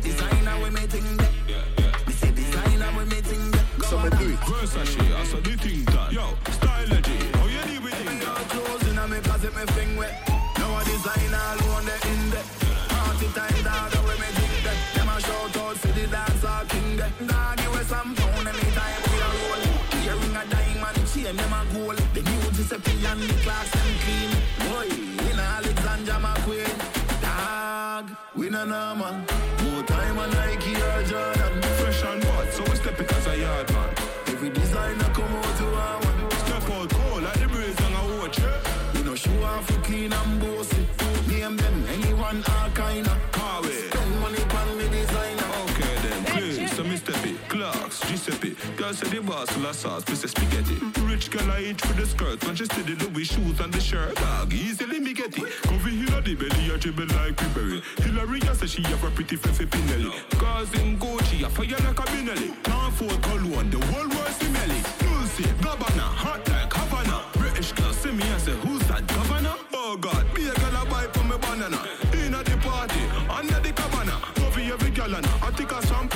The 49.36 49.60
la 49.60 49.74
sauce, 49.74 50.04
piece 50.06 50.24
of 50.24 50.30
spaghetti. 50.30 50.76
Rich 51.02 51.30
girl 51.30 51.52
I 51.52 51.60
eat 51.60 51.82
for 51.82 51.94
the 51.94 52.06
skirt. 52.06 52.42
When 52.46 52.56
she 52.56 52.64
steady 52.66 52.96
Louis 52.96 53.26
shoes 53.26 53.60
and 53.60 53.72
the 53.72 53.82
shirt. 53.82 54.16
Dog, 54.16 54.54
easily 54.54 55.00
me 55.00 55.14
get 55.14 55.38
it. 55.38 55.52
Coffee 55.64 55.92
here 55.92 56.22
the 56.22 56.36
belly, 56.36 56.72
I 56.74 56.78
dribble 56.78 57.08
like 57.08 57.36
Pibberry. 57.36 57.84
Hillary, 58.00 58.42
I 58.44 58.54
say 58.54 58.68
she 58.68 58.82
have 58.84 59.04
a 59.04 59.12
pretty 59.12 59.36
fluffy 59.36 59.66
Pinelli. 59.66 60.12
Cause 60.40 60.74
in 60.80 60.98
Gucci, 60.98 61.44
I 61.44 61.50
fire 61.50 61.68
like 61.68 62.00
a 62.00 62.04
Benelli. 62.12 62.64
Can't 62.64 62.94
afford 62.94 63.22
cologne, 63.22 63.70
the 63.70 63.86
whole 63.88 64.08
world 64.08 64.34
see 64.40 64.50
melly. 64.50 64.82
Lucy, 65.04 65.44
Gabbana, 65.60 66.08
hot 66.24 66.48
like 66.50 66.72
Havana. 66.74 67.22
British 67.34 67.74
girl 67.74 67.92
see 67.92 68.12
me 68.12 68.24
and 68.24 68.42
say, 68.42 68.56
who's 68.64 68.88
that 68.88 69.06
governor? 69.06 69.56
Oh 69.74 69.98
God, 69.98 70.26
be 70.34 70.48
a 70.48 70.54
girl 70.54 70.78
I 70.78 70.86
buy 70.90 71.08
for 71.12 71.24
me 71.26 71.38
banana. 71.38 71.80
In 72.14 72.34
at 72.34 72.46
the 72.46 72.58
party, 72.64 73.04
under 73.30 73.60
the 73.60 73.74
cabana. 73.74 74.16
Coffee 74.36 74.72
every 74.72 74.92
gallon, 74.92 75.26
I 75.44 75.52
think 75.52 75.74
I 75.74 75.82
some 75.82 76.08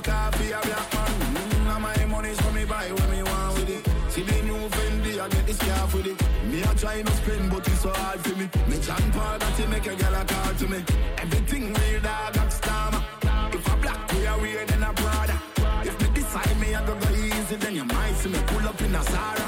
na 0.00 0.30
bumbo 0.30 0.30
coffee, 0.30 0.52
a 0.52 0.60
black 0.60 0.94
man. 0.94 1.10
Mm, 1.34 1.80
my 1.80 2.04
money's 2.06 2.40
for 2.40 2.52
me 2.52 2.64
buy 2.64 2.90
when 2.92 3.10
me 3.10 3.22
want 3.22 3.54
with 3.54 3.70
it. 3.70 3.86
See 4.10 4.22
the 4.22 4.42
new 4.42 4.68
Fendi, 4.68 5.20
I 5.20 5.28
get 5.28 5.46
this 5.46 5.58
car 5.58 5.86
with 5.92 6.06
it. 6.06 6.18
Me 6.44 6.62
a 6.62 6.74
try 6.74 7.02
to 7.02 7.12
spend, 7.12 7.50
but 7.50 7.66
it's 7.66 7.80
so 7.80 7.90
hard 7.90 8.20
for 8.20 8.36
me. 8.36 8.48
Me 8.68 8.78
John 8.80 9.12
Paul, 9.12 9.38
that 9.38 9.68
make 9.68 9.86
a 9.86 9.94
girl 9.94 10.14
a 10.14 10.24
call 10.24 10.54
to 10.54 10.66
me. 10.68 10.84
Everything 11.18 11.72
real 11.72 12.00
dog, 12.00 12.34
got 12.34 12.52
stammer. 12.52 13.02
If 13.52 13.66
a 13.72 13.76
black 13.76 14.12
we 14.12 14.26
are 14.26 14.38
weird, 14.40 14.68
then 14.68 14.82
a 14.82 14.92
Prada. 14.92 15.36
If 15.84 16.00
me 16.00 16.08
decide 16.14 16.60
me, 16.60 16.74
I 16.74 16.86
go 16.86 16.94
go 16.94 17.10
easy, 17.14 17.56
then 17.56 17.74
you 17.74 17.84
might 17.84 18.14
see 18.14 18.30
me 18.30 18.38
pull 18.46 18.66
up 18.68 18.80
in 18.80 18.94
a 18.94 19.02
Zara. 19.02 19.46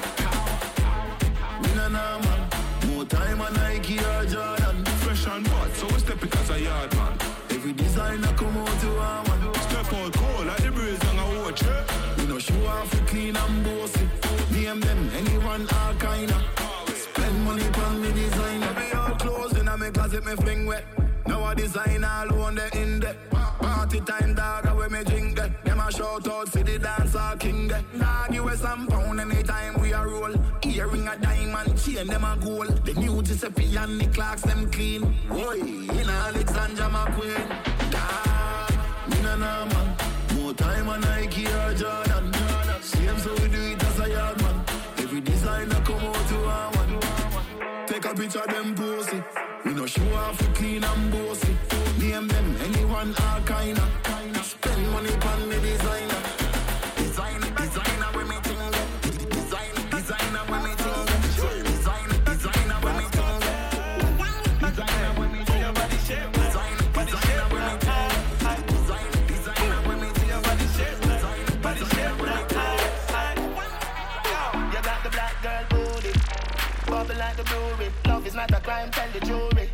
Me 1.63 1.71
nah 1.77 1.89
nah 1.89 2.19
man, 2.25 2.41
more 2.89 3.05
time 3.05 3.41
a 3.41 3.51
Nike 3.51 3.99
or 3.99 4.25
Jordan. 4.27 4.85
Fresh 5.03 5.27
and 5.27 5.47
hot, 5.47 5.71
so 5.75 5.87
we 5.87 5.99
step 5.99 6.23
it 6.23 6.37
as 6.37 6.51
a 6.51 6.61
yard 6.61 6.95
man. 6.97 7.15
Every 7.51 7.73
designer 7.73 8.33
come 8.37 8.57
out 8.57 8.81
to 8.81 8.87
man. 8.87 9.32
A 20.13 20.21
me 20.21 20.37
fling 20.37 20.67
wet. 20.67 20.85
Now 21.27 21.43
I 21.43 21.55
design 21.55 22.05
all 22.05 22.43
on 22.43 22.57
the 22.57 22.69
in. 22.79 23.03
Party 23.31 24.01
time 24.01 24.35
dog 24.35 24.67
away 24.67 24.89
me 24.89 25.03
drink 25.05 25.37
that. 25.37 25.65
Them 25.65 25.81
a 25.81 25.91
shout 25.91 26.29
out 26.29 26.49
for 26.51 26.63
the 26.63 26.79
dancer 26.79 27.37
king 27.39 27.69
there. 27.69 27.83
Give 28.31 28.47
us 28.47 28.61
some 28.61 28.89
pound 28.89 29.21
anytime 29.21 29.81
we 29.81 29.95
a 29.95 30.07
roll. 30.07 30.35
Earring 30.67 31.09
a 31.09 31.17
diamond 31.17 31.79
chain 31.83 32.07
them 32.09 32.25
a 32.25 32.37
gold. 32.45 32.85
The 32.85 32.93
new 32.93 33.23
Giuseppe 33.23 33.75
and 33.77 33.99
the 33.99 34.07
Clarks 34.09 34.43
them 34.43 34.71
clean. 34.71 35.01
Boy, 35.31 35.61
in 35.61 36.11
Alexander 36.11 36.91
McQueen. 36.95 37.49
Nah, 37.93 39.09
me 39.09 39.23
nah 39.23 39.37
nah 39.37 39.65
man. 39.65 39.97
More 40.35 40.53
time 40.53 40.89
a 40.91 40.99
Nike 40.99 41.47
or 41.47 41.73
Jordan. 41.73 42.35
Same 42.83 43.19
so 43.19 43.33
we 43.33 43.49
do 43.49 43.63
it 43.63 43.83
as 43.83 43.99
a 44.01 44.11
yard 44.11 44.42
a 48.13 48.15
picture 48.15 48.47
them 48.47 48.75
pussy. 48.75 49.23
We 49.65 49.75
no 49.75 49.87
show 49.87 50.15
off 50.15 50.41
we 50.41 50.47
clean 50.55 50.85
and 50.85 51.13
bossy. 51.13 51.57
Name 51.99 52.29
them 52.29 52.57
anyone 52.65 53.15
all 53.25 53.41
kinda. 53.43 53.85
Spend 54.43 54.91
money 54.91 55.15
on 55.31 55.52
is 78.33 78.37
not 78.37 78.53
a 78.53 78.61
crime, 78.63 78.91
tell 78.91 79.11
the 79.13 79.21
jury. 79.21 79.69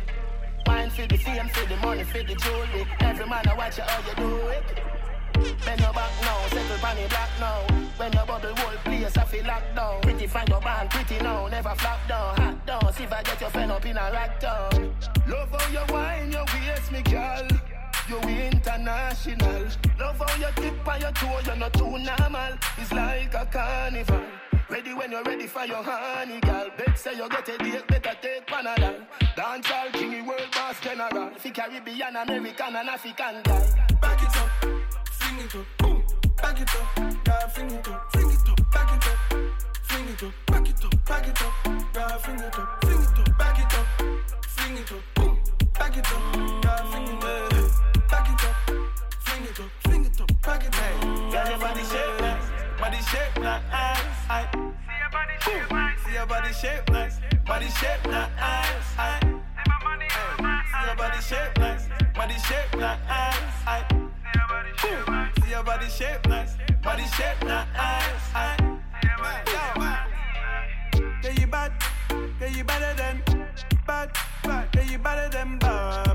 Wine 0.67 0.89
for 0.89 1.07
the 1.07 1.17
fame, 1.17 1.47
for 1.49 1.65
the 1.67 1.77
money, 1.77 2.03
for 2.03 2.23
the 2.23 2.35
jewelry. 2.35 2.85
Every 2.99 3.25
man 3.25 3.47
I 3.47 3.53
watch 3.55 3.77
you 3.77 3.83
how 3.83 4.01
you 4.07 4.15
do 4.15 4.47
it. 4.47 4.63
Bend 5.65 5.79
your 5.79 5.93
back 5.93 6.11
now, 6.21 6.47
settle 6.47 6.75
the 6.75 7.07
black 7.07 7.29
now. 7.39 7.61
When 7.97 8.11
your 8.11 8.25
bubble 8.25 8.55
whole 8.55 8.77
place, 8.83 9.17
I 9.17 9.23
feel 9.23 9.45
locked 9.45 9.75
down. 9.75 10.01
Pretty 10.01 10.27
find 10.27 10.49
your 10.49 10.59
band, 10.59 10.89
pretty 10.89 11.23
now, 11.23 11.47
never 11.47 11.73
flop 11.75 11.99
down. 12.07 12.35
Hot 12.35 12.65
down, 12.65 12.93
see 12.93 13.03
if 13.03 13.13
I 13.13 13.23
get 13.23 13.39
your 13.39 13.49
friend 13.49 13.71
up 13.71 13.85
in 13.85 13.97
a 13.97 14.11
rack 14.11 14.39
down. 14.41 14.95
Love 15.27 15.49
how 15.51 15.71
you 15.71 15.93
wine, 15.93 16.31
your 16.31 16.45
waist, 16.53 16.91
me 16.91 17.01
girl. 17.03 17.47
You 18.09 18.19
international. 18.51 19.67
Love 19.99 20.19
how 20.19 20.35
you 20.35 20.51
tip 20.55 20.87
on 20.87 20.99
your 20.99 21.11
toe, 21.11 21.39
you're 21.45 21.55
not 21.55 21.73
too 21.73 21.97
normal. 21.97 22.53
It's 22.77 22.91
like 22.91 23.33
a 23.33 23.45
carnival. 23.45 24.48
Ready 24.69 24.93
when 24.93 25.11
you're 25.11 25.23
ready 25.23 25.47
for 25.47 25.65
your 25.65 25.81
honey, 25.81 26.39
girl. 26.41 26.69
Bet 26.77 26.97
say 26.97 27.15
you 27.15 27.27
get 27.27 27.49
a 27.49 27.57
date, 27.57 27.87
better 27.87 28.15
take 28.21 28.45
Panadol. 28.45 29.05
Dance 29.35 29.71
all 29.71 29.87
kingy 29.87 30.25
world 30.25 30.47
boss 30.53 30.79
general. 30.79 31.31
Fi 31.37 31.49
Caribbean, 31.49 32.15
American, 32.15 32.75
and 32.75 32.89
African 32.89 33.41
guy. 33.43 33.87
Back 33.99 34.21
it 34.21 34.37
up, 34.37 34.49
fling 35.09 35.39
it 35.39 35.55
up, 35.55 35.65
boom. 35.79 36.03
Back 36.37 36.61
it 36.61 36.69
up, 36.69 36.95
girl, 37.25 37.49
fling 37.49 37.71
it 37.71 37.87
up, 37.87 38.11
fling 38.11 38.29
it 38.29 38.49
up, 38.49 38.71
back 38.71 38.91
it 38.95 39.07
up, 39.07 39.17
fling 39.83 40.07
it 40.07 40.23
up, 40.23 40.33
back 40.45 40.69
it 40.69 40.85
up, 40.85 41.05
back 41.05 41.27
it 41.27 41.41
up, 41.41 41.93
girl, 41.93 42.19
fling 42.19 42.39
it 42.39 42.59
up, 42.59 42.83
fling 42.83 43.01
it 43.01 43.19
up, 43.19 43.37
back 43.39 43.59
it 43.59 43.73
up, 43.73 43.87
fling 44.47 44.77
it 44.77 44.91
up, 44.91 45.01
boom. 45.15 45.39
Back 45.73 45.97
it 45.97 46.05
up, 46.05 46.61
girl, 46.61 46.91
fling 46.91 47.07
it 47.07 47.23
up, 47.23 48.09
back 48.09 48.29
it 48.29 48.45
up, 48.45 48.55
fling 49.21 49.43
it 49.43 49.59
up, 49.59 49.69
fling 49.81 50.05
it 50.05 50.21
up, 50.21 50.41
back 50.43 50.63
it 50.63 50.75
up. 50.75 51.31
Girl, 51.31 51.49
your 51.49 51.59
body 51.59 51.81
shape 51.81 52.21
nice, 52.21 52.79
body 52.79 52.97
shape 52.97 53.41
nice. 53.41 53.98
I, 54.31 54.45
See 56.05 56.13
your 56.13 56.25
body 56.27 56.53
shape 56.53 56.89
nice, 56.91 57.19
body 57.47 57.67
shape 57.67 58.05
nice. 58.05 58.29
I, 58.97 59.19
see 59.21 60.85
your 60.85 60.95
body 60.95 61.19
shape 61.19 61.57
nice, 61.57 61.87
body 62.13 62.33
shape 62.35 62.77
nice. 62.77 62.99
I, 63.65 63.83
see 65.41 65.49
your 65.49 65.63
body 65.63 65.89
shape 65.89 66.27
nice, 66.27 66.57
body 66.83 67.03
shape 67.05 67.41
nice. 67.43 67.65
I, 68.35 68.79
yeah, 71.23 71.31
you 71.31 71.47
bad, 71.47 71.71
yeah, 72.39 72.47
you 72.47 72.63
better 72.63 72.93
than 72.95 73.23
bad, 73.87 74.11
bad, 74.43 74.69
yeah, 74.75 74.81
you 74.83 74.99
better 74.99 75.29
than 75.29 75.57
bad, 75.57 76.08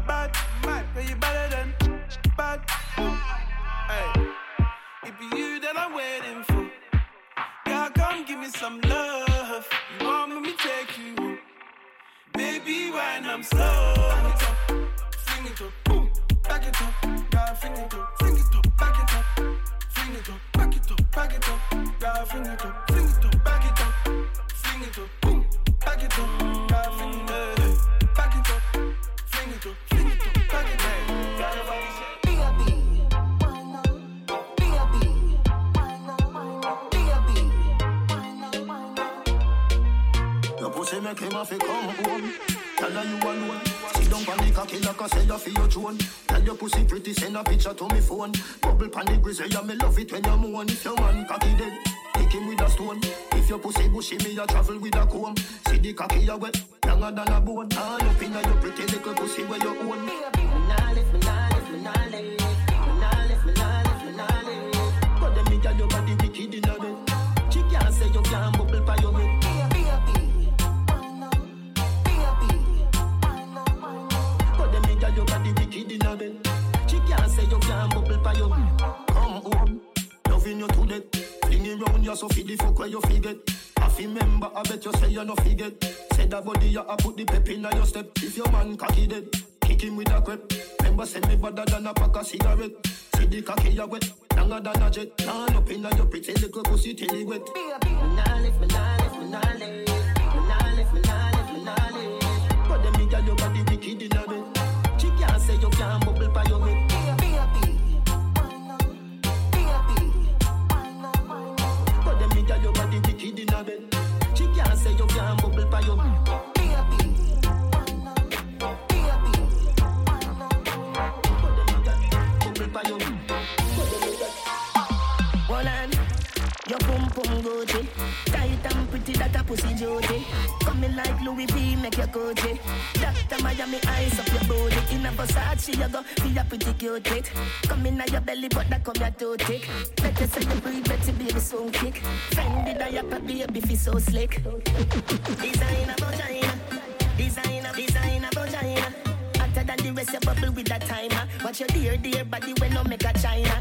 dear, 151.75 151.97
dear 151.97 152.25
body 152.25 152.55
when 152.61 152.73
no 152.73 152.85
make 152.85 153.05
a 153.05 153.13
China. 153.19 153.55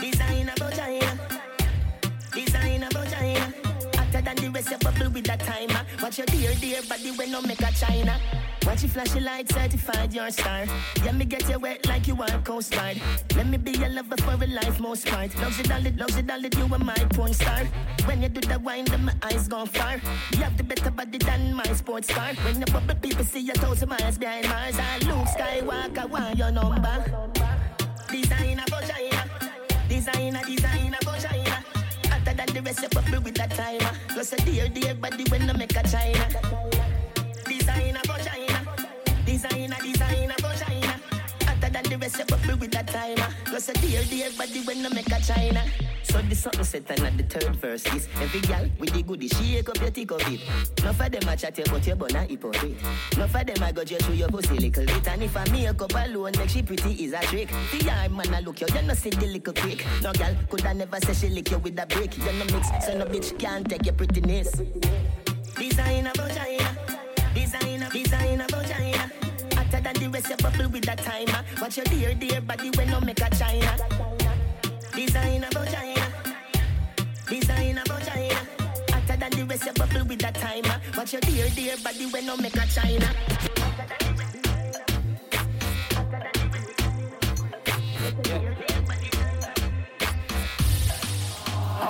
Designer 0.00 0.54
vagina, 0.58 1.12
designer 2.34 2.54
vagina. 2.56 2.65
The 4.46 4.52
rest, 4.52 4.70
you 4.70 4.78
bubble 4.78 5.10
with 5.10 5.24
that 5.24 5.40
timer. 5.40 5.84
Watch 6.00 6.18
your 6.18 6.26
dear, 6.26 6.54
dear 6.54 6.80
body 6.88 7.10
when 7.10 7.32
no 7.32 7.42
make 7.42 7.60
a 7.60 7.72
China. 7.72 8.16
Watch 8.64 8.84
your 8.84 9.20
light, 9.20 9.50
certified 9.50 10.14
your 10.14 10.30
star. 10.30 10.66
Yeah, 11.04 11.10
me 11.10 11.24
get 11.24 11.48
you 11.50 11.58
wet 11.58 11.84
like 11.88 12.06
you 12.06 12.14
are 12.22 12.38
Coast 12.44 12.70
Guard. 12.70 13.00
Let 13.34 13.48
me 13.48 13.56
be 13.56 13.72
your 13.72 13.88
lover 13.88 14.16
for 14.18 14.34
a 14.34 14.46
life, 14.46 14.78
most 14.78 15.04
part. 15.08 15.36
Loves 15.40 15.58
it, 15.58 15.72
all 15.72 15.84
it, 15.84 15.96
loves 15.96 16.16
it, 16.16 16.30
all 16.30 16.44
it, 16.44 16.56
you 16.56 16.62
are 16.72 16.78
my 16.78 16.94
porn 17.10 17.34
star. 17.34 17.64
When 18.04 18.22
you 18.22 18.28
do 18.28 18.40
the 18.40 18.60
wine, 18.60 18.84
then 18.84 19.06
my 19.06 19.14
eyes 19.24 19.48
gone 19.48 19.66
far. 19.66 20.00
You 20.30 20.44
have 20.44 20.56
the 20.56 20.62
better 20.62 20.92
body 20.92 21.18
than 21.18 21.52
my 21.52 21.64
sports 21.72 22.06
car. 22.06 22.32
When 22.44 22.60
you 22.60 22.66
bubble, 22.66 22.94
people 22.94 23.24
see 23.24 23.40
you 23.40 23.54
thousand 23.54 23.88
miles 23.88 24.16
behind 24.16 24.48
Mars. 24.48 24.78
I 24.78 24.98
Luke 24.98 25.26
Skywalker, 25.26 26.08
want 26.08 26.38
your 26.38 26.52
number. 26.52 27.04
Designer 28.12 28.64
vagina, 28.70 29.24
designer, 29.88 30.42
designer. 30.46 30.98
The 32.56 32.62
rest, 32.62 32.80
you 32.80 32.88
bubble 32.88 33.20
with 33.20 33.34
that 33.34 33.50
timer. 33.50 33.92
Plus 34.08 34.32
a 34.32 34.36
dear, 34.36 34.66
dear 34.70 34.94
body 34.94 35.24
when 35.28 35.50
I 35.50 35.52
make 35.52 35.76
a 35.76 35.82
China. 35.82 36.26
Designer 37.44 38.00
vagina, 38.06 38.64
designer, 39.26 39.76
designer 39.76 39.76
vagina. 39.76 39.95
Rest, 42.06 42.18
you 42.20 42.24
bubble 42.26 42.56
with 42.60 42.70
that 42.70 42.86
timer. 42.86 43.34
Plus 43.46 43.68
a 43.68 43.72
dear, 43.72 44.04
dear 44.04 44.30
body 44.38 44.62
when 44.62 44.86
I 44.86 44.88
make 44.90 45.10
a 45.10 45.20
China. 45.20 45.64
So 46.04 46.22
the 46.22 46.36
something 46.36 46.62
set 46.62 46.88
and 46.90 47.00
at 47.00 47.16
the 47.18 47.24
third 47.24 47.56
verse 47.56 47.84
is 47.86 48.06
Every 48.20 48.40
gal 48.42 48.64
with 48.78 48.92
the 48.92 49.02
goodie, 49.02 49.26
shake 49.26 49.68
up 49.68 49.80
your 49.80 49.90
tick 49.90 50.12
of 50.12 50.20
it. 50.32 50.40
None 50.84 50.88
of 50.88 50.98
them 50.98 51.28
a 51.28 51.36
chat 51.36 51.58
you 51.58 51.64
but 51.68 51.84
your 51.84 51.96
bun 51.96 52.14
a 52.14 52.22
hypocrite. 52.22 52.76
None 53.16 53.22
of 53.22 53.32
them 53.32 53.60
a 53.60 53.72
go 53.72 53.82
you 53.82 53.98
through 53.98 54.14
your 54.14 54.28
pussy 54.28 54.54
little 54.54 54.86
bit. 54.86 55.08
And 55.08 55.22
if 55.24 55.36
I 55.36 55.50
make 55.50 55.82
up 55.82 55.94
alone 55.94 56.32
make 56.38 56.48
she 56.48 56.62
pretty 56.62 56.92
is 57.04 57.12
a 57.12 57.18
trick. 57.22 57.50
The 57.72 57.84
yard 57.84 58.12
man 58.12 58.34
a 58.34 58.40
look 58.40 58.60
you, 58.60 58.68
you 58.72 58.82
no 58.82 58.94
see 58.94 59.10
the 59.10 59.26
little 59.26 59.52
quick. 59.52 59.84
No 60.00 60.12
gal 60.12 60.36
coulda 60.48 60.74
never 60.74 61.00
say 61.00 61.12
she 61.12 61.28
lick 61.34 61.50
you 61.50 61.58
with 61.58 61.76
a 61.76 61.86
brick. 61.86 62.16
You 62.18 62.24
no 62.24 62.44
mix, 62.44 62.86
so 62.86 62.96
no 62.96 63.04
bitch 63.06 63.36
can't 63.36 63.68
take 63.68 63.84
your 63.84 63.94
prettiness. 63.94 64.52
Designer 65.58 66.12
vagina 66.14 66.76
Designer, 67.34 67.90
designer 67.90 68.46
vagina 68.48 68.85
Hotter 70.16 70.30
than 70.30 70.48
the 70.48 70.56
rest 70.56 70.56
you 70.56 70.58
bubble 70.58 70.70
with 70.70 70.84
that 70.84 70.98
timer. 70.98 71.44
Watch 71.60 71.76
your 71.76 71.84
dear, 71.86 72.14
dear 72.14 72.40
body 72.40 72.70
when 72.76 72.90
no 72.90 73.00
make 73.00 73.20
a 73.20 73.28
China. 73.36 73.76
Designer 74.94 75.48
vagina 75.52 76.06
Designer 77.28 77.82
vagina 77.86 78.34
Hotter 78.90 79.16
than 79.16 79.30
the 79.30 79.44
rest 79.46 79.66
you 79.66 79.72
bubble 79.72 80.04
with 80.06 80.18
that 80.20 80.34
timer. 80.34 80.80
Watch 80.96 81.12
your 81.12 81.20
dear, 81.20 81.48
dear 81.50 81.76
body 81.84 82.06
when 82.06 82.26
no 82.26 82.36
make 82.38 82.56
a 82.56 82.66
China. 82.66 83.12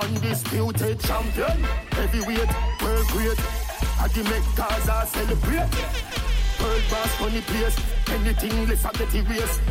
Undisputed 0.01 0.99
champion 0.99 1.63
Heavyweight, 1.91 2.81
world 2.81 3.07
great. 3.07 3.39
I 3.99 4.07
the 4.09 4.23
make 4.23 4.55
Gaza 4.55 5.07
celebrate 5.07 6.26
World 6.59 6.83
boss 6.89 7.15
funny 7.15 7.41
place. 7.41 7.77
Anything 8.09 8.67
less 8.67 8.85
I 8.85 8.91
get 8.93 9.15
erased 9.15 9.61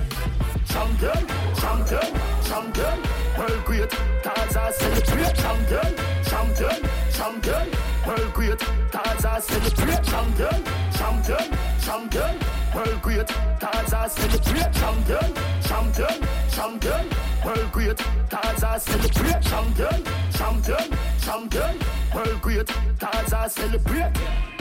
Champion, 0.76 1.26
champion, 1.56 2.12
champion. 2.44 2.98
World 3.38 3.64
great 3.64 3.90
Gaza 4.22 4.72
celebrate. 4.76 5.34
Champion, 5.34 5.96
champion, 6.22 6.90
champion. 7.12 7.66
World 8.06 8.34
great 8.34 8.62
Gaza 8.92 9.40
celebrate. 9.40 10.02
Champion, 10.04 10.64
champion, 10.92 11.58
champion. 11.80 12.38
World 12.74 13.02
great 13.02 13.28
Gaza 13.58 14.10
celebrate. 14.10 14.72
Champion, 14.74 15.34
champion, 15.62 16.28
champion. 16.50 17.08
World 17.44 17.72
great 17.72 17.98
Gaza 18.28 18.80
celebrate. 18.80 19.42
Champion, 19.42 20.04
champion, 20.32 20.98
champion. 21.20 21.78
World 22.14 22.42
great 22.42 22.70
Gaza 22.98 23.48
celebrate 23.48 24.55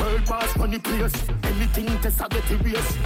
World 0.00 0.24
boss 0.26 0.56
money 0.56 0.78
place 0.78 1.28
Anything 1.44 1.86
test 2.00 2.22
I 2.22 2.28
get 2.28 2.50
erased 2.50 2.98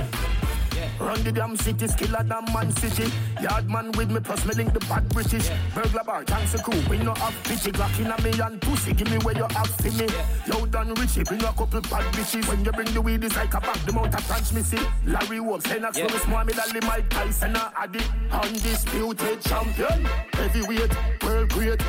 Run 0.98 1.22
the 1.24 1.32
damn 1.32 1.56
city, 1.56 1.86
skiller 1.86 2.26
than 2.26 2.44
man 2.52 2.70
city. 2.76 3.12
Yard 3.42 3.68
man 3.68 3.90
with 3.92 4.10
me, 4.10 4.20
plus 4.20 4.44
me 4.46 4.54
link 4.54 4.72
the 4.72 4.80
bad 4.80 5.08
British. 5.08 5.50
Burglar 5.74 6.04
bar, 6.04 6.24
thanks 6.24 6.54
a 6.54 6.58
crew. 6.62 6.80
We 6.88 6.98
no 6.98 7.14
have 7.14 7.34
pity, 7.44 7.72
Glock 7.72 7.98
in 7.98 8.06
a 8.06 8.20
me 8.22 8.40
and 8.40 8.60
pussy. 8.60 8.92
Give 8.92 9.10
me 9.10 9.18
where 9.18 9.36
you 9.36 9.46
have 9.50 9.68
for 9.68 9.90
me. 9.90 10.06
Yo, 10.46 10.66
done 10.66 10.94
Richie, 10.94 11.24
bring 11.24 11.42
a 11.42 11.52
couple 11.52 11.80
bad 11.80 12.04
bitches. 12.14 12.48
When 12.48 12.64
you 12.64 12.72
bring 12.72 12.92
the 12.92 13.00
weed, 13.00 13.24
it's 13.24 13.36
like 13.36 13.54
a 13.54 13.60
bag. 13.60 13.76
The 13.86 13.92
mount 13.92 14.14
of 14.14 14.28
punch 14.28 14.52
me 14.52 14.62
see. 14.62 14.78
Larry 15.04 15.40
Wolf, 15.40 15.68
Lennox, 15.68 15.98
yeah. 15.98 16.06
Lewis, 16.06 16.26
Muhammad 16.26 16.58
Ali, 16.58 16.80
Mike 16.80 17.10
Tyson, 17.10 17.56
a 17.56 17.72
Addy. 17.76 18.00
Undisputed 18.30 19.40
champion. 19.42 20.04
Heavyweight, 20.32 21.22
world 21.22 21.48
great. 21.50 21.82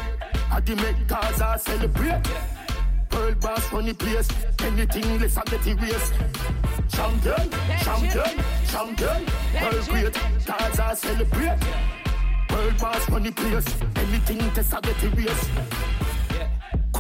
Addy 0.52 0.76
make 0.76 1.08
Gaza 1.08 1.58
celebrate. 1.60 2.22
World 3.16 3.40
boss 3.40 3.64
funny 3.70 3.94
place. 3.94 4.28
Anything 4.62 5.20
less 5.20 5.38
I 5.38 5.44
get 5.46 5.66
erased. 5.66 6.14
Champion, 6.90 7.50
champion, 7.82 8.44
champion. 8.68 9.26
World 9.62 9.88
great, 9.88 10.20
Gaza 10.46 10.96
celebrate. 10.96 11.60
World 12.52 12.78
boss 12.78 13.06
funny 13.06 13.32
place. 13.32 13.66
Anything 13.96 14.52
test 14.52 14.74
I 14.74 14.82
get 14.82 15.04
erased. 15.04 15.50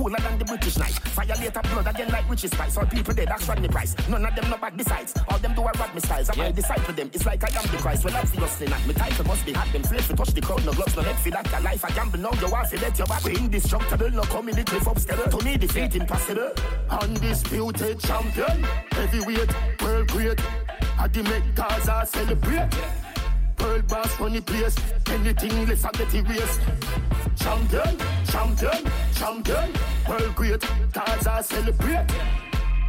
Cooler 0.05 0.19
than 0.19 0.37
the 0.37 0.45
British 0.45 0.77
knife. 0.77 0.99
Violate 1.15 1.51
blood 1.51 1.87
again 1.87 2.09
like 2.09 2.29
Richie 2.29 2.47
Spice. 2.47 2.77
All 2.77 2.85
people 2.85 3.11
dead, 3.15 3.27
that's 3.27 3.47
Rodney 3.47 3.67
Price. 3.67 3.95
None 4.07 4.23
of 4.23 4.35
them 4.35 4.51
no 4.51 4.57
bad 4.57 4.77
besides. 4.77 5.15
All 5.27 5.39
them 5.39 5.55
do 5.55 5.63
are 5.63 5.73
me 5.95 5.99
styles. 5.99 6.29
I 6.29 6.35
might 6.35 6.53
decipher 6.55 6.91
them. 6.91 7.09
It's 7.11 7.25
like 7.25 7.43
I 7.43 7.47
am 7.59 7.65
the 7.71 7.77
Christ. 7.77 8.05
Well, 8.05 8.15
obviously 8.15 8.67
not. 8.67 8.85
My 8.85 8.93
title 8.93 9.25
must 9.25 9.43
be 9.47 9.53
hot. 9.53 9.73
Them 9.73 9.83
slave 9.83 10.07
to 10.07 10.15
touch 10.15 10.29
the 10.29 10.41
crowd. 10.41 10.63
No 10.63 10.73
gloves, 10.73 10.95
no 10.95 11.01
head 11.01 11.15
feel 11.15 11.33
like 11.33 11.51
a 11.51 11.59
life. 11.59 11.83
I 11.83 11.89
gamble 11.89 12.19
now. 12.19 12.33
You 12.39 12.49
want 12.51 12.69
to 12.69 12.79
let 12.81 12.95
your 12.99 13.07
back. 13.07 13.23
We 13.23 13.35
indestructible. 13.35 14.11
No 14.11 14.21
come 14.21 14.49
in 14.49 14.55
the 14.57 14.63
cliff 14.63 14.85
upstairs. 14.85 15.35
To 15.35 15.43
me, 15.43 15.57
defeat 15.57 15.95
impossible. 15.95 16.51
Undisputed 16.91 17.99
champion. 18.01 18.63
Heavyweight, 18.91 19.81
world 19.81 20.07
great. 20.09 20.39
I 20.99 21.07
the 21.07 21.23
make 21.23 21.55
Gaza 21.55 22.05
celebrate. 22.05 22.69
World 23.59 23.87
boss 23.87 24.13
funny 24.17 24.41
place. 24.41 24.75
Anything 25.07 25.65
less 25.65 25.83
I 25.83 25.91
get 25.93 26.13
erased. 26.13 26.61
Champion, 27.35 27.97
champion, 28.27 28.91
champion. 29.13 29.73
World 30.07 30.35
great, 30.35 30.63
Gaza 30.93 31.43
celebrate. 31.43 32.05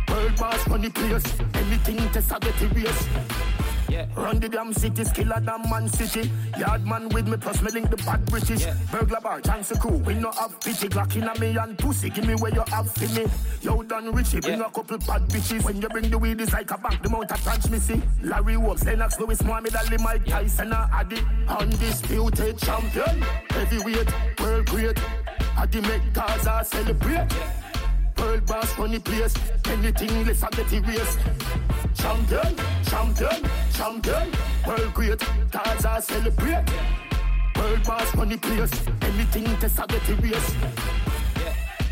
World 0.08 0.36
boss 0.36 0.62
funny 0.64 0.90
place. 0.90 1.24
Anything 1.54 1.98
I 2.00 2.38
get. 2.38 3.65
Yeah. 3.96 4.06
Run 4.14 4.40
the 4.40 4.48
damn 4.48 4.74
city, 4.74 5.04
skiller 5.04 5.42
than 5.42 5.70
man 5.70 5.88
city. 5.88 6.30
Yard 6.58 6.86
man 6.86 7.08
with 7.08 7.28
me, 7.28 7.36
plus 7.38 7.62
me 7.62 7.70
link 7.70 7.88
the 7.88 7.96
bad 7.96 8.24
British. 8.26 8.60
Yeah. 8.60 8.76
Burglar 8.92 9.20
bar, 9.20 9.40
chance 9.40 9.70
a 9.70 9.78
crew. 9.78 9.96
We 9.96 10.14
no 10.14 10.30
have 10.32 10.60
pity, 10.60 10.88
Glock 10.88 11.16
in 11.16 11.24
a 11.24 11.38
me 11.40 11.56
and 11.56 11.78
pussy. 11.78 12.10
Give 12.10 12.26
me 12.26 12.34
where 12.34 12.52
you 12.52 12.62
have 12.68 12.92
for 12.92 13.08
me. 13.14 13.26
Yo, 13.62 13.82
done 13.82 14.12
Richie, 14.12 14.40
bring 14.40 14.58
yeah. 14.58 14.66
a 14.66 14.70
couple 14.70 14.98
bad 14.98 15.22
bitches. 15.28 15.64
When 15.64 15.80
you 15.80 15.88
bring 15.88 16.10
the 16.10 16.18
weed, 16.18 16.40
it's 16.42 16.52
like 16.52 16.70
a 16.70 16.78
bank. 16.78 17.02
The 17.02 17.08
mount 17.08 17.30
punch 17.30 17.70
me 17.70 17.78
see. 17.78 18.02
Larry 18.22 18.58
Wolf, 18.58 18.84
Lennox, 18.84 19.18
Lewis, 19.18 19.42
Muhammad 19.42 19.74
Ali, 19.76 19.96
Mike 19.96 20.26
Tyson, 20.26 20.72
a 20.72 20.90
Addy. 20.92 21.22
Undisputed 21.48 22.58
champion. 22.58 23.22
Heavyweight, 23.48 24.40
world 24.40 24.66
great. 24.66 24.98
Addy 25.56 25.80
make 25.80 26.12
Gaza 26.12 26.62
celebrate. 26.64 27.32
World 28.18 28.46
boss 28.46 28.72
funny 28.72 28.98
place. 28.98 29.34
Anything 29.66 30.26
less 30.26 30.42
I 30.42 30.48
get 30.50 30.72
erased. 30.72 31.18
Champion, 31.94 32.56
champion, 32.84 33.50
champion. 33.72 34.32
World 34.66 34.94
great, 34.94 35.22
Gaza 35.50 36.00
celebrate. 36.02 36.64
World 37.56 37.82
boss 37.84 38.10
funny 38.12 38.36
place. 38.36 38.72
Anything 39.02 39.44
test 39.58 39.80
I 39.80 39.86
get 39.86 40.08
erased. 40.08 40.56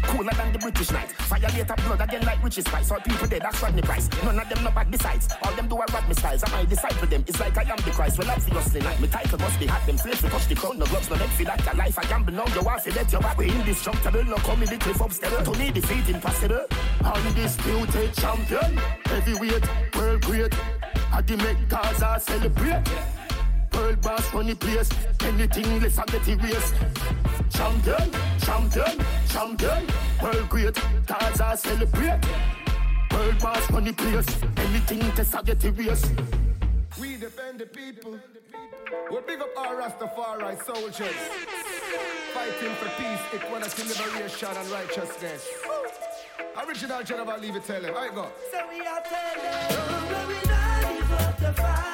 Cooler 0.09 0.33
than 0.33 0.53
the 0.53 0.59
British 0.59 0.91
night. 0.91 1.13
Violate 1.29 1.71
a 1.71 1.75
blood 1.75 2.01
again 2.01 2.25
like 2.25 2.43
Richie 2.43 2.63
Spice. 2.63 2.91
All 2.91 3.01
people 3.01 3.27
dead, 3.27 3.43
that's 3.43 3.63
Rodney 3.63 3.83
Price. 3.83 4.09
None 4.23 4.39
of 4.39 4.49
them 4.49 4.65
no 4.65 4.71
bad 4.71 4.91
besides. 4.91 5.29
All 5.43 5.53
them 5.53 5.69
do 5.69 5.77
are 5.77 6.09
me 6.09 6.15
styles. 6.15 6.43
I 6.45 6.51
might 6.51 6.69
disciple 6.69 7.07
them. 7.07 7.25
It's 7.27 7.41
like 7.41 7.57
I 7.57 7.63
am 7.63 7.77
the 7.79 7.91
Christ. 7.91 8.19
Well, 8.19 8.31
obviously 8.31 8.81
not. 8.81 9.01
My 9.01 9.07
title 9.07 9.39
must 9.39 9.59
be 9.59 9.67
hot. 9.67 9.87
Them 9.87 9.99
slaves 9.99 10.21
to 10.23 10.29
touch 10.29 10.47
the 10.49 10.55
crown. 10.55 10.79
No 10.79 10.87
gloves, 10.87 11.11
no 11.11 11.17
head 11.17 11.31
feel 11.31 11.47
like 11.47 11.73
a 11.73 11.77
life. 11.77 11.99
I 11.99 12.05
gamble 12.05 12.33
now. 12.33 12.47
You 12.55 12.63
want 12.63 12.83
to 12.85 12.95
let 12.95 13.13
your 13.13 13.21
back. 13.21 13.39
We 13.39 13.51
indestructible. 13.51 14.25
No 14.25 14.37
come 14.37 14.63
in 14.63 14.69
the 14.69 14.77
cliff 14.77 15.01
upstairs. 15.01 15.49
To 15.49 15.59
me, 15.59 15.71
defeat 15.71 16.09
impossible. 16.15 16.67
Undisputed 17.05 18.15
champion. 18.15 18.77
Heavyweight, 19.07 19.97
world 19.97 20.23
great. 20.23 20.55
I 21.13 21.21
the 21.23 21.37
make 21.37 21.69
Gaza 21.69 22.19
celebrate. 22.21 22.83
World 23.73 24.01
boss 24.01 24.27
funny 24.31 24.55
place. 24.55 24.91
Anything 25.23 25.81
less 25.81 25.99
I 25.99 26.05
get 26.07 26.29
erased. 26.29 26.75
Champion, 27.55 28.11
champion, 28.41 29.05
champion. 29.29 29.87
World 30.23 30.49
great, 30.49 30.77
Gaza 31.07 31.57
celebrate. 31.57 32.21
World 33.13 33.39
boss 33.39 33.71
money 33.71 33.93
place. 33.93 34.27
Anything 34.57 35.01
to 35.13 35.43
get 35.45 35.65
erased. 35.65 36.11
We 37.01 37.17
defend 37.17 37.61
the 37.61 37.67
people. 37.67 38.19
We 39.11 39.21
big 39.27 39.41
up 39.41 39.57
our 39.57 39.77
Rastafari 39.77 40.65
soldiers. 40.65 41.15
Fighting 42.33 42.75
for 42.75 42.89
peace, 43.01 43.21
equality, 43.33 43.83
liberation, 43.85 44.57
and 44.57 44.69
righteousness. 44.71 45.49
Original 46.67 47.03
General, 47.03 47.39
leave 47.39 47.57
it 47.57 47.65
tell 47.65 47.83
him. 47.83 47.95
I 47.97 48.09
go. 48.09 48.29
So 48.51 48.59
we 48.69 48.81
are 48.81 49.01
telling, 49.01 50.11
no, 50.11 50.29
we 50.29 50.35
not 50.49 50.99
give 50.99 51.13
up 51.13 51.39
the 51.39 51.53
fight. 51.53 51.94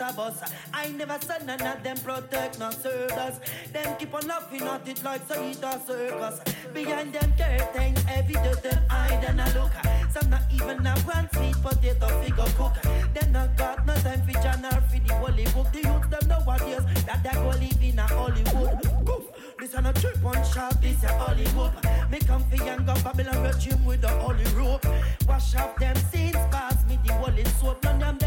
A. 0.00 0.34
I 0.72 0.88
never 0.92 1.18
said 1.20 1.46
none 1.46 1.60
of 1.60 1.82
them 1.82 1.96
protect 1.98 2.58
no 2.58 2.70
serve. 2.70 3.40
Them 3.72 3.96
keep 3.98 4.14
on 4.14 4.26
laughing 4.26 4.62
at 4.62 4.88
it 4.88 5.02
like 5.04 5.26
so 5.28 5.42
it 5.42 5.62
a 5.62 5.80
circus. 5.86 6.40
Behind 6.72 7.12
them 7.12 7.32
curtains, 7.38 8.04
every 8.08 8.34
day 8.34 8.54
them 8.62 8.82
hide 8.88 9.24
and 9.24 9.40
a 9.40 9.44
look. 9.58 9.72
Some 10.12 10.30
not 10.30 10.42
even 10.52 10.84
have 10.84 11.06
one 11.06 11.28
sweet 11.34 11.56
potato 11.62 12.08
figure 12.22 12.52
cook. 12.56 12.74
Them 13.14 13.32
not 13.32 13.56
got 13.56 13.86
no 13.86 13.94
time 13.94 14.22
for 14.26 14.32
journal 14.42 14.80
for 14.88 15.00
the 15.06 15.14
holy 15.14 15.44
book. 15.46 15.72
The 15.72 15.78
youth 15.78 16.10
them 16.10 16.28
nowadays 16.28 16.84
that 17.06 17.22
they 17.22 17.30
go 17.30 17.48
live 17.48 17.82
in 17.82 17.98
a 17.98 18.02
Hollywood. 18.02 19.04
Goof. 19.04 19.24
This 19.58 19.74
a 19.74 19.80
no 19.80 19.92
trip 19.92 20.24
on 20.24 20.44
shop, 20.44 20.80
this 20.80 21.02
a 21.04 21.08
Hollywood. 21.08 21.72
Me 22.10 22.18
come 22.18 22.44
for 22.44 22.56
younger 22.56 22.94
Babylon 23.02 23.42
regime 23.42 23.84
with 23.84 24.02
the 24.02 24.08
holy 24.08 24.44
rope. 24.54 24.86
Wash 25.26 25.54
off 25.56 25.76
them 25.76 25.96
sins, 25.96 26.36
pass 26.50 26.84
me 26.86 26.98
the 27.04 27.12
holy 27.14 27.44
soap. 27.60 27.82
None 27.82 28.18
them 28.18 28.25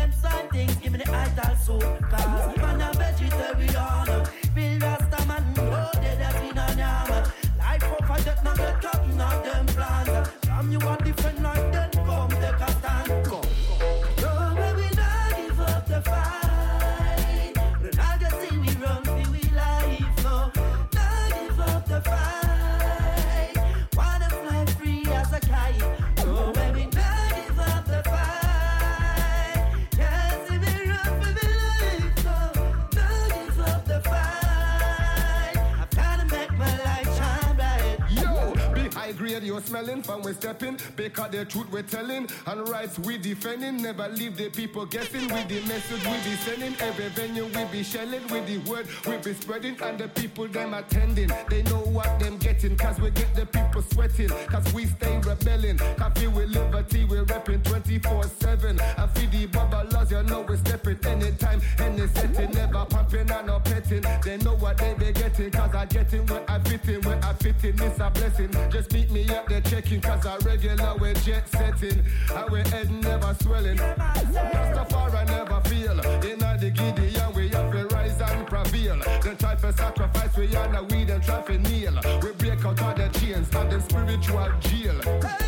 from 40.10 40.24
we 40.24 40.34
stepping. 40.34 40.78
Because 40.96 41.32
the 41.32 41.46
truth 41.46 41.70
we're 41.72 41.84
telling. 41.84 42.28
And 42.48 42.68
rights 42.70 42.98
we 43.00 43.18
defending. 43.18 43.78
Never 43.82 44.08
leave 44.08 44.38
the 44.38 44.50
people 44.50 44.86
guessing. 44.86 45.28
With 45.34 45.48
the 45.48 45.62
message 45.68 46.04
we 46.04 46.18
be 46.28 46.36
sending. 46.46 46.76
Every 46.82 47.10
venue 47.10 47.46
we 47.46 47.64
be 47.72 47.84
shelling. 47.84 48.26
With 48.28 48.48
the 48.48 48.58
word 48.70 48.88
we 49.06 49.18
be 49.18 49.34
spreading. 49.34 49.78
And 49.82 50.00
the 50.00 50.08
people 50.08 50.48
them 50.48 50.74
attending. 50.74 51.32
They 51.50 51.62
know 51.64 51.82
what 51.98 52.20
them 52.20 52.38
getting. 52.38 52.76
Cause 52.76 53.00
we 53.00 53.12
get 53.12 53.36
the 53.36 53.46
people 53.46 53.82
sweating. 53.84 54.30
Cause 54.48 54.74
we 54.74 54.86
stay 54.88 55.18
rebelling. 55.20 55.78
Coffee 55.98 56.28
with 56.28 56.50
liberty 56.50 57.06
we're 57.06 57.24
rapping 57.24 57.62
24-7 57.62 58.80
and 58.80 59.12
feed 59.12 59.32
the 59.32 59.46
bubble 59.48 59.90
laws 59.92 60.12
you 60.12 60.24
know 60.24 60.42
we're 60.48 60.58
stepping 60.58 60.98
anytime 61.06 61.62
any 61.80 62.08
setting. 62.08 62.52
Never 62.52 62.86
pumping 62.86 63.30
and 63.30 63.48
no 63.48 63.60
petting. 63.60 64.06
They 64.24 64.38
know 64.38 64.56
what 64.56 64.78
they 64.78 64.94
be 64.96 65.12
getting. 65.12 65.52
Cause 65.52 65.76
I 65.76 65.86
getting 65.86 66.26
where 66.26 66.44
I 66.50 66.60
fit 66.60 66.88
in 66.88 67.02
where 67.02 67.20
I 67.24 67.34
fit 67.34 67.64
in 67.64 67.82
it's 67.82 68.00
a 68.00 68.10
blessing. 68.10 68.52
Just 68.72 68.92
meet 68.92 69.12
me 69.12 69.30
up 69.30 69.48
there 69.48 69.62
checking 69.62 69.99
cause 70.02 70.26
I 70.26 70.38
regular 70.38 70.96
we 71.00 71.14
jet 71.26 71.48
setting. 71.48 72.04
And 72.36 72.50
we 72.52 72.60
head 72.70 72.92
never 72.92 73.36
swelling. 73.42 73.78
Rastafari 73.78 75.26
never 75.28 75.62
feel. 75.70 76.00
In 76.00 76.40
the 76.40 76.72
Gideon 76.72 77.34
we 77.34 77.50
have 77.50 77.72
to 77.72 77.86
rise 77.96 78.22
and 78.22 78.48
prevail. 78.48 79.02
Then 79.24 79.38
try 79.38 79.56
for 79.56 79.72
sacrifice 79.72 80.36
we 80.38 80.48
now 80.48 80.84
we 80.84 81.06
then 81.06 81.22
try 81.22 81.42
for 81.42 81.58
kneel. 81.58 82.00
We 82.22 82.32
break 82.34 82.66
out 82.66 82.82
of 82.82 82.96
the 82.96 83.20
chains 83.20 83.54
and 83.56 83.72
the 83.72 83.80
spiritual 83.82 84.52
jail 84.60 85.39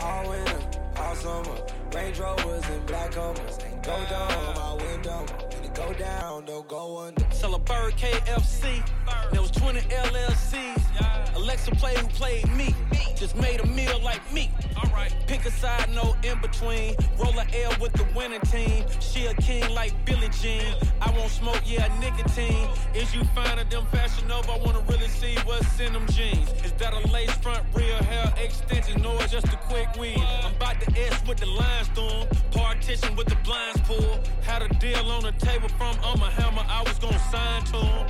All 0.00 0.28
winter, 0.28 0.60
all 0.96 1.14
summer. 1.14 1.56
Range 1.94 2.18
Rovers 2.18 2.64
and 2.68 2.86
black. 2.86 3.16
Ain't 3.16 3.82
go 3.82 4.04
down 4.10 4.54
my 4.54 4.74
window, 4.74 5.26
go 5.74 5.92
down, 5.94 6.44
don't 6.44 6.68
go 6.68 6.98
under. 6.98 7.24
Sell 7.32 7.54
a 7.54 7.58
bird 7.58 7.94
KFC. 7.94 8.82
There 9.32 9.40
was 9.40 9.50
20 9.50 9.80
LLCs. 9.80 11.34
Alexa 11.34 11.72
play 11.72 11.96
who 11.96 12.06
played 12.08 12.48
me. 12.54 12.74
Just 13.16 13.36
made 13.36 13.60
a 13.60 13.66
meal 13.66 14.00
like 14.02 14.20
me. 14.32 14.50
Alright. 14.76 15.14
Pick 15.26 15.44
a 15.46 15.50
side, 15.50 15.92
no 15.94 16.14
in 16.22 16.40
between. 16.40 16.94
Roll 17.18 17.34
a 17.38 17.46
L 17.64 17.72
with 17.80 17.92
the 17.94 18.06
winning 18.16 18.40
team. 18.42 18.84
She 19.00 19.26
a 19.26 19.34
king 19.34 19.68
like 19.74 19.92
Billie 20.04 20.28
Jean. 20.40 20.74
I 21.00 21.10
won't 21.10 21.30
smoke, 21.30 21.62
yeah, 21.64 21.88
nicotine. 22.00 22.68
Is 22.94 23.14
you 23.14 23.24
finding 23.34 23.68
them 23.68 23.86
fashion 23.86 24.30
over? 24.30 24.52
I 24.52 24.58
wanna 24.58 24.80
really 24.88 25.08
see 25.08 25.36
what's 25.44 25.80
in 25.80 25.92
them 25.92 26.06
jeans. 26.08 26.50
Is 26.64 26.72
that 26.72 26.92
a 26.92 27.06
lace 27.10 27.32
front, 27.38 27.64
real 27.74 27.96
hair 28.04 28.32
extension, 28.38 29.04
or 29.04 29.18
just 29.26 29.46
a 29.48 29.56
quick 29.68 29.88
weave? 29.98 30.18
I'm 30.18 30.54
about 30.54 30.80
to 30.82 31.00
S 31.00 31.22
with 31.26 31.38
the 31.38 31.46
lines 31.46 31.88
through. 31.88 32.26
Partition 32.52 33.16
with 33.16 33.26
the 33.26 33.36
blinds 33.44 33.80
pulled. 33.82 34.28
Had 34.42 34.62
a 34.62 34.68
deal 34.74 35.10
on 35.10 35.22
the 35.22 35.32
table 35.32 35.63
from 35.70 35.96
Umma 35.96 36.30
Hammer. 36.30 36.64
I 36.68 36.82
was 36.82 36.98
gonna 36.98 37.18
sign 37.30 37.62
to 37.64 37.78
'em. 37.78 38.06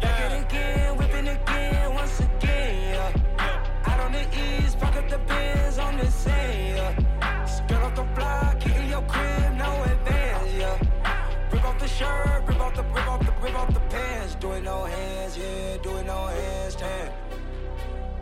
Back 0.00 0.32
it 0.32 0.44
again, 0.44 0.96
whipping 0.96 1.28
again, 1.28 1.94
once 1.94 2.20
again. 2.20 2.94
Yeah. 2.94 3.86
Out 3.86 4.00
on 4.00 4.12
the 4.12 4.24
east, 4.44 4.78
park 4.80 4.96
up 4.96 5.08
the 5.08 5.18
Benz 5.18 5.78
on 5.78 5.98
the 5.98 6.10
sand. 6.10 6.76
Yeah. 6.76 7.44
Skirt 7.44 7.82
off 7.82 7.94
the 7.94 8.02
block, 8.16 8.60
get 8.60 8.76
in 8.76 8.88
your 8.88 9.02
crib, 9.02 9.52
no 9.56 9.82
advance. 9.84 10.52
Yeah. 10.52 10.78
Rip 11.50 11.64
off 11.64 11.78
the 11.78 11.88
shirt, 11.88 12.42
rip 12.46 12.60
off 12.60 12.74
the, 12.74 12.82
rip 12.82 13.08
off 13.08 13.20
the, 13.26 13.32
rip 13.42 13.54
off 13.54 13.72
the 13.74 13.80
pants. 13.80 14.34
Do 14.36 14.52
it 14.52 14.62
no 14.64 14.84
hands, 14.84 15.36
yeah, 15.36 15.76
do 15.82 15.96
it 15.98 16.06
no 16.06 16.26
hands, 16.26 16.74
tan. 16.76 17.21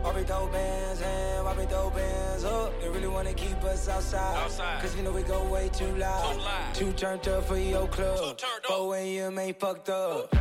Why 0.01 0.13
we 0.15 0.23
throw 0.23 0.47
bands 0.47 1.01
and 1.01 1.45
why 1.45 1.55
we 1.55 1.65
throw 1.65 1.89
bands 1.91 2.43
up? 2.43 2.81
They 2.81 2.89
really 2.89 3.07
wanna 3.07 3.33
keep 3.33 3.63
us 3.63 3.87
outside. 3.87 4.35
Outside. 4.37 4.81
Cause 4.81 4.95
you 4.95 5.03
know 5.03 5.11
we 5.11 5.21
go 5.21 5.43
way 5.43 5.69
too 5.69 5.95
loud. 5.95 6.33
Too 6.33 6.39
loud. 6.39 6.75
Too 6.75 6.91
turned 6.93 7.27
up 7.27 7.45
for 7.45 7.57
your 7.57 7.87
club. 7.87 8.39
4 8.67 8.95
a.m. 8.95 9.37
ain't 9.37 9.59
fucked 9.59 9.89
up. 9.89 10.33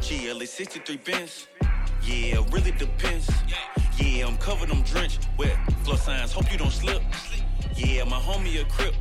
GLA 0.00 0.46
63 0.46 0.96
Benz. 0.96 1.46
Yeah, 2.02 2.42
really 2.50 2.72
depends. 2.72 3.30
Yeah, 3.98 4.26
I'm 4.26 4.36
covered, 4.38 4.70
I'm 4.70 4.82
drenched. 4.82 5.28
Wet 5.38 5.56
floor 5.84 5.96
signs, 5.96 6.32
hope 6.32 6.50
you 6.50 6.58
don't 6.58 6.72
slip. 6.72 7.02
Yeah, 7.76 8.04
my 8.04 8.18
homie 8.18 8.60
a 8.60 8.64
crip. 8.64 8.94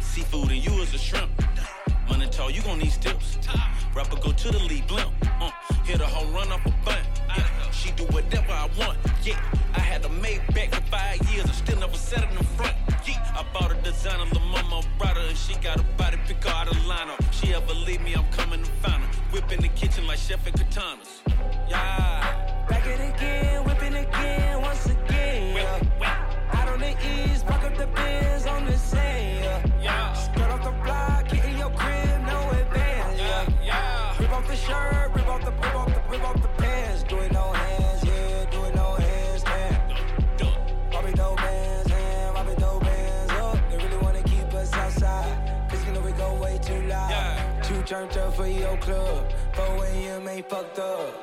Seafood 0.00 0.50
and 0.50 0.64
you 0.64 0.72
is 0.82 0.94
a 0.94 0.98
shrimp. 0.98 1.30
Money 2.08 2.28
tall, 2.30 2.50
you 2.50 2.62
gon' 2.62 2.78
need 2.78 2.92
steps. 2.92 3.38
Rapper 3.94 4.16
go 4.16 4.32
to 4.32 4.48
the 4.50 4.58
lead 4.64 4.86
blimp. 4.86 5.12
Uh, 5.40 5.50
hit 5.84 6.00
a 6.00 6.06
home 6.06 6.32
run 6.32 6.50
off 6.52 6.64
a 6.66 6.70
bunt. 6.84 7.06
Yeah, 7.28 7.70
she 7.70 7.90
do 7.92 8.04
whatever 8.04 8.52
I 8.52 8.68
want. 8.78 8.98
Yeah, 9.22 9.40
I 9.74 9.80
had 9.80 10.04
a 10.04 10.08
made 10.08 10.42
back 10.54 10.74
for 10.74 10.82
five 10.90 11.20
years. 11.30 11.46
I 11.46 11.52
still 11.52 11.78
never 11.78 11.96
sat 11.96 12.28
in 12.30 12.36
the 12.36 12.44
front. 12.44 12.74
Yeah, 13.06 13.20
I 13.36 13.44
bought 13.52 13.72
a 13.72 13.74
designer, 13.82 14.26
the 14.32 14.40
mama 14.40 14.82
her, 15.18 15.28
and 15.28 15.36
she 15.36 15.54
got 15.56 15.80
a 15.80 15.82
body 15.96 16.18
pick 16.26 16.46
out 16.46 16.68
of 16.68 16.76
lineup. 16.92 17.20
She 17.32 17.54
ever 17.54 17.74
leave 17.74 18.00
me, 18.02 18.14
I'm 18.14 18.28
coming 18.30 18.62
to 18.62 18.70
find 18.82 19.02
her. 19.02 19.10
Whip 19.32 19.50
in 19.52 19.60
the 19.60 19.68
kitchen 19.68 20.06
like 20.06 20.18
chef 20.18 20.46
and 20.46 20.56
katanas. 20.56 21.10
Yeah. 21.68 22.66
Back 22.68 22.86
it 22.86 23.00
again, 23.14 23.64
again, 23.66 23.77
turned 47.88 48.18
up 48.18 48.36
for 48.36 48.46
your 48.46 48.76
club. 48.76 49.32
4 49.54 49.84
a.m. 49.86 50.28
ain't 50.28 50.50
fucked 50.50 50.78
up. 50.78 51.14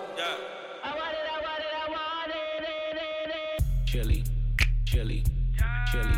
Chili, 3.86 4.24
chili, 4.84 5.24
chili, 5.92 6.18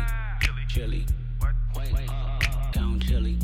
chili. 0.66 1.04
Count 2.72 2.78
uh, 2.78 2.80
uh, 2.80 2.98
chili. 2.98 3.38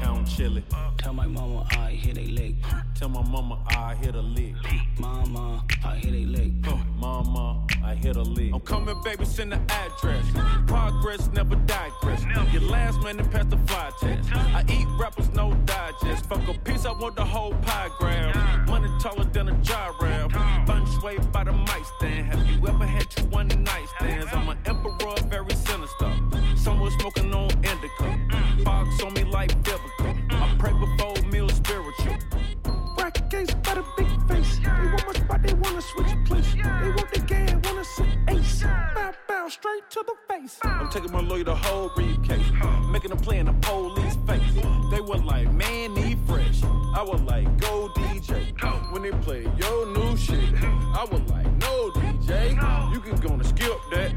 Count 0.00 0.26
chili. 0.26 0.64
Tell 0.96 1.12
my 1.12 1.26
mama 1.26 1.64
I 1.70 1.90
hit 1.92 2.18
a 2.18 2.24
leg. 2.32 2.56
Tell 2.96 3.08
my 3.08 3.22
mama 3.22 3.62
I 3.68 3.94
hit 3.94 4.16
a 4.16 4.20
lick. 4.20 4.54
Mama, 4.98 5.64
I 5.84 5.94
hit 5.94 6.12
a 6.12 6.26
leg. 6.26 6.66
Uh, 6.66 6.76
mama, 6.96 7.64
I 7.84 7.94
hit 7.94 8.16
a 8.16 8.22
lick. 8.22 8.52
I'm 8.52 8.60
coming, 8.60 9.00
baby, 9.04 9.24
send 9.24 9.52
the 9.52 9.60
address. 9.72 10.24
Progress 10.66 11.30
never 11.32 11.54
digress. 11.54 12.24
Your 12.52 12.62
last 12.62 13.00
man 13.02 13.20
and 13.20 13.30
pass 13.30 13.46
the 13.46 13.58
fly 13.58 13.90
test. 14.00 14.28
I 14.34 14.64
eat 14.68 14.86
rappers, 14.98 15.30
no 15.30 15.52
digest. 16.08 16.26
Fuck 16.26 16.48
a 16.48 16.58
piece, 16.60 16.86
I 16.86 16.92
want 16.92 17.16
the 17.16 17.24
whole 17.24 17.52
pie 17.62 17.90
grab. 17.98 18.68
Money 18.68 18.88
taller 19.00 19.24
than 19.24 19.48
a 19.48 19.54
gyraf. 19.56 20.66
Fun 20.66 20.86
sway 20.86 21.18
by 21.32 21.44
the 21.44 21.52
mic 21.52 21.84
stand. 21.96 22.26
Have 22.26 22.46
you 22.48 22.66
ever 22.66 22.86
had 22.86 23.10
two 23.10 23.24
one 23.26 23.48
night 23.48 23.88
stands? 23.96 24.32
I'm 24.32 24.48
an 24.48 24.58
emperor, 24.66 25.14
very 25.28 25.54
sinister. 25.54 26.12
Someone 26.56 26.90
smoking 26.98 27.34
on 27.34 27.50
indica. 27.50 28.64
Fox 28.64 29.02
on 29.02 29.14
me 29.14 29.24
like 29.24 29.50
biblical. 29.62 30.14
I 30.30 30.56
pray 30.58 30.72
before 30.72 31.30
meal 31.30 31.48
spiritual. 31.48 32.16
Bracket 32.96 33.30
case 33.30 33.54
by 33.54 33.74
the 33.74 33.84
big 33.96 34.28
face. 34.28 34.58
They 34.58 34.86
want 34.86 35.06
my 35.06 35.12
spot, 35.12 35.42
they 35.42 35.54
wanna 35.54 35.82
switch 35.82 36.12
place. 36.26 36.52
They 36.54 36.90
want 36.90 37.12
the 37.12 37.20
game, 37.20 37.60
wanna 37.64 37.84
sit 37.84 38.06
ace. 38.28 38.62
Bow, 38.62 39.12
bow, 39.28 39.48
straight 39.48 39.88
to 39.90 40.04
the 40.06 40.14
face. 40.28 40.58
I'm 40.62 40.90
taking 40.90 41.12
my 41.12 41.20
lawyer 41.20 41.44
the 41.44 41.54
whole 41.54 41.90
briefcase. 41.94 42.50
Making 42.90 43.12
a 43.12 43.16
play 43.16 43.38
in 43.38 43.46
the 43.46 43.52
police 43.52 44.16
face. 44.26 44.54
They 44.90 45.00
were 45.00 45.18
like, 45.18 45.52
man. 45.52 45.77
I 46.98 47.02
was 47.02 47.20
like, 47.22 47.46
go 47.60 47.88
DJ. 47.94 48.90
When 48.90 49.02
they 49.02 49.12
play 49.12 49.42
your 49.56 49.86
new 49.86 50.16
shit, 50.16 50.52
I 50.64 51.06
was 51.08 51.20
like, 51.30 51.46
no 51.58 51.92
DJ. 51.92 52.50
You 52.92 52.98
can 52.98 53.14
go 53.20 53.34
and 53.34 53.46
skip 53.46 53.78
that. 53.92 54.12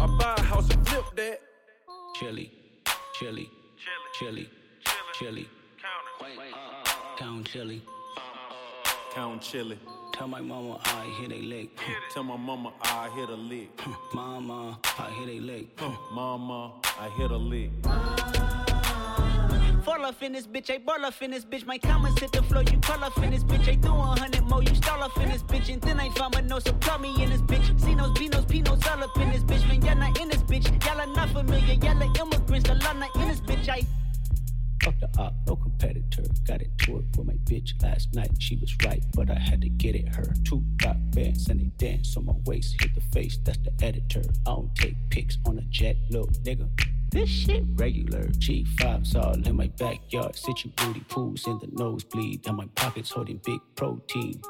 I 0.00 0.06
buy 0.18 0.34
a 0.38 0.40
house 0.40 0.70
and 0.70 0.88
flip 0.88 1.04
that. 1.16 1.40
Chili, 2.14 2.50
chili, 3.12 3.50
chili, 4.18 4.48
chili. 5.12 5.46
Count 5.82 6.32
count, 7.14 7.20
uh, 7.20 7.26
uh, 7.26 7.40
uh. 7.40 7.42
chili. 7.44 7.82
Count 9.12 9.42
chili. 9.42 9.78
Tell 10.14 10.26
my 10.26 10.40
mama 10.40 10.80
I 10.82 11.04
hit 11.20 11.30
a 11.30 11.42
leg. 11.42 11.68
Tell 12.14 12.22
my 12.22 12.38
mama 12.38 12.72
I 12.84 13.10
hit 13.10 13.28
a 13.28 13.34
lick. 13.34 13.68
Mama, 14.14 14.78
I 14.98 15.10
hit 15.10 15.28
a 15.28 15.40
leg. 15.44 15.68
Mama, 16.10 16.72
I 16.98 17.10
hit 17.18 17.30
a 17.30 17.36
lick. 17.36 18.73
Fall 19.84 20.04
off 20.06 20.22
in 20.22 20.32
this 20.32 20.46
bitch, 20.46 20.72
I 20.74 20.78
ball 20.78 21.04
off 21.04 21.20
in 21.20 21.30
this 21.30 21.44
bitch. 21.44 21.66
My 21.66 21.78
comments 21.78 22.20
hit 22.20 22.32
the 22.32 22.42
floor, 22.42 22.62
you 22.62 22.78
call 22.78 23.04
off 23.04 23.16
in 23.22 23.30
this 23.30 23.44
bitch. 23.44 23.68
I 23.68 23.74
do 23.74 23.88
a 23.88 23.92
hundred 23.92 24.44
more, 24.44 24.62
you 24.62 24.74
stall 24.74 25.02
off 25.02 25.16
in 25.18 25.28
this 25.28 25.42
bitch. 25.42 25.72
And 25.72 25.82
then 25.82 26.00
I 26.00 26.08
found 26.10 26.34
my 26.34 26.40
nose, 26.40 26.64
so 26.64 26.72
plug 26.74 27.00
me 27.00 27.22
in 27.22 27.30
this 27.30 27.42
bitch. 27.42 27.66
Cinos, 27.78 28.14
Beanos, 28.16 28.48
Pinos, 28.48 28.86
all 28.86 29.04
up 29.04 29.16
in 29.18 29.30
this 29.30 29.42
bitch. 29.42 29.66
Man, 29.68 29.82
y'all 29.82 29.96
not 29.96 30.20
in 30.20 30.28
this 30.28 30.42
bitch. 30.42 30.66
Y'all 30.86 31.00
are 31.00 31.06
not 31.06 31.28
familiar, 31.30 31.74
y'all 31.74 32.02
are 32.02 32.20
immigrants. 32.20 32.68
The 32.68 32.74
law 32.76 32.92
not 32.94 33.14
in 33.16 33.28
this 33.28 33.40
bitch, 33.40 33.68
I. 33.68 33.82
Fuck 34.82 35.00
the 35.00 35.08
op, 35.18 35.34
no 35.46 35.56
competitor. 35.56 36.24
Got 36.46 36.60
into 36.62 36.98
it 36.98 37.04
with 37.16 37.26
my 37.26 37.34
bitch 37.44 37.82
last 37.82 38.14
night. 38.14 38.30
She 38.38 38.56
was 38.56 38.74
right, 38.84 39.02
but 39.14 39.30
I 39.30 39.38
had 39.38 39.62
to 39.62 39.68
get 39.68 39.94
it 39.94 40.08
her. 40.14 40.34
Two 40.44 40.62
rock 40.84 40.96
bands 41.14 41.48
and 41.48 41.60
they 41.60 41.86
dance 41.86 42.16
on 42.16 42.26
my 42.26 42.34
waist. 42.44 42.76
Hit 42.80 42.94
the 42.94 43.00
face, 43.00 43.38
that's 43.44 43.58
the 43.58 43.72
editor. 43.84 44.22
I 44.46 44.50
don't 44.50 44.74
take 44.74 44.96
pics 45.10 45.38
on 45.46 45.58
a 45.58 45.62
jet, 45.62 45.96
little 46.10 46.28
nigga. 46.28 46.68
This 47.14 47.30
shit 47.30 47.62
regular. 47.76 48.24
G5's 48.24 49.14
all 49.14 49.34
in 49.34 49.54
my 49.54 49.68
backyard. 49.78 50.34
Sit 50.34 50.64
you 50.64 50.72
booty 50.76 50.98
pools 51.08 51.46
in 51.46 51.60
the 51.60 51.68
nosebleed. 51.70 52.44
And 52.44 52.56
my 52.56 52.66
pockets 52.74 53.12
holding 53.12 53.40
big 53.44 53.60
protein. 53.76 54.42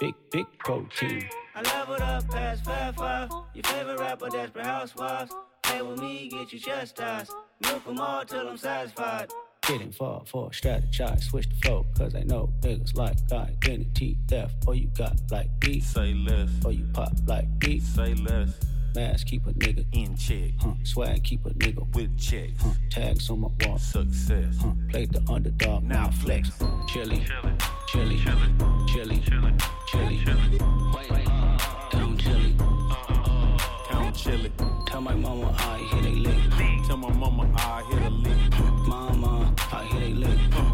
Big, 0.00 0.12
big 0.32 0.46
protein. 0.58 1.28
I 1.54 1.62
leveled 1.62 2.00
up 2.00 2.28
past 2.28 2.64
five 2.64 2.96
five. 2.96 3.30
Your 3.54 3.62
favorite 3.62 4.00
rapper, 4.00 4.30
Desperate 4.30 4.66
Housewives. 4.66 5.32
Play 5.62 5.82
with 5.82 6.00
me, 6.00 6.28
get 6.28 6.52
you 6.52 6.58
chastised. 6.58 7.30
Milk 7.60 7.86
'em 7.86 8.00
all 8.00 8.24
till 8.24 8.48
I'm 8.48 8.56
satisfied. 8.56 9.30
Didn't 9.68 9.94
fall 9.94 10.24
for 10.26 10.50
strategize, 10.50 11.22
switch 11.22 11.48
the 11.48 11.54
flow, 11.62 11.86
cause 11.96 12.16
I 12.16 12.24
know 12.24 12.52
niggas 12.62 12.96
like 12.96 13.16
identity 13.30 14.18
theft. 14.26 14.56
Or 14.66 14.74
you 14.74 14.88
got 14.98 15.14
like 15.30 15.50
me, 15.64 15.78
say 15.78 16.14
less. 16.14 16.50
Or 16.64 16.72
you 16.72 16.84
pop 16.92 17.12
like 17.28 17.46
me, 17.64 17.78
say 17.78 18.14
less. 18.14 18.58
Mask 18.94 19.26
keep 19.26 19.46
a 19.46 19.52
nigga 19.52 19.86
in 19.92 20.14
check. 20.16 20.52
Huh. 20.60 20.74
Swag 20.84 21.24
keep 21.24 21.46
a 21.46 21.50
nigga 21.50 21.86
with 21.94 22.18
checks. 22.18 22.62
Huh. 22.62 22.70
Tags 22.90 23.30
on 23.30 23.40
my 23.40 23.48
wall. 23.64 23.78
Success. 23.78 24.54
Huh. 24.60 24.72
Played 24.90 25.12
the 25.12 25.32
underdog. 25.32 25.84
Now 25.84 26.10
flex. 26.10 26.50
Chili. 26.88 27.24
Chili. 27.88 28.18
Chili. 28.18 28.18
Chili. 28.86 29.22
Chili. 29.22 29.22
Chili. 29.88 30.58
Down 31.90 32.18
chili. 32.18 32.54
Count 33.88 34.14
chili. 34.14 34.52
Tell 34.86 35.00
my 35.00 35.14
mama 35.14 35.54
I 35.58 35.78
hit 35.78 36.04
a 36.04 36.10
lick. 36.10 36.86
Tell 36.86 36.96
my 36.98 37.12
mama 37.12 37.50
I 37.56 37.82
hit 37.90 38.02
a 38.02 38.10
lick. 38.10 38.86
Mama, 38.86 39.54
I 39.72 39.84
hit 39.84 40.02
a 40.02 40.14
lick. 40.14 40.71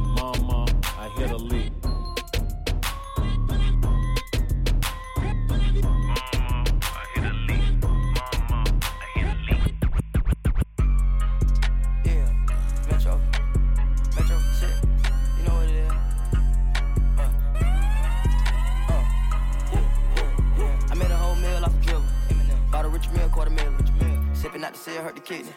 The 25.19 25.35
the 25.35 25.35
kidney. 25.35 25.53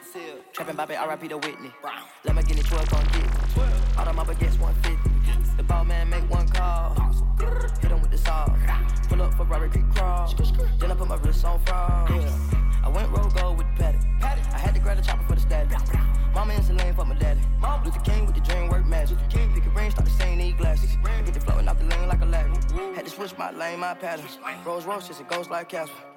Trapping 0.53 0.75
Bobby, 0.75 0.95
RIP 0.95 1.29
to 1.29 1.37
Whitney. 1.37 1.71
Let 2.25 2.35
me 2.35 2.43
get 2.43 2.59
it 2.59 2.65
12, 2.65 2.89
gon' 2.89 3.03
get 3.05 3.15
it. 3.17 3.97
All 3.97 4.05
them 4.05 4.15
my 4.15 4.23
baguettes 4.23 4.59
150. 4.59 5.57
The 5.57 5.63
ball 5.63 5.85
man 5.85 6.09
make 6.09 6.29
one 6.29 6.47
call. 6.47 6.93
Hit 7.81 7.91
him 7.91 8.01
with 8.01 8.11
the 8.11 8.17
saw. 8.17 8.45
Pull 9.09 9.21
up 9.21 9.33
for 9.35 9.45
Robert 9.45 9.71
Creek 9.71 9.85
crawl. 9.93 10.33
Then 10.79 10.91
I 10.91 10.95
put 10.95 11.07
my 11.07 11.15
wrist 11.17 11.45
on. 11.45 11.61
Yeah. 11.67 12.29
I 12.83 12.89
went 12.89 13.09
road 13.09 13.33
gold 13.35 13.57
with 13.57 13.67
the 13.77 13.83
paddock. 13.83 14.53
I 14.53 14.57
had 14.57 14.73
to 14.73 14.79
grab 14.79 14.97
the 14.97 15.03
chopper 15.03 15.23
for 15.27 15.35
the 15.35 15.41
static. 15.41 15.77
Mama 16.33 16.53
in 16.53 16.63
Celine 16.63 16.93
for 16.93 17.05
my 17.05 17.15
daddy. 17.15 17.41
Luther 17.83 17.99
King 17.99 18.25
with 18.25 18.35
the 18.35 18.41
dream 18.41 18.69
work 18.69 18.85
magic. 18.85 19.17
Pick 19.29 19.65
a 19.65 19.69
range, 19.69 19.93
start 19.93 20.07
the 20.07 20.13
same, 20.13 20.37
need 20.37 20.57
glasses. 20.57 20.95
Get 21.25 21.33
the 21.33 21.39
floating 21.39 21.67
out 21.67 21.77
the 21.77 21.85
lane 21.85 22.07
like 22.07 22.21
a 22.21 22.25
ladder. 22.25 22.49
Had 22.95 23.05
to 23.05 23.11
switch 23.11 23.37
my 23.37 23.51
lane, 23.51 23.79
my 23.79 23.93
pattern. 23.93 24.25
Rolls 24.65 24.85
Royce, 24.85 25.07
just 25.07 25.21
a 25.21 25.23
ghost 25.23 25.51
like 25.51 25.69
Casper. 25.69 26.10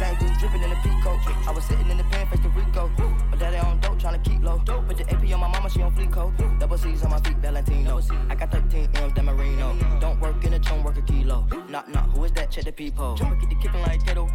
Came 0.00 0.16
through 0.16 0.34
dripping 0.38 0.62
in 0.62 0.70
the 0.70 0.76
peacoat. 0.76 1.46
I 1.46 1.50
was 1.50 1.62
sitting 1.64 1.90
in 1.90 1.98
the 1.98 2.04
pen, 2.04 2.26
face 2.28 2.40
to 2.40 2.48
Rico. 2.48 2.90
My 3.30 3.36
daddy 3.36 3.58
on 3.58 3.78
dope, 3.80 3.98
tryna 3.98 4.24
keep 4.24 4.42
low. 4.42 4.58
Put 4.58 4.96
the 4.96 5.04
AP 5.12 5.22
on 5.34 5.40
my 5.40 5.48
mama, 5.48 5.68
she 5.68 5.82
on 5.82 5.94
fleek 5.94 6.10
coat. 6.10 6.32
Double 6.58 6.78
C's 6.78 7.04
on 7.04 7.10
my 7.10 7.20
feet, 7.20 7.36
Valentino. 7.36 8.00
I 8.30 8.34
got 8.34 8.50
13 8.50 8.88
M's, 8.94 9.12
Dan 9.12 9.26
Marino. 9.26 9.76
Don't 10.00 10.18
work 10.18 10.42
in 10.42 10.54
a 10.54 10.58
tone, 10.58 10.82
work 10.82 10.96
a 10.96 11.02
kilo. 11.02 11.46
Knock, 11.68 11.86
knock, 11.90 12.08
who 12.12 12.24
is 12.24 12.32
that? 12.32 12.50
Check 12.50 12.64
the 12.64 12.72
peephole. 12.72 13.16
Get 13.16 13.50
the 13.50 13.56
kicking 13.56 13.82
like 13.82 14.02
Kato. 14.06 14.26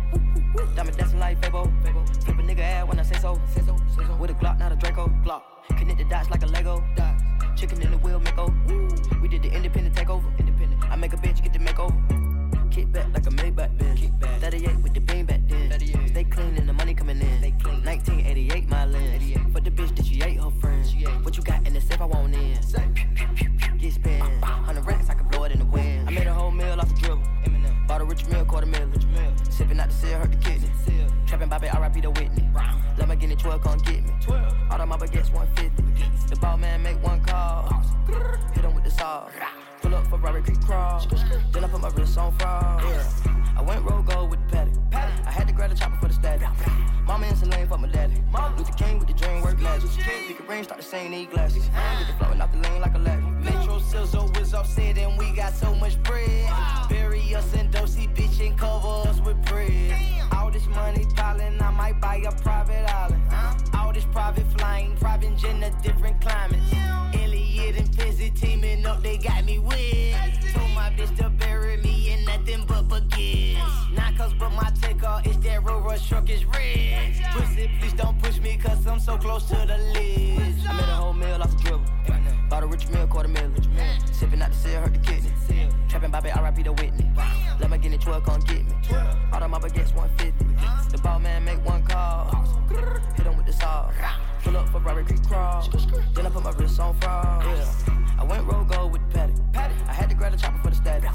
Diamond 0.76 0.98
dancing 0.98 1.20
like 1.20 1.42
Fabo. 1.42 1.64
Flip 2.24 2.38
a 2.38 2.44
nigga 2.44 2.60
ass 2.60 2.88
when 2.88 3.00
I 3.00 3.04
say 3.04 3.18
so. 3.20 3.34
With 4.20 4.30
a 4.30 4.36
Glock, 4.36 4.60
not 4.60 4.72
a 4.72 4.76
Draco. 4.76 5.08
Glock. 5.26 5.42
Connect 5.70 5.98
the 5.98 6.04
dots 6.04 6.30
like 6.30 6.44
a 6.44 6.46
Lego. 6.46 6.84
Chicken 7.56 7.82
in 7.82 7.90
the 7.90 7.98
wheel, 7.98 8.20
Mako. 8.20 8.54
We 9.20 9.28
did 9.28 9.42
the 9.42 9.52
independent 9.52 9.96
takeover. 9.96 10.30
Independent. 10.38 10.84
I 10.92 10.96
make 10.96 11.14
a 11.14 11.18
bitch 11.18 11.42
get 11.42 11.54
the 11.54 11.60
makeover. 11.60 12.35
Kick 12.76 12.92
back 12.92 13.08
like 13.14 13.26
a 13.26 13.30
Maybach 13.30 13.78
Benz. 13.78 14.02
38 14.42 14.84
with 14.84 14.94
the 14.94 15.00
beam 15.00 15.26
back 15.26 15.40
then. 15.48 15.72
Stay 16.10 16.26
clean 16.26 16.58
and 16.58 16.68
the 16.68 16.74
money 16.74 16.94
coming 16.94 17.22
in. 17.22 17.42
1988 17.42 18.68
my 18.68 18.86
lens. 18.86 19.24
For 19.54 19.62
the 19.62 19.72
bitch 19.72 19.96
that 19.96 20.06
she 20.06 20.22
ate 20.22 20.42
her 20.42 20.50
friends. 20.60 20.94
What 21.24 21.38
you 21.38 21.44
got 21.44 21.66
in 21.66 21.74
the 21.74 21.80
safe 21.80 22.02
I 22.02 22.04
want 22.04 22.36
in? 22.36 22.60
Get 23.78 23.94
spent. 23.94 24.42
100 24.42 24.86
racks 24.86 25.10
I 25.10 25.14
can 25.14 25.26
blow 25.30 25.46
it 25.46 25.54
in 25.54 25.60
the 25.60 25.66
wind. 25.66 26.10
I 26.10 26.12
made 26.12 26.28
a 26.28 26.34
whole 26.34 26.52
meal 26.52 26.78
off 26.78 26.90
the 26.90 27.00
dribble. 27.00 27.24
Bought 27.88 28.02
a 28.02 28.04
rich 28.04 28.28
meal, 28.28 28.44
quarter 28.44 28.66
meal. 28.66 28.92
Sipping 29.50 29.80
out 29.80 29.88
the 29.88 29.96
seal, 29.96 30.18
hurt 30.18 30.32
the 30.32 30.38
kidney. 30.38 30.70
Trapping 31.28 31.48
Bobby, 31.48 31.70
RIP 31.80 32.02
to 32.02 32.12
Whitney. 32.12 32.50
Let 32.98 33.08
me 33.08 33.16
get 33.16 33.32
it 33.32 33.40
12, 33.40 33.62
come 33.62 33.78
get 33.78 34.04
me. 34.04 34.12
All 34.70 34.82
of 34.82 34.90
my 34.90 34.98
baguettes 34.98 35.32
150. 35.32 36.28
The 36.28 36.36
ball 36.42 36.58
man 36.58 36.84
make 36.84 37.02
one 37.02 37.24
call. 37.24 37.70
Hit 38.54 38.66
him 38.66 38.76
with 38.76 38.84
the 38.84 38.92
saw. 38.92 39.30
Pull 39.82 39.96
up 39.96 40.08
for 40.08 40.18
Robert 40.18 40.44
Creek 40.46 40.62
crawl. 40.62 41.06
Then 41.52 41.64
I 41.64 41.68
put 41.68 41.82
my 41.82 41.90
wrist 41.90 42.18
on 42.18 42.32
fraud. 42.38 42.84
Yeah. 42.84 43.04
I 43.58 43.62
went 43.62 43.84
road 43.84 44.06
gold 44.06 44.32
with 44.32 44.40
the 44.50 44.56
paddock. 44.56 44.74
I 44.94 45.32
had 45.32 45.48
to 45.48 45.54
grab 45.54 45.70
the 45.70 45.76
chopper 45.76 45.98
for 45.98 46.08
the 46.08 46.14
static. 46.14 46.48
Mama 47.06 47.28
in 47.28 47.36
Celine 47.36 47.68
for 47.68 47.78
my 47.78 47.88
daddy. 47.88 48.16
Luther 48.58 48.74
King 48.74 49.00
with 49.00 49.08
the 49.08 49.14
dream 49.14 49.42
work 49.42 49.60
magic. 49.60 49.90
Pick 50.28 50.40
a 50.40 50.44
range, 50.44 50.66
start 50.66 50.82
the 50.82 50.86
same, 50.86 51.12
need 51.12 51.32
glasses. 51.32 51.66
Get 51.66 52.08
the 52.08 52.14
flowing 52.18 52.42
out 52.42 52.52
the 52.52 52.58
lane 52.68 52.82
like 52.82 52.96
a 52.96 53.00
ladder. 53.00 53.22
Metro 53.22 53.80
Sizzle 53.80 54.32
was 54.38 54.54
offset 54.54 54.98
and 54.98 55.18
we 55.18 55.32
got 55.32 55.54
so 55.54 55.74
much 55.76 56.02
bread. 56.04 56.50
Bury 56.90 57.36
us 57.36 57.54
in 57.54 57.70
dosey 57.70 58.08
bitch 58.08 58.46
and 58.46 58.58
cover 58.58 59.08
us 59.10 59.22
with 59.22 59.42
bread. 59.46 59.96
All 60.32 60.52
this 60.52 60.66
money 60.68 61.06
piling, 61.16 61.62
I 61.62 61.70
might 61.72 62.02
buy 62.02 62.18
a 62.28 62.32
private 62.42 62.90
island. 62.90 63.22
All 63.74 63.94
this 63.94 64.06
private 64.06 64.46
flying, 64.58 64.96
private 64.98 65.38
jet 65.38 65.60
to 65.62 65.88
different 65.88 66.20
climates. 66.22 66.85
Got 69.26 69.46
me 69.46 69.60
wet. 69.60 70.34
Told 70.54 70.72
my 70.72 70.90
bitch 70.92 71.16
to 71.18 71.30
bury 71.30 71.78
me 71.78 72.14
in 72.14 72.26
nothing 72.26 72.66
but 72.68 72.88
baguettes. 72.88 73.92
Not 73.94 74.16
cause 74.18 74.34
but 74.34 74.52
my 74.52 74.70
taker, 74.82 75.22
it's 75.26 75.38
that 75.38 75.64
road 75.64 75.84
rush 75.84 76.08
truck 76.08 76.30
is 76.30 76.46
red. 76.46 77.14
Pussy, 77.32 77.70
please 77.80 77.94
don't 77.94 78.22
push 78.22 78.40
me 78.40 78.58
cause 78.58 78.86
I'm 78.86 79.00
so 79.00 79.18
close 79.18 79.46
to 79.46 79.56
the 79.56 79.78
ledge. 79.94 80.66
I 80.68 80.74
made 80.74 80.90
a 80.90 80.96
whole 80.96 81.14
meal 81.14 81.42
off 81.42 81.52
the 81.58 81.64
dribble. 81.64 81.86
Bought 82.50 82.64
a 82.64 82.68
rich 82.68 82.88
meal, 82.90 83.08
quarter 83.08 83.28
meal. 83.28 83.52
Sipping 84.12 84.42
out 84.42 84.52
the 84.52 84.58
seal, 84.58 84.80
hurt 84.80 84.94
the 84.94 85.00
kidney. 85.00 85.32
Trapping 85.88 86.12
Bobby, 86.12 86.30
RIP 86.30 86.64
to 86.66 86.74
Whitney. 86.74 87.12
Let 87.60 87.72
me 87.72 87.78
get 87.80 87.94
it 87.94 88.02
12, 88.02 88.24
come 88.24 88.40
get 88.42 88.66
me. 88.66 88.74
All 89.34 89.42
of 89.42 89.50
my 89.50 89.60
baguettes 89.60 89.96
150. 89.96 90.92
The 90.92 91.02
ball 91.02 91.20
man 91.20 91.44
make 91.44 91.66
one 91.66 91.84
call. 91.84 92.26
Hit 93.16 93.26
him 93.26 93.38
with 93.38 93.48
the 93.48 93.54
saw. 93.54 93.92
Pull 94.44 94.58
up 94.58 94.70
for 94.70 94.80
Robert 94.80 95.08
Creek 95.08 95.28
crawl. 95.28 95.68
Then 96.14 96.28
I 96.28 96.30
put 96.30 96.44
my 96.44 96.52
wrist 96.52 96.80
on 96.80 96.94
fraud. 97.00 97.44
Yeah. 97.46 97.95
I 98.18 98.24
went 98.24 98.46
road 98.46 98.70
gold 98.70 98.94
with 98.94 99.02
the 99.10 99.14
paddock. 99.14 99.36
I 99.88 99.94
had 99.94 100.10
to 100.10 100.16
grab 100.16 100.32
the 100.32 100.38
chopper 100.38 100.60
for 100.60 100.70
the 100.70 100.76
static. 100.76 101.10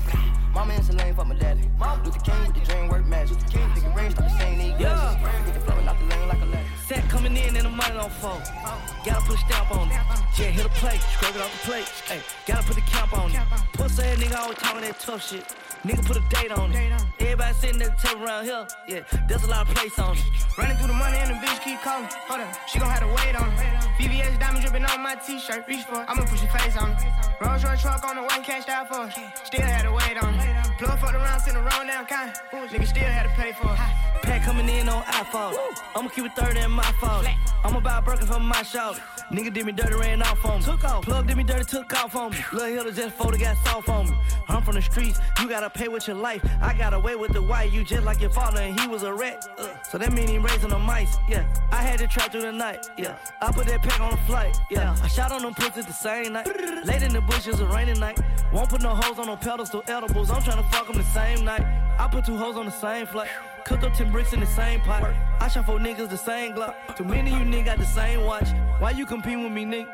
Mama 0.53 0.75
in 0.75 0.83
Celine 0.83 1.15
for 1.15 1.25
my 1.25 1.35
daddy. 1.35 1.71
Luther 2.05 2.21
King 2.21 2.47
with 2.47 2.55
the 2.55 2.61
dream 2.61 2.89
work 2.89 3.07
magic. 3.07 3.39
Pick 3.51 3.85
a 3.85 3.91
range, 3.97 4.15
start 4.15 4.31
the 4.31 4.39
same, 4.39 4.59
need 4.59 4.79
glasses. 4.79 5.47
Get 5.47 5.55
the 5.55 5.61
flowing 5.61 5.89
out 5.89 5.99
the 5.99 6.07
lane 6.07 6.29
like 6.29 6.43
a 6.43 6.45
ladder. 6.47 6.67
Set 6.87 7.09
coming 7.09 7.37
in 7.37 7.57
and 7.57 7.67
the 7.67 7.71
money 7.71 7.97
on 7.97 8.11
fold. 8.11 8.43
Oh. 8.65 8.79
Gotta 9.05 9.25
put 9.27 9.37
a 9.37 9.39
stamp 9.39 9.71
on 9.71 9.89
it. 9.91 10.01
Jet 10.35 10.53
hit 10.53 10.67
a 10.67 10.69
plate, 10.71 11.01
scrub 11.01 11.37
it 11.37 11.41
off 11.41 11.53
the 11.53 11.69
plate. 11.69 11.89
Hey, 12.09 12.21
gotta 12.47 12.67
put 12.67 12.77
the 12.77 12.83
camp 12.83 13.13
on 13.17 13.31
it. 13.31 13.41
Pussy 13.75 14.03
ass 14.03 14.19
nigga 14.19 14.37
always 14.39 14.59
talking 14.59 14.83
that 14.83 14.99
tough 14.99 15.27
shit. 15.27 15.45
Nigga 15.85 16.05
put 16.05 16.17
a 16.17 16.21
date 16.29 16.53
on 16.53 16.73
it. 16.73 16.93
Everybody 17.21 17.55
sitting 17.55 17.81
at 17.81 17.97
the 17.97 18.09
table 18.09 18.25
around 18.25 18.45
here. 18.45 18.67
Yeah, 18.87 19.01
there's 19.27 19.45
a 19.45 19.47
lot 19.47 19.67
of 19.67 19.75
place 19.75 19.99
on 19.99 20.15
it. 20.15 20.23
Running 20.59 20.77
through 20.77 20.89
the 20.89 20.93
money 20.93 21.17
and 21.17 21.31
the 21.31 21.47
bitch 21.47 21.65
keep 21.65 21.81
calling. 21.81 22.07
Hold 22.29 22.41
up, 22.41 22.69
she 22.69 22.79
gon' 22.79 22.91
have 22.91 23.01
to 23.01 23.09
wait 23.09 23.35
on 23.35 23.49
it. 23.49 23.81
VVS 23.97 24.39
diamond 24.39 24.63
dripping 24.63 24.85
on 24.85 25.03
my 25.03 25.15
t-shirt. 25.15 25.65
Reach 25.67 25.85
for 25.85 26.03
it, 26.03 26.07
I'ma 26.09 26.25
push 26.27 26.43
your 26.43 26.51
face 26.53 26.77
on 26.77 26.91
it. 26.91 26.99
Rolls 27.41 27.65
Royce 27.65 27.81
truck 27.81 28.05
on 28.05 28.17
the 28.17 28.23
way, 28.23 28.45
cashed 28.45 28.69
out 28.69 28.89
for 28.93 29.07
it. 29.07 29.47
Still 29.47 29.63
had 29.63 29.83
to 29.83 29.93
wait 29.93 30.23
on 30.23 30.35
it. 30.35 30.79
Plug 30.79 30.99
fucked 30.99 31.15
around, 31.15 31.41
sent 31.41 31.57
the 31.57 31.63
roll 31.63 31.87
down 31.87 32.05
kind. 32.05 32.33
Nigga 32.53 32.87
still 32.87 33.03
had 33.03 33.23
to 33.23 33.31
pay 33.31 33.53
for 33.53 33.73
it. 33.73 34.21
Pack 34.23 34.43
coming 34.43 34.69
in 34.69 34.87
on 34.89 35.03
iPhone. 35.05 35.57
I'ma 35.95 36.09
keep 36.11 36.27
it 36.27 36.37
30 36.37 36.61
in 36.61 36.71
my 36.71 36.93
phone. 37.01 37.25
I'ma 37.65 37.81
buy 37.81 37.99
a 37.99 38.17
from 38.27 38.47
my 38.47 38.63
shop. 38.63 38.97
Nigga 39.31 39.53
did 39.53 39.65
me 39.65 39.73
dirty, 39.73 39.95
ran 39.95 40.23
off 40.23 40.45
on 40.45 40.59
me. 40.59 40.65
Took 40.65 40.85
off. 40.85 41.05
Plug 41.05 41.27
did 41.27 41.37
me 41.37 41.45
dirty, 41.45 41.65
took 41.65 41.93
off 41.95 42.17
on 42.17 42.33
me. 42.33 42.39
Lil' 42.53 42.67
Hilda 42.67 42.93
just 42.93 43.17
folded, 43.17 43.41
got 43.41 43.57
soft 43.65 43.89
on 43.89 44.11
me. 44.11 44.17
I'm 44.49 44.63
from 44.63 44.75
the 44.75 44.83
streets, 44.83 45.19
you 45.41 45.49
gotta 45.49 45.70
pay 45.75 45.89
with 45.89 46.07
your 46.07 46.17
life. 46.17 46.43
I 46.61 46.75
got 46.75 46.95
away 46.95 47.17
with 47.17 47.33
the 47.33 47.43
white, 47.43 47.73
you 47.73 47.85
just 47.85 48.05
like 48.05 48.21
your 48.21 48.31
father, 48.31 48.61
and 48.61 48.79
he 48.79 48.87
was 48.87 49.03
a 49.03 49.13
rat. 49.13 49.47
Uh, 49.59 49.69
so 49.83 49.99
that 49.99 50.13
mean 50.13 50.29
he 50.29 50.39
raising 50.39 50.71
the 50.71 50.79
mice, 50.79 51.17
yeah. 51.29 51.45
I 51.73 51.83
had 51.83 51.99
to 52.01 52.07
trap 52.07 52.33
through 52.33 52.43
the 52.43 52.53
night, 52.53 52.87
yeah. 52.97 53.17
I 53.41 53.53
put 53.53 53.67
that 53.67 53.83
pack 53.83 54.01
on 54.01 54.11
the 54.11 54.17
flight, 54.19 54.57
yeah. 54.71 54.97
I 55.03 55.09
shot 55.09 55.33
on 55.33 55.43
them 55.43 55.55
pussies 55.55 55.87
the 55.87 55.93
same 55.93 56.33
night. 56.33 56.47
Late 56.85 57.03
in 57.03 57.13
the 57.13 57.21
bushes, 57.21 57.61
a 57.61 57.67
rainy 57.67 57.95
night. 57.95 58.19
Won't 58.53 58.69
put 58.69 58.83
no 58.83 58.95
hoes 58.95 59.19
on 59.19 59.27
no 59.27 59.37
pedestal 59.37 59.83
edibles. 59.87 60.31
I'm 60.31 60.43
trying 60.43 60.63
to 60.63 60.69
fuck 60.71 60.87
them 60.87 60.97
the 60.97 61.05
same 61.05 61.45
night. 61.45 61.63
I 61.99 62.09
put 62.09 62.25
two 62.25 62.37
hoes 62.37 62.57
on 62.57 62.67
the 62.67 62.73
same 62.73 63.07
flight. 63.07 63.29
Cooked 63.65 63.85
up 63.85 63.95
10 63.95 64.11
bricks 64.11 64.33
in 64.33 64.41
the 64.41 64.47
same 64.47 64.81
pot. 64.81 65.15
I 65.41 65.49
shot 65.49 65.67
four 65.67 65.79
niggas 65.79 66.09
the 66.09 66.17
same 66.17 66.55
Glock. 66.55 66.75
Too 66.97 67.05
many 67.05 67.31
you 67.31 67.45
niggas 67.45 67.65
got 67.67 67.79
the 67.79 67.85
same 67.85 68.25
watch. 68.25 68.49
Why 68.79 68.91
you 68.91 69.07
competing 69.07 69.45
with 69.45 69.53
me, 69.53 69.65
nigga? 69.65 69.89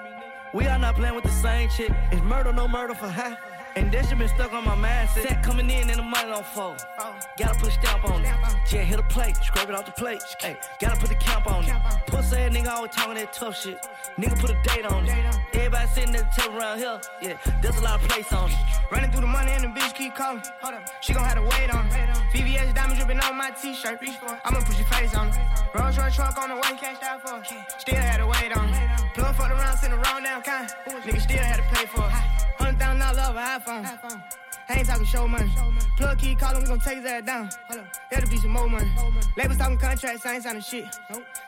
We 0.54 0.66
are 0.68 0.78
not 0.78 0.94
playing 0.94 1.14
with 1.14 1.24
the 1.24 1.30
same 1.30 1.68
chick. 1.68 1.90
It's 2.12 2.22
murder, 2.22 2.52
no 2.52 2.68
murder 2.68 2.94
for 2.94 3.08
half. 3.08 3.38
And 3.76 3.92
that 3.92 4.06
shit 4.06 4.16
been 4.16 4.28
stuck 4.28 4.54
on 4.54 4.64
my 4.64 4.74
mindset. 4.74 5.22
Set 5.28 5.42
coming 5.42 5.68
in 5.68 5.90
and 5.90 5.98
the 5.98 6.02
money 6.02 6.28
don't 6.28 6.46
fold. 6.46 6.82
Gotta 7.36 7.58
put 7.58 7.68
a 7.68 7.72
stamp 7.72 8.10
on 8.10 8.24
it. 8.24 8.34
Jet 8.66 8.84
hit 8.84 8.98
a 8.98 9.02
plate, 9.02 9.36
scrape 9.36 9.68
it 9.68 9.74
off 9.74 9.84
the 9.84 9.92
plate. 9.92 10.22
Hey, 10.40 10.56
gotta 10.80 10.98
put 10.98 11.10
the 11.10 11.14
camp 11.16 11.46
on 11.46 11.62
it. 11.62 11.74
Pussy 12.06 12.36
ass 12.36 12.52
nigga 12.54 12.68
always 12.68 12.92
talking 12.92 13.16
that 13.16 13.34
tough 13.34 13.60
shit. 13.60 13.78
Nigga 14.18 14.40
put 14.40 14.50
a 14.50 14.56
date 14.62 14.86
on 14.86 15.04
it. 15.04 15.36
Everybody 15.52 15.86
sitting 15.88 16.16
at 16.16 16.34
the 16.34 16.40
table 16.40 16.56
around 16.56 16.78
here. 16.78 17.00
Yeah, 17.20 17.36
there's 17.60 17.76
a 17.76 17.82
lot 17.82 18.02
of 18.02 18.08
place 18.08 18.32
on 18.32 18.50
it. 18.50 18.56
Running 18.90 19.10
through 19.10 19.20
the 19.20 19.26
money 19.26 19.52
and 19.52 19.64
the 19.64 19.68
bitch 19.68 19.94
keep 19.94 20.14
calling. 20.14 20.42
Hold 20.62 20.74
up, 20.74 20.88
she 21.02 21.12
gon' 21.12 21.24
have 21.24 21.36
to 21.36 21.42
wait 21.42 21.68
on 21.74 21.86
it. 21.86 22.16
VVS 22.32 22.74
diamond 22.74 22.98
dripping 22.98 23.20
on 23.20 23.36
my 23.36 23.50
t-shirt. 23.50 23.98
I'ma 24.44 24.60
put 24.60 24.78
your 24.78 24.86
face 24.86 25.14
on 25.14 25.28
it. 25.28 25.36
Rolls 25.74 25.98
Royce 25.98 26.14
truck 26.14 26.38
on 26.38 26.48
the 26.48 26.54
way, 26.54 26.72
cashed 26.80 27.02
out 27.02 27.20
for 27.20 27.38
it. 27.38 27.46
Still 27.78 27.96
had 27.96 28.18
to 28.18 28.26
wait 28.26 28.56
on 28.56 28.70
it. 28.70 28.88
Plug 29.12 29.34
fucked 29.36 29.52
around, 29.52 29.76
sent 29.76 29.92
the 29.92 29.98
roll 29.98 30.22
down 30.22 30.40
kind. 30.40 30.70
Nigga 31.04 31.20
still 31.20 31.44
had 31.44 31.56
to 31.56 31.76
pay 31.76 31.84
for 31.84 32.08
it. 32.08 32.55
Hundred 32.66 32.80
thousand 32.80 32.98
dollar 32.98 33.30
over 33.30 33.38
iPhone. 33.38 34.45
I 34.68 34.78
ain't 34.78 34.86
talking 34.88 35.06
show 35.06 35.28
money. 35.28 35.50
Plug 35.96 36.18
key, 36.18 36.34
call 36.34 36.54
him, 36.54 36.62
we 36.62 36.68
gon' 36.68 36.80
take 36.80 36.96
his 36.98 37.06
ass 37.06 37.22
down. 37.24 37.48
That'll 38.10 38.28
be 38.28 38.36
some 38.36 38.50
more 38.50 38.68
money. 38.68 38.90
Labels 39.36 39.58
talking 39.58 39.78
contracts, 39.78 40.26
I 40.26 40.34
ain't 40.34 40.42
signing 40.42 40.62
shit. 40.62 40.86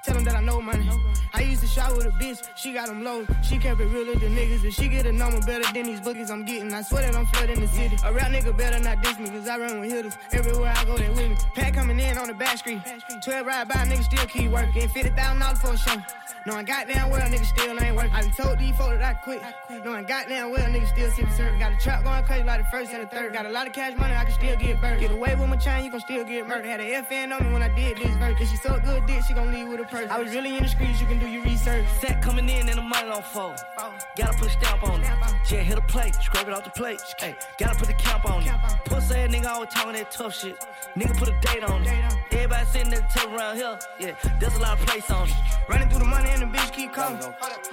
Tell 0.05 0.15
them 0.15 0.25
that 0.25 0.37
I 0.37 0.41
know 0.41 0.61
money. 0.61 0.89
I 1.35 1.43
used 1.43 1.61
to 1.63 1.67
shop 1.67 1.97
with 1.97 2.07
a 2.07 2.11
bitch, 2.11 2.49
she 2.55 2.73
got 2.73 2.87
them 2.87 3.03
low. 3.03 3.27
She 3.43 3.59
kept 3.59 3.81
it 3.81 3.87
real 3.87 4.07
with 4.07 4.21
the 4.21 4.27
niggas. 4.27 4.65
If 4.65 4.75
she 4.75 4.89
get 4.89 5.07
a 5.07 5.13
number 5.13 5.41
better 5.41 5.71
than 5.73 5.87
these 5.87 6.01
bookies 6.01 6.31
I'm 6.31 6.45
getting, 6.45 6.73
I 6.73 6.83
swear 6.83 7.03
that 7.03 7.17
I'm 7.17 7.27
flooding 7.27 7.61
the 7.61 7.69
city. 7.69 7.97
A 8.05 8.13
rap 8.13 8.31
nigga 8.31 8.57
better 8.57 8.79
not 8.79 9.03
diss 9.03 9.19
me, 9.19 9.31
cause 9.31 9.49
I 9.49 9.59
run 9.59 9.81
with 9.81 9.91
hitters. 9.91 10.17
Everywhere 10.33 10.73
I 10.77 10.85
go, 10.85 10.97
they 10.97 11.09
with 11.09 11.31
me. 11.31 11.37
Pack 11.55 11.75
coming 11.75 11.99
in 11.99 12.17
on 12.19 12.29
the 12.29 12.35
back 12.35 12.59
street. 12.59 12.81
12 13.25 13.47
ride 13.47 13.69
by, 13.69 13.75
niggas 13.75 14.05
still 14.05 14.27
keep 14.27 14.51
working. 14.51 14.89
$50,000 14.89 15.59
for 15.59 15.73
a 15.73 15.77
show. 15.77 16.03
Knowing 16.47 16.65
goddamn 16.65 17.11
well 17.11 17.29
niggas 17.29 17.47
still 17.47 17.79
ain't 17.83 17.97
working. 17.97 18.13
I 18.13 18.23
done 18.23 18.31
told 18.31 18.59
these 18.59 18.77
folks 18.77 18.97
that 18.97 19.03
I 19.03 19.15
quit. 19.15 19.43
Knowing 19.85 20.07
goddamn 20.07 20.51
well 20.51 20.67
niggas 20.69 20.89
still 20.89 21.11
see 21.11 21.25
the 21.25 21.31
service. 21.33 21.61
Got 21.61 21.73
a 21.73 21.77
trap 21.77 22.05
going 22.05 22.25
crazy 22.25 22.45
like 22.45 22.63
the 22.63 22.71
first 22.71 22.93
and 22.93 23.03
the 23.03 23.07
third. 23.11 23.33
Got 23.33 23.47
a 23.47 23.51
lot 23.51 23.67
of 23.67 23.73
cash 23.73 23.97
money, 23.97 24.15
I 24.15 24.25
can 24.25 24.35
still 24.35 24.57
get 24.57 24.81
burned. 24.81 25.01
Get 25.01 25.11
away 25.11 25.35
with 25.35 25.49
my 25.49 25.57
chain, 25.57 25.85
you 25.85 25.91
gon' 25.91 26.01
still 26.01 26.25
get 26.25 26.47
murdered. 26.47 26.67
Had 26.67 26.81
a 26.81 27.03
FN 27.03 27.33
on 27.33 27.47
me 27.47 27.53
when 27.53 27.63
I 27.63 27.69
did 27.69 27.97
this 27.97 28.15
verse. 28.17 28.41
If 28.41 28.51
she 28.51 28.57
so 28.57 28.79
good 28.79 29.07
dick, 29.07 29.23
she 29.27 29.35
gon' 29.35 29.53
leave 29.53 29.69
with 29.69 29.81
a 29.81 29.85
purse. 29.85 30.11
I 30.11 30.19
was 30.19 30.33
really 30.33 30.57
in 30.57 30.63
the 30.63 30.69
streets, 30.69 31.01
you 31.01 31.07
can 31.07 31.19
do 31.19 31.27
your 31.27 31.43
research. 31.45 31.87
Set 32.01 32.23
coming 32.23 32.49
in 32.49 32.69
and 32.69 32.79
the 32.79 32.83
money 32.83 33.11
on 33.11 33.23
fold. 33.23 33.59
Oh. 33.79 33.93
Gotta 34.17 34.39
put 34.39 34.49
a 34.49 34.51
stamp 34.51 34.83
on 34.85 35.03
it. 35.03 35.11
Yeah, 35.51 35.61
hit 35.61 35.79
a 35.79 35.83
plate, 35.83 36.15
scrape 36.17 36.49
it 36.49 36.53
off 36.53 36.65
the 36.65 36.71
plate. 36.71 37.01
Hey, 37.19 37.37
gotta 37.59 37.79
put 37.79 37.89
the 37.89 37.95
camp 37.95 38.25
on 38.25 38.43
it. 38.43 38.53
Pussy 38.85 39.15
ass 39.15 39.31
nigga 39.31 39.47
always 39.47 39.71
talking 39.71 39.93
that 39.95 40.11
tough 40.11 40.35
shit. 40.35 40.57
Nigga 40.97 41.17
put 41.17 41.29
a 41.29 41.41
date 41.41 41.65
on 41.65 41.83
it. 41.85 42.17
Everybody 42.33 42.67
sitting 42.67 42.91
there 42.91 43.07
tell 43.11 43.35
around 43.35 43.57
here. 43.57 43.79
Yeah, 43.99 44.13
there's 44.41 44.55
a 44.57 44.61
lot 44.61 44.79
of 44.79 44.87
place 44.87 45.11
on 45.11 45.29
it. 45.29 45.35
Running 45.69 45.89
through 45.89 46.01
the 46.01 46.05
money 46.05 46.31
and 46.31 46.43
the 46.43 46.47
bitch 46.47 46.73
keep 46.73 46.93
coming. 46.93 47.21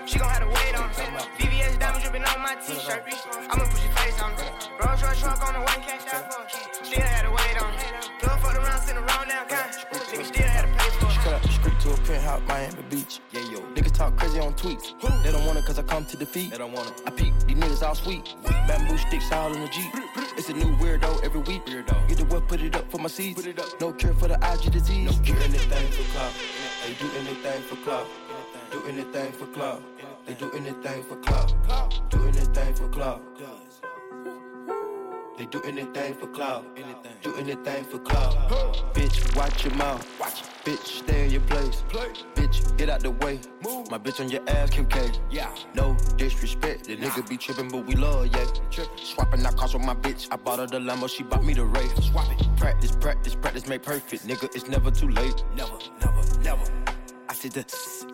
She 0.05 0.19
gon' 0.19 0.29
have 0.29 0.41
to 0.41 0.47
wait 0.47 0.75
on 0.75 0.89
it. 0.89 1.27
VVS 1.37 1.79
diamond 1.79 2.03
dripping 2.03 2.23
on 2.23 2.41
my 2.41 2.55
t-shirt. 2.55 3.03
I'ma 3.49 3.65
push 3.65 3.83
your 3.83 3.93
face 3.93 4.21
on 4.21 4.33
it. 4.33 4.69
Rolls 4.79 5.03
Royce 5.03 5.23
truck 5.25 5.47
on 5.47 5.53
the 5.53 5.59
way, 5.59 5.77
cash 5.81 6.13
out 6.13 6.33
for 6.33 6.43
it. 6.43 6.85
Still 6.85 7.01
had 7.01 7.23
to 7.25 7.31
wait 7.31 7.57
on 7.61 7.73
it. 7.73 8.09
Plug 8.19 8.39
for 8.39 8.53
the 8.53 8.59
round, 8.59 8.81
send 8.83 8.97
around 8.97 9.27
down 9.27 9.45
kind. 9.47 9.71
Nigga 10.13 10.25
still 10.25 10.47
had 10.47 10.65
to 10.65 10.71
pay 10.77 10.89
for 10.99 11.09
it. 11.09 11.17
Cut 11.25 11.33
up 11.33 11.41
the 11.41 11.49
street 11.49 11.79
to 11.79 11.89
a 11.93 11.97
penthouse, 12.05 12.41
Miami 12.47 12.83
Beach. 12.89 13.19
Yeah, 13.31 13.41
yo. 13.51 13.59
Niggas 13.73 13.93
talk 13.93 14.15
crazy 14.17 14.39
on 14.39 14.53
tweets. 14.53 14.93
They 15.23 15.31
don't 15.31 15.45
want 15.45 15.57
it 15.57 15.65
cause 15.65 15.79
I 15.79 15.83
come 15.83 16.05
to 16.05 16.17
defeat. 16.17 16.51
They 16.51 16.59
don't 16.59 16.73
want 16.73 16.89
it. 16.91 17.01
I 17.07 17.09
peek, 17.09 17.33
these 17.47 17.57
niggas 17.57 17.81
all 17.81 17.95
sweet. 17.95 18.35
Bamboo 18.67 18.97
sticks 18.97 19.31
all 19.31 19.51
in 19.53 19.61
the 19.61 19.67
Jeep. 19.69 19.91
It's 20.37 20.49
a 20.49 20.53
new 20.53 20.75
weirdo 20.77 21.23
every 21.23 21.41
week. 21.41 21.65
Weirdo. 21.65 22.07
Get 22.07 22.17
the 22.19 22.25
what, 22.25 22.47
put 22.47 22.61
it 22.61 22.75
up 22.75 22.91
for 22.91 22.99
my 22.99 23.09
seeds. 23.09 23.41
Put 23.41 23.49
it 23.49 23.59
up. 23.59 23.81
No 23.81 23.93
cure 23.93 24.13
for 24.13 24.27
the 24.27 24.37
IG 24.53 24.71
disease. 24.71 25.05
No 25.09 25.23
cure. 25.23 25.37
anything 25.37 25.87
for 25.91 26.05
clout. 26.13 26.33
They 26.85 26.93
do 26.93 27.09
anything 27.17 27.61
for 27.63 27.75
clout. 27.77 28.07
Do 28.71 28.83
anything 28.87 29.31
for 29.31 29.47
clout. 29.47 29.81
They 30.27 30.33
do 30.35 30.51
anything 30.51 31.03
for 31.03 31.15
clout. 31.17 32.11
Do 32.11 32.21
anything 32.27 32.75
for 32.75 32.87
clout. 32.89 33.21
They 35.37 35.45
do 35.45 35.61
anything 35.63 36.13
for 36.13 36.27
clout. 36.27 36.65
Do 37.21 37.35
anything 37.35 37.83
for 37.85 37.99
clout. 37.99 38.33
Bitch, 38.93 39.35
watch 39.35 39.65
your 39.65 39.73
mouth. 39.75 40.05
Watch 40.19 40.43
Bitch, 40.63 41.03
stay 41.03 41.25
in 41.25 41.31
your 41.31 41.41
place. 41.41 41.83
Bitch, 42.35 42.75
get 42.77 42.89
out 42.89 43.01
the 43.01 43.11
way. 43.11 43.39
Move. 43.63 43.91
My 43.91 43.99
bitch 43.99 44.19
on 44.19 44.29
your 44.29 44.41
ass, 44.49 44.71
Kim 44.71 44.87
K. 44.87 45.11
Yeah. 45.29 45.53
No 45.75 45.95
disrespect. 46.15 46.85
The 46.85 46.97
nigga 46.97 47.27
be 47.29 47.37
tripping, 47.37 47.69
but 47.69 47.85
we 47.85 47.95
love, 47.95 48.27
yeah. 48.27 48.45
Swapping 48.95 49.45
out 49.45 49.57
cars 49.57 49.73
with 49.73 49.83
my 49.83 49.93
bitch. 49.93 50.27
I 50.31 50.37
bought 50.37 50.59
her 50.59 50.67
the 50.67 50.79
Lambo, 50.79 51.07
she 51.07 51.23
bought 51.23 51.43
me 51.43 51.53
the 51.53 51.65
Wraith. 51.65 52.01
Swap 52.01 52.31
it. 52.31 52.47
Practice, 52.57 52.95
practice, 52.95 53.35
practice, 53.35 53.67
make 53.67 53.83
perfect. 53.83 54.25
Nigga, 54.25 54.45
it's 54.55 54.67
never 54.67 54.89
too 54.89 55.09
late. 55.09 55.43
Never, 55.55 55.77
never, 56.01 56.39
never. 56.39 56.63
I 57.29 57.33
see 57.33 57.49
the 57.49 57.61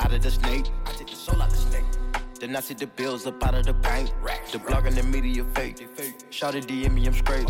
out 0.01 0.11
of 0.11 0.21
the 0.21 0.31
snake. 0.31 0.65
I 0.85 0.91
take 0.91 1.07
the 1.07 1.15
soul 1.15 1.41
out 1.41 1.51
the 1.51 1.55
snake. 1.55 2.00
Then 2.41 2.55
I 2.55 2.59
see 2.59 2.73
the 2.73 2.87
bills 2.87 3.27
up 3.27 3.45
out 3.45 3.53
of 3.53 3.67
the 3.67 3.73
bank. 3.73 4.09
The 4.51 4.57
blog 4.57 4.87
and 4.87 4.95
the 4.95 5.03
media 5.03 5.45
fake. 5.53 5.87
Shout 6.31 6.55
it 6.55 6.65
DM 6.65 6.95
me, 6.95 7.05
I'm 7.05 7.13
straight. 7.13 7.47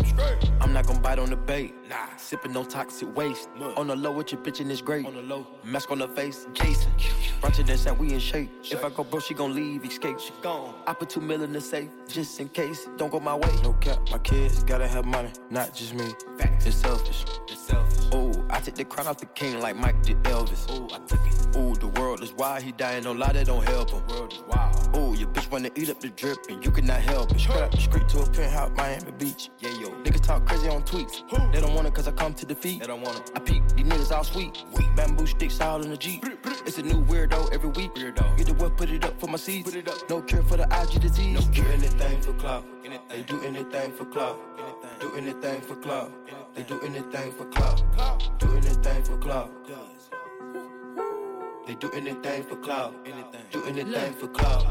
I'm 0.60 0.74
not 0.74 0.86
gonna 0.86 1.00
bite 1.00 1.18
on 1.18 1.30
the 1.30 1.36
bait. 1.36 1.72
Nah. 1.88 2.14
Sipping 2.18 2.52
no 2.52 2.62
toxic 2.62 3.16
waste. 3.16 3.48
On 3.78 3.86
the 3.86 3.96
low 3.96 4.12
with 4.12 4.32
your 4.32 4.42
bitch 4.42 4.60
and 4.60 4.70
it's 4.70 4.82
great. 4.82 5.06
On 5.06 5.14
the 5.14 5.22
low. 5.22 5.46
Mask 5.64 5.90
on 5.90 6.00
the 6.00 6.08
face, 6.08 6.46
Jason. 6.52 6.92
Brunch 7.40 7.58
and 7.58 7.66
that 7.66 7.98
we 7.98 8.12
in 8.12 8.20
shape. 8.20 8.50
If 8.64 8.84
I 8.84 8.90
go 8.90 9.02
broke, 9.02 9.22
she 9.22 9.32
gon' 9.32 9.54
leave, 9.54 9.82
escape. 9.82 10.20
She 10.20 10.32
gone. 10.42 10.74
I 10.86 10.92
put 10.92 11.08
two 11.08 11.22
mil 11.22 11.42
in 11.42 11.54
the 11.54 11.60
safe, 11.62 11.88
just 12.06 12.38
in 12.38 12.50
case. 12.50 12.86
Don't 12.98 13.10
go 13.10 13.18
my 13.18 13.34
way. 13.34 13.50
No 13.62 13.72
cap, 13.72 13.98
my 14.10 14.18
kids 14.18 14.62
gotta 14.62 14.86
have 14.86 15.06
money, 15.06 15.30
not 15.48 15.74
just 15.74 15.94
me. 15.94 16.12
It's 16.66 16.76
selfish. 16.76 17.24
It's 17.48 17.62
selfish. 17.62 18.04
Oh, 18.12 18.31
I 18.52 18.60
take 18.60 18.74
the 18.74 18.84
crown 18.84 19.06
off 19.06 19.16
the 19.16 19.26
king 19.26 19.60
like 19.60 19.76
Mike 19.76 20.02
did 20.02 20.22
Elvis. 20.24 20.66
Oh, 20.68 20.86
I 20.94 20.98
took 21.06 21.26
it. 21.26 21.56
Ooh, 21.56 21.74
the 21.74 21.88
world 21.88 22.22
is 22.22 22.32
wild, 22.34 22.62
he 22.62 22.72
dying, 22.72 23.04
no 23.04 23.12
lie, 23.12 23.32
that 23.32 23.46
don't 23.46 23.66
help 23.66 23.90
him. 23.90 24.02
The 24.06 24.14
world 24.14 24.32
is 24.32 24.42
wild. 24.46 24.96
Ooh, 24.96 25.18
your 25.18 25.28
bitch 25.28 25.50
wanna 25.50 25.70
eat 25.74 25.88
up 25.88 26.00
the 26.00 26.10
drip 26.10 26.38
and 26.50 26.62
you 26.64 26.70
cannot 26.70 27.00
help 27.00 27.32
it. 27.32 27.40
Straight 27.40 27.62
up 27.62 27.70
the 27.70 27.80
street 27.80 28.08
to 28.10 28.20
a 28.20 28.30
penthouse, 28.30 28.70
Miami 28.76 29.10
Beach. 29.12 29.50
Yeah, 29.58 29.70
yo. 29.80 29.88
Niggas 30.02 30.22
talk 30.22 30.46
crazy 30.46 30.68
on 30.68 30.82
tweets. 30.82 31.22
They 31.52 31.60
don't 31.60 31.74
want 31.74 31.86
it 31.86 31.94
cause 31.94 32.06
I 32.06 32.12
come 32.12 32.34
to 32.34 32.46
defeat. 32.46 32.80
They 32.80 32.86
don't 32.86 33.00
want 33.00 33.18
it. 33.18 33.30
I 33.34 33.40
peek, 33.40 33.66
these 33.74 33.86
niggas 33.86 34.12
all 34.14 34.24
sweet. 34.24 34.62
Weak. 34.74 34.94
Bamboo 34.96 35.26
sticks 35.26 35.60
all 35.60 35.82
in 35.82 35.90
the 35.90 35.96
Jeep. 35.96 36.24
It's 36.66 36.76
a 36.76 36.82
new 36.82 37.02
weirdo 37.04 37.52
every 37.54 37.70
week. 37.70 37.94
Weirdo. 37.94 38.36
Get 38.36 38.46
the 38.48 38.54
what, 38.54 38.76
put 38.76 38.90
it 38.90 39.04
up 39.04 39.18
for 39.18 39.28
my 39.28 39.38
seeds. 39.38 39.70
Put 39.70 39.78
it 39.78 39.88
up. 39.88 40.10
No 40.10 40.20
cure 40.20 40.42
for 40.42 40.58
the 40.58 40.64
IG 40.64 41.00
disease. 41.00 41.40
No 41.40 41.52
cure 41.52 41.72
anything 41.72 42.20
for 42.20 42.34
clout. 42.34 42.64
They 43.08 43.22
do 43.22 43.42
anything 43.42 43.92
for 43.92 44.04
clout. 44.04 44.38
Do 45.02 45.12
anything 45.16 45.60
for 45.62 45.74
clout. 45.74 46.12
They 46.54 46.62
do 46.62 46.80
anything 46.82 47.32
for 47.32 47.44
clout. 47.46 47.82
Do 48.38 48.52
anything 48.52 49.02
for 49.02 49.16
clout. 49.18 49.50
They 51.66 51.74
do 51.74 51.90
anything 51.92 52.42
for 52.42 52.56
clout. 52.56 52.92
Do 53.52 53.62
anything 53.64 54.14
for 54.14 54.26
clout. 54.26 54.62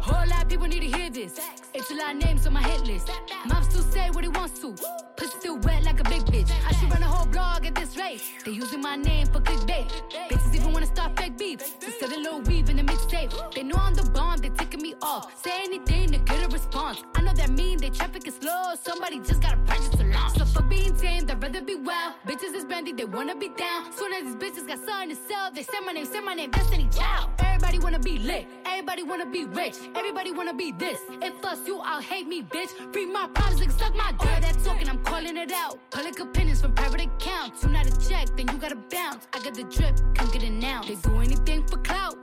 Whole 0.00 0.28
lot 0.28 0.44
of 0.44 0.48
people 0.48 0.68
need 0.68 0.80
to 0.80 0.96
hear 0.96 1.10
this. 1.10 1.40
It's 1.74 1.90
a 1.90 1.94
lot 1.94 2.14
of 2.14 2.22
names 2.22 2.46
on 2.46 2.52
my 2.52 2.62
hit 2.62 2.86
list. 2.86 3.10
Mom 3.46 3.64
still 3.64 3.82
say 3.82 4.10
what 4.10 4.22
he 4.22 4.28
wants 4.28 4.60
to. 4.60 4.74
Pussy 5.16 5.38
still 5.38 5.58
wet 5.58 5.82
like 5.82 5.98
a 5.98 6.04
big 6.04 6.22
bitch. 6.26 6.50
I 6.66 6.72
should 6.72 6.90
run 6.92 7.02
a 7.02 7.06
whole 7.06 7.26
blog 7.26 7.66
at 7.66 7.74
this 7.74 7.96
rate. 7.96 8.22
They 8.44 8.52
using 8.52 8.80
my 8.80 8.94
name 8.96 9.26
for 9.26 9.40
clickbait. 9.40 9.90
Bitches 10.28 10.54
even 10.54 10.72
wanna 10.72 10.86
start 10.86 11.18
fake 11.18 11.36
beef. 11.36 11.60
Instead 11.84 12.12
of 12.12 12.18
little 12.18 12.40
weave 12.42 12.70
in 12.70 12.76
the 12.76 12.82
mixtape. 12.84 13.32
They 13.52 13.64
know 13.64 13.76
I'm 13.78 13.94
the 13.94 14.08
bomb, 14.10 14.38
they 14.38 14.50
ticking 14.50 14.82
me 14.82 14.94
off. 15.02 15.42
Say 15.42 15.50
anything 15.64 16.12
to 16.12 16.18
get 16.18 16.44
a 16.44 16.48
response. 16.48 17.02
I 17.16 17.22
know 17.22 17.32
that 17.34 17.50
mean 17.50 17.78
they 17.78 17.90
traffic 17.90 18.26
is 18.28 18.36
slow. 18.36 18.74
Somebody 18.80 19.18
just 19.20 19.42
gotta 19.42 19.56
purchase 19.66 20.00
a 20.00 20.04
launch. 20.04 20.38
So 20.38 20.44
fuck 20.44 20.68
being 20.68 20.94
tame, 20.96 21.26
I'd 21.28 21.42
rather 21.42 21.62
be 21.62 21.74
wild. 21.74 22.14
Bitches 22.26 22.54
is 22.54 22.64
Brandy, 22.64 22.92
they 22.92 23.04
wanna 23.04 23.34
be 23.34 23.48
down. 23.48 23.92
Soon 23.92 24.12
as 24.12 24.22
these 24.24 24.36
bitches 24.36 24.68
got 24.68 24.78
something 24.84 25.10
to 25.10 25.16
sell, 25.16 25.50
they 25.50 25.62
say 25.62 25.80
my 25.84 25.92
name, 25.92 26.06
say 26.06 26.20
my 26.20 26.34
Destiny 26.44 26.86
Child. 26.94 27.30
Everybody 27.38 27.78
wanna 27.78 27.98
be 27.98 28.18
lit, 28.18 28.46
everybody 28.66 29.02
wanna 29.02 29.24
be 29.24 29.46
rich, 29.46 29.76
everybody 29.94 30.32
wanna 30.32 30.52
be 30.52 30.70
this. 30.70 31.00
If 31.22 31.42
us 31.44 31.66
you, 31.66 31.80
I'll 31.82 32.02
hate 32.02 32.28
me, 32.28 32.42
bitch. 32.42 32.68
Free 32.92 33.06
my 33.06 33.26
problems 33.34 33.62
and 33.62 33.72
suck 33.72 33.96
my 33.96 34.12
dick. 34.12 34.30
All 34.30 34.40
that 34.40 34.56
talking, 34.62 34.88
I'm 34.88 35.02
calling 35.02 35.38
it 35.38 35.50
out. 35.50 35.78
Public 35.90 36.20
opinions 36.20 36.60
from 36.60 36.74
private 36.74 37.00
accounts. 37.00 37.62
You 37.64 37.70
not 37.70 37.86
a 37.86 38.08
check, 38.08 38.26
then 38.36 38.48
you 38.52 38.58
gotta 38.58 38.76
bounce. 38.76 39.26
I 39.32 39.38
got 39.38 39.54
the 39.54 39.64
drip, 39.64 39.98
come 40.14 40.30
get 40.30 40.42
it 40.42 40.52
now. 40.52 40.82
They 40.82 40.96
do 40.96 41.20
anything 41.20 41.66
for 41.66 41.78
clout, 41.78 42.16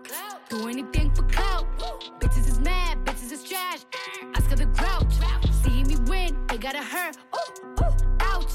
do 0.48 0.68
anything 0.68 1.10
for 1.16 1.24
clout. 1.24 1.66
Bitches 2.20 2.48
is 2.48 2.60
mad, 2.60 3.04
bitches 3.06 3.32
is 3.32 3.44
trash. 3.44 3.80
Her 4.54 4.58
the 4.58 4.66
grouch. 4.66 5.14
See 5.64 5.84
me 5.84 5.96
win, 6.06 6.38
they 6.46 6.58
gotta 6.60 6.84
hurt. 6.84 7.18
Ooh, 7.36 7.84
ooh, 7.84 8.18
ouch. 8.20 8.52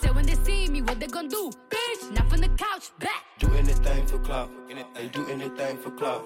So 0.00 0.12
when 0.12 0.24
they 0.24 0.36
see 0.36 0.68
me, 0.68 0.80
what 0.80 1.00
they 1.00 1.08
gonna 1.08 1.28
do? 1.28 1.50
Bitch, 1.68 2.12
not 2.12 2.30
from 2.30 2.40
the 2.40 2.48
couch, 2.50 2.92
back. 3.00 3.29
Do 3.40 3.50
anything 3.54 4.06
for 4.06 4.18
clout. 4.18 4.50
They 4.94 5.08
do 5.08 5.26
anything 5.28 5.78
for 5.78 5.90
clout. 5.92 6.22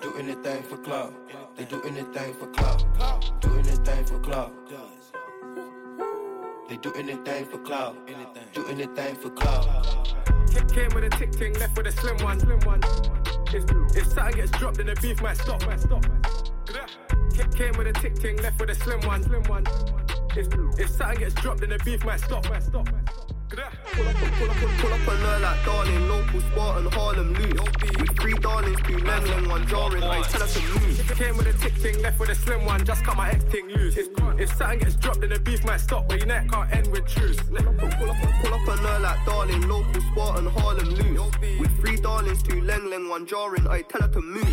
Do 0.00 0.16
anything 0.16 0.62
for 0.62 0.78
clout. 0.78 1.12
They 1.54 1.66
do 1.66 1.82
anything 1.82 2.32
for 2.32 2.46
clout. 2.46 2.82
Do 3.42 3.58
anything 3.58 4.06
for 4.06 4.18
clout. 4.20 4.54
They 6.70 6.76
do 6.78 6.94
anything 6.94 7.44
for 7.44 7.58
clout. 7.58 7.94
Do 8.54 8.66
anything 8.68 9.16
for 9.16 9.28
clout. 9.30 10.16
Kick 10.50 10.68
came 10.72 10.94
with 10.94 11.04
a 11.04 11.10
tick 11.10 11.32
ting, 11.32 11.52
left 11.58 11.76
with 11.76 11.88
a 11.88 11.92
slim 11.92 12.16
one. 12.24 12.40
Slim 12.40 12.60
one. 12.60 12.80
If, 13.52 13.64
if 13.94 14.06
something 14.06 14.36
gets 14.36 14.50
dropped, 14.52 14.78
then 14.78 14.86
the 14.86 14.96
beef 15.02 15.20
might 15.20 15.36
stop. 15.36 15.60
Might 15.66 15.80
stop. 15.80 16.06
Kick 17.34 17.54
came 17.54 17.76
with 17.76 17.86
a 17.86 17.92
tick 17.92 18.14
ting, 18.14 18.38
left 18.38 18.58
with 18.58 18.70
a 18.70 18.74
slim 18.74 19.00
one. 19.02 19.22
Slim 19.22 19.42
one. 19.42 19.66
If, 20.34 20.48
if 20.80 20.88
something 20.88 21.18
gets 21.18 21.34
dropped, 21.34 21.60
then 21.60 21.68
the 21.68 21.78
beef 21.84 22.02
might 22.02 22.20
stop. 22.20 22.48
Might 22.48 22.62
stop. 22.62 22.88
Pull 23.48 23.60
up, 23.60 23.72
pull 23.92 24.08
up, 24.08 24.16
pull 24.16 24.92
up 24.92 25.08
on 25.08 25.16
her 25.18 25.38
like 25.38 25.64
darling, 25.64 26.08
local 26.08 26.40
sport 26.40 26.78
and 26.78 26.92
Harlem 26.92 27.32
loose. 27.34 27.60
With 28.00 28.18
three 28.18 28.34
darlings, 28.34 28.80
two 28.82 28.98
lemon, 28.98 29.48
one 29.48 29.66
jarring, 29.68 30.02
I 30.02 30.22
tell 30.22 30.40
her 30.40 30.48
to 30.48 30.60
move. 30.60 31.12
Came 31.16 31.36
with 31.36 31.46
a 31.46 31.52
tick 31.52 31.74
ting, 31.80 32.02
left 32.02 32.18
with 32.18 32.30
a 32.30 32.34
slim 32.34 32.64
one, 32.64 32.84
just 32.84 33.04
cut 33.04 33.16
my 33.16 33.30
X 33.30 33.44
ting 33.50 33.68
loose. 33.68 33.96
If, 33.96 34.52
something 34.56 34.80
gets 34.80 34.96
dropped, 34.96 35.20
then 35.20 35.30
the 35.30 35.38
beef 35.38 35.64
might 35.64 35.80
stop, 35.80 36.08
but 36.08 36.18
your 36.18 36.26
neck 36.26 36.50
can't 36.50 36.70
end 36.74 36.90
with 36.90 37.06
truce. 37.06 37.38
Pull 37.40 37.56
up, 37.58 38.16
pull 38.42 38.54
up 38.54 38.68
on 38.68 38.78
her 38.78 38.98
like 39.00 39.24
darling, 39.24 39.68
local 39.68 40.00
sport 40.00 40.38
and 40.38 40.48
Harlem 40.48 40.88
loose. 40.88 41.30
With 41.60 41.80
three 41.80 41.96
darlings, 41.96 42.42
two 42.42 42.60
lemon, 42.62 43.08
one 43.08 43.26
jarring, 43.26 43.66
I 43.68 43.82
tell 43.82 44.02
her 44.02 44.08
to 44.08 44.20
move. 44.20 44.52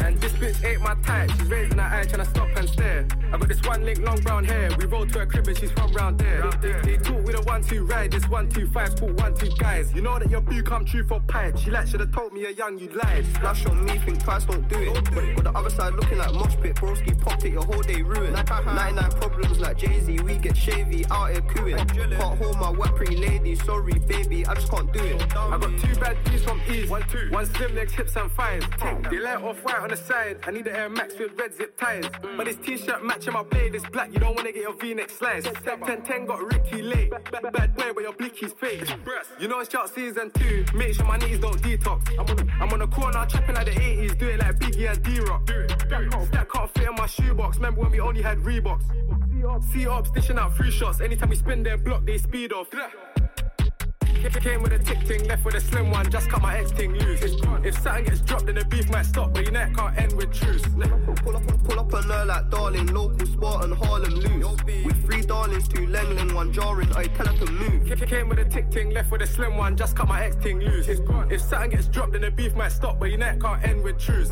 And 0.00 0.18
this 0.18 0.32
bitch 0.32 0.64
ate 0.64 0.80
my 0.80 0.94
type, 1.02 1.30
she's 1.32 1.46
raising 1.46 1.78
her 1.78 1.84
eye, 1.84 2.04
trying 2.04 2.24
to 2.24 2.30
stop 2.30 2.48
and 2.56 2.68
stare. 2.68 3.06
I 3.32 3.38
got 3.38 3.48
this 3.48 3.62
one 3.62 3.84
link, 3.84 4.00
long 4.00 4.20
brown 4.20 4.44
hair. 4.44 4.70
We 4.78 4.86
roll 4.86 5.06
to 5.06 5.18
her 5.20 5.26
crib 5.26 5.46
and 5.46 5.56
she's 5.58 5.70
from 5.72 5.92
round 5.92 6.18
there. 6.18 6.50
They, 6.60 6.72
they, 6.82 6.96
talk 6.96 7.22
with 7.24 7.38
a 7.38 7.42
one 7.42 7.62
two 7.62 7.84
ride, 7.84 8.10
this 8.10 8.28
one 8.30 8.48
two 8.48 8.66
five, 8.68 8.90
sport 8.90 9.14
one 9.14 9.34
two 9.34 9.50
guys. 9.58 9.92
You 9.92 10.02
know 10.02 10.18
that 10.18 10.30
your 10.30 10.40
boo 10.40 10.62
come 10.62 10.84
true 10.84 11.04
for 11.04 11.20
pipe. 11.20 11.58
She 11.58 11.70
like 11.70 11.88
should 11.88 12.00
have 12.00 12.12
told 12.12 12.32
me 12.32 12.44
a 12.44 12.50
young 12.50 12.78
you 12.78 12.88
lied. 12.90 13.26
Splash 13.34 13.66
on 13.66 13.84
me, 13.84 13.98
think 13.98 14.22
twice, 14.22 14.44
don't 14.44 14.66
do 14.68 14.78
it. 14.78 15.04
But, 15.12 15.24
but 15.34 15.44
the 15.44 15.52
other 15.52 15.70
side 15.70 15.94
looking 15.94 16.18
like 16.18 16.32
mosh 16.32 16.56
pit, 16.60 16.76
broski 16.76 17.20
popped 17.20 17.44
it, 17.44 17.52
your 17.52 17.64
whole 17.64 17.82
day 17.82 18.02
ruined. 18.02 18.34
99 18.34 19.10
problems 19.10 19.58
like 19.58 19.78
Jay 19.78 20.00
Z, 20.00 20.20
we 20.20 20.36
get 20.36 20.54
shavy 20.54 21.10
out 21.10 21.30
here 21.30 21.40
cooing. 21.42 21.76
Can't 21.76 22.42
hold 22.42 22.56
my 22.58 22.70
weaponry, 22.70 23.16
lady, 23.16 23.56
sorry 23.56 23.98
baby, 23.98 24.46
I 24.46 24.54
just 24.54 24.70
can't 24.70 24.92
do 24.92 25.02
it. 25.02 25.22
I 25.36 25.58
got 25.58 25.78
two 25.78 25.94
bad 25.96 26.16
D's 26.24 26.42
from 26.44 26.60
East, 26.70 26.90
one 26.90 27.02
two, 27.08 27.28
one 27.30 27.46
slim 27.46 27.74
legs, 27.74 27.92
hips 27.92 28.16
and 28.16 28.30
thighs. 28.32 28.62
They 29.10 29.18
light 29.18 29.42
off 29.42 29.62
white 29.64 29.80
on 29.80 29.88
the 29.88 29.96
side. 29.96 30.38
I 30.46 30.50
need 30.50 30.64
the 30.64 30.76
Air 30.76 30.88
Max 30.88 31.18
with 31.18 31.38
red 31.38 31.54
zip 31.54 31.76
ties. 31.78 32.04
But 32.36 32.46
this 32.46 32.56
t-shirt 32.56 33.04
matching 33.04 33.32
my 33.32 33.42
blade 33.42 33.74
is 33.74 33.82
black. 33.92 34.12
You 34.12 34.20
don't 34.20 34.36
wanna 34.36 34.52
get 34.52 34.62
your 34.62 34.74
V-neck 34.74 35.10
sliced. 35.10 35.46
Step 35.46 35.84
10 35.84 36.02
10 36.02 36.26
got 36.26 36.40
Ricky 36.42 36.82
late. 36.82 37.10
Bad, 37.10 37.52
bad 37.52 37.74
boy, 37.74 37.92
but 37.94 38.02
your 38.02 38.12
blicky's 38.20 38.52
fake. 38.52 38.84
You 39.38 39.48
know 39.48 39.60
it's 39.60 39.70
shot 39.70 39.88
season 39.88 40.30
two. 40.32 40.64
Make 40.74 40.94
sure 40.94 41.06
my 41.06 41.16
knees 41.16 41.38
don't 41.38 41.60
detox. 41.62 42.10
I'm 42.18 42.26
on, 42.26 42.36
the, 42.36 42.52
I'm 42.60 42.72
on 42.72 42.78
the 42.80 42.86
corner, 42.86 43.26
trapping 43.26 43.54
like 43.54 43.66
the 43.66 43.72
80s. 43.72 44.18
Do 44.18 44.28
it 44.28 44.38
like 44.38 44.58
Biggie 44.58 44.90
and 44.90 45.02
D-Rock. 45.02 45.46
That 45.46 46.48
can't 46.52 46.74
fit 46.74 46.88
in 46.88 46.94
my 46.94 47.06
shoebox. 47.06 47.56
Remember 47.56 47.80
when 47.80 47.90
we 47.90 48.00
only 48.00 48.22
had 48.22 48.38
Reeboks? 48.38 48.84
See 49.72 49.86
ops 49.86 50.10
dishing 50.10 50.38
out 50.38 50.54
free 50.56 50.70
shots. 50.70 51.00
Anytime 51.00 51.30
we 51.30 51.36
spin 51.36 51.62
their 51.62 51.78
block, 51.78 52.04
they 52.04 52.18
speed 52.18 52.52
off. 52.52 52.68
If 54.22 54.36
it 54.36 54.42
came 54.42 54.62
with 54.62 54.72
a 54.72 54.78
tick 54.78 55.00
ting, 55.06 55.26
left 55.26 55.46
with 55.46 55.54
a 55.54 55.60
slim 55.60 55.90
one, 55.90 56.10
just 56.10 56.28
cut 56.28 56.42
my 56.42 56.58
ex 56.58 56.72
ting 56.72 56.92
loose. 56.92 57.22
If 57.64 57.78
something 57.80 58.04
gets 58.04 58.20
dropped, 58.20 58.46
then 58.46 58.56
the 58.56 58.66
beef 58.66 58.90
might 58.90 59.06
stop, 59.06 59.32
but 59.32 59.44
your 59.44 59.52
neck 59.52 59.74
can't 59.74 59.96
end 59.96 60.12
with 60.12 60.30
truce. 60.32 60.62
Pull 60.62 61.36
up, 61.36 61.64
pull 61.64 61.80
up 61.80 61.94
on 61.94 62.02
her 62.02 62.24
like 62.26 62.50
darling, 62.50 62.86
local 62.88 63.26
sport 63.26 63.64
and 63.64 63.72
Harlem 63.72 64.12
loose. 64.12 64.60
Darlings, 65.50 65.68
two 65.68 65.86
Lenglen, 65.88 66.32
one 66.32 66.52
jarring, 66.52 66.92
I 66.94 67.06
tell 67.06 67.26
her 67.26 67.44
to 67.44 67.50
move. 67.50 67.88
Came 68.06 68.28
with 68.28 68.38
a 68.38 68.44
tick 68.44 68.70
ting, 68.70 68.90
left 68.90 69.10
with 69.10 69.22
a 69.22 69.26
slim 69.26 69.56
one, 69.56 69.76
just 69.76 69.96
cut 69.96 70.06
my 70.06 70.24
ex 70.24 70.36
ting 70.36 70.60
loose. 70.60 70.86
If 70.86 71.40
something 71.40 71.70
gets 71.70 71.88
dropped, 71.88 72.12
then 72.12 72.22
the 72.22 72.30
beef 72.30 72.54
might 72.54 72.70
stop, 72.70 73.00
but 73.00 73.08
your 73.08 73.18
neck 73.18 73.40
can't 73.40 73.60
end 73.64 73.82
with 73.82 73.98
truce. 73.98 74.30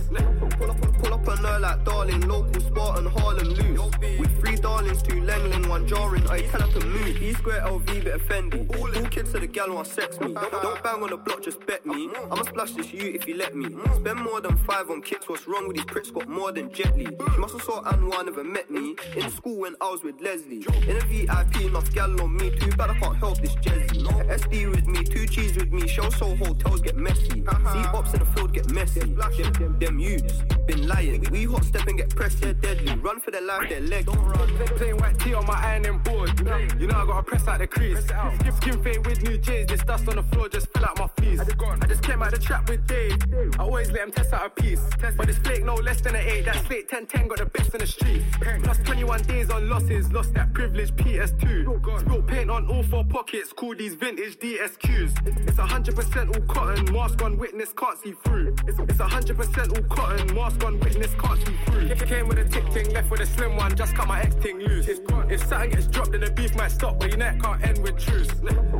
Pull 0.59 0.71
up, 0.71 0.81
pull 0.81 1.15
up 1.15 1.29
on 1.29 1.39
her 1.39 1.59
like 1.59 1.85
darling, 1.85 2.21
local 2.21 2.61
sport 2.61 2.99
and 2.99 3.09
Harlem 3.09 3.49
loose. 3.49 3.81
With 4.21 4.41
three 4.41 4.57
darlings, 4.57 5.03
two 5.03 5.21
Lenglen, 5.23 5.69
one 5.69 5.89
jarring, 5.89 6.29
I 6.29 6.43
tell 6.43 6.61
her 6.61 6.79
to 6.79 6.87
move. 6.87 7.21
E 7.21 7.35
square 7.35 7.63
LV, 7.63 7.87
bit 7.87 8.15
of 8.15 8.23
Fendi. 8.23 8.79
All 8.79 8.89
kids 9.09 9.33
to 9.33 9.41
the 9.41 9.47
gal 9.47 9.75
want 9.75 9.87
sex 9.87 10.21
me. 10.21 10.35
Don't, 10.35 10.53
don't 10.63 10.83
bang 10.83 11.03
on 11.03 11.11
the 11.11 11.17
block, 11.17 11.43
just 11.43 11.65
bet 11.67 11.85
me. 11.85 12.11
I'ma 12.31 12.43
splash 12.43 12.73
this 12.73 12.93
you 12.93 13.11
if 13.11 13.27
you 13.27 13.37
let 13.37 13.57
me. 13.57 13.67
Spend 13.97 14.21
more 14.21 14.41
than 14.41 14.57
five 14.59 14.91
on 14.91 15.03
kicks, 15.03 15.29
what's 15.29 15.49
wrong 15.49 15.67
with 15.67 15.77
these 15.77 15.87
pricks? 15.87 16.11
Got 16.11 16.29
more 16.29 16.53
than 16.53 16.71
Jet 16.73 16.97
Li. 16.97 17.07
She 17.07 17.39
must 17.39 17.55
have 17.55 17.63
saw 17.63 17.83
Anwar, 17.83 18.25
never 18.25 18.45
met 18.45 18.71
me. 18.71 18.97
In 19.17 19.31
school 19.31 19.57
when 19.57 19.75
I 19.81 19.91
was 19.91 20.03
with 20.03 20.21
Leslie. 20.21 20.65
In 20.87 20.97
a 20.97 21.07
VIP, 21.09 21.63
enough 21.63 21.93
gal 21.93 22.21
on 22.21 22.37
me. 22.37 22.51
Too 22.51 22.71
bad 22.77 22.91
I 22.91 22.99
can't 22.99 23.17
help 23.17 23.41
this 23.41 23.55
Jezzy. 23.57 24.03
SD 24.29 24.71
with 24.71 24.87
me, 24.87 25.05
two 25.05 25.27
cheese 25.27 25.57
with 25.57 25.73
me. 25.73 25.87
Show 25.89 26.11
so 26.11 26.37
hotels 26.37 26.81
get 26.81 26.97
messy. 26.97 27.45
Uh-huh. 27.47 27.73
See 27.73 27.89
ops 27.97 28.13
in 28.15 28.21
the 28.21 28.27
field 28.27 28.53
get 28.53 28.71
messy. 28.71 29.01
Them, 29.01 29.53
them, 29.55 29.79
them 29.79 29.99
youths 29.99 30.43
been 30.69 30.87
lying. 30.87 31.25
We 31.31 31.45
hot 31.45 31.65
step 31.65 31.87
and 31.87 31.97
get 31.97 32.11
pressed, 32.15 32.41
they're 32.43 32.53
deadly. 32.53 32.95
Run 32.97 33.21
for 33.21 33.31
their 33.31 33.43
life, 33.43 33.69
their 33.69 33.81
legs. 33.81 34.07
Don't 34.07 34.19
run. 34.19 34.49
Plain 34.77 34.97
white 34.99 35.19
tee 35.19 35.35
on 35.35 35.47
my 35.47 35.55
ironing 35.55 35.99
board. 35.99 36.39
You 36.39 36.87
know 36.87 36.99
I 36.99 37.07
gotta 37.07 37.23
press 37.23 37.49
out 37.49 37.59
the 37.59 37.67
crease. 37.67 38.05
Skip 38.05 38.55
skin 38.57 38.83
fade 38.83 39.07
with 39.07 39.23
new 39.23 39.39
J's. 39.39 39.67
This 39.67 39.83
dust 39.83 40.09
on 40.09 40.17
the 40.17 40.23
floor 40.25 40.49
just 40.49 40.69
fill 40.73 40.85
out 40.85 40.99
my 40.99 41.09
fleece. 41.17 41.41
I 41.41 41.87
just 41.87 42.03
came 42.03 42.23
out 42.23 42.31
the 42.31 42.39
trap 42.39 42.69
with 42.69 42.87
Dave. 42.87 43.17
I 43.59 43.63
always 43.63 43.91
let 43.91 44.03
him 44.03 44.13
test 44.13 44.33
out 44.33 44.47
a 44.47 44.51
piece. 44.51 44.81
But 45.17 45.27
this 45.27 45.39
flake 45.39 45.65
no 45.65 45.75
less 45.75 46.01
than 46.03 46.15
an 46.15 46.27
8. 46.27 46.45
That 46.45 46.67
slate 46.67 46.89
10 46.89 47.07
10 47.07 47.29
got 47.29 47.39
the 47.39 47.47
best 47.47 47.75
in 47.75 47.81
the 47.81 47.87
street. 47.87 48.23
Plus 48.63 48.79
21 48.79 49.23
days 49.23 49.51
on 49.51 49.69
losses. 49.69 50.13
Lost 50.13 50.35
that 50.35 50.53
privilege 50.53 50.95
PS2. 50.99 52.01
Spilt 52.01 52.27
paint 52.27 52.51
on 52.51 52.67
all 52.69 52.83
four 52.83 53.05
pockets. 53.05 53.53
Call 53.53 53.75
these 53.75 53.95
vintage 53.95 54.39
DSQs. 54.39 55.49
It's 55.49 55.59
100% 55.59 56.37
all 56.37 56.55
cotton. 56.55 56.93
Mask 56.93 57.23
on 57.23 57.39
witness 57.39 57.73
can't 57.73 57.99
see 57.99 58.13
through. 58.25 58.55
It's, 58.67 58.79
it's 58.79 58.99
100% 58.99 59.77
all 59.77 59.97
cotton. 59.97 60.35
Mask 60.35 60.65
on 60.65 60.81
witness 60.81 61.15
can't 61.15 61.47
see 61.47 61.57
through. 61.67 61.87
If 61.87 62.03
it 62.03 62.09
came 62.09 62.29
with 62.29 62.39
a 62.39 62.45
tick 62.45 62.69
ting, 62.71 62.93
left 62.93 63.11
with 63.11 63.21
a 63.21 63.27
slim 63.27 63.57
one. 63.57 63.75
Just 63.77 63.95
cut 63.95 64.09
my 64.09 64.21
ex 64.21 64.35
ting 64.37 64.59
loose. 64.59 64.89
If 64.89 65.47
something 65.47 65.71
gets 65.71 65.87
dropped, 65.87 66.13
then 66.13 66.21
the 66.21 66.31
beef 66.31 66.55
might 66.57 66.71
stop. 66.71 66.99
But 66.99 67.09
your 67.09 67.19
neck 67.19 67.41
can't 67.41 67.63
end 67.67 67.83
with 67.83 67.99
truce. 67.99 68.29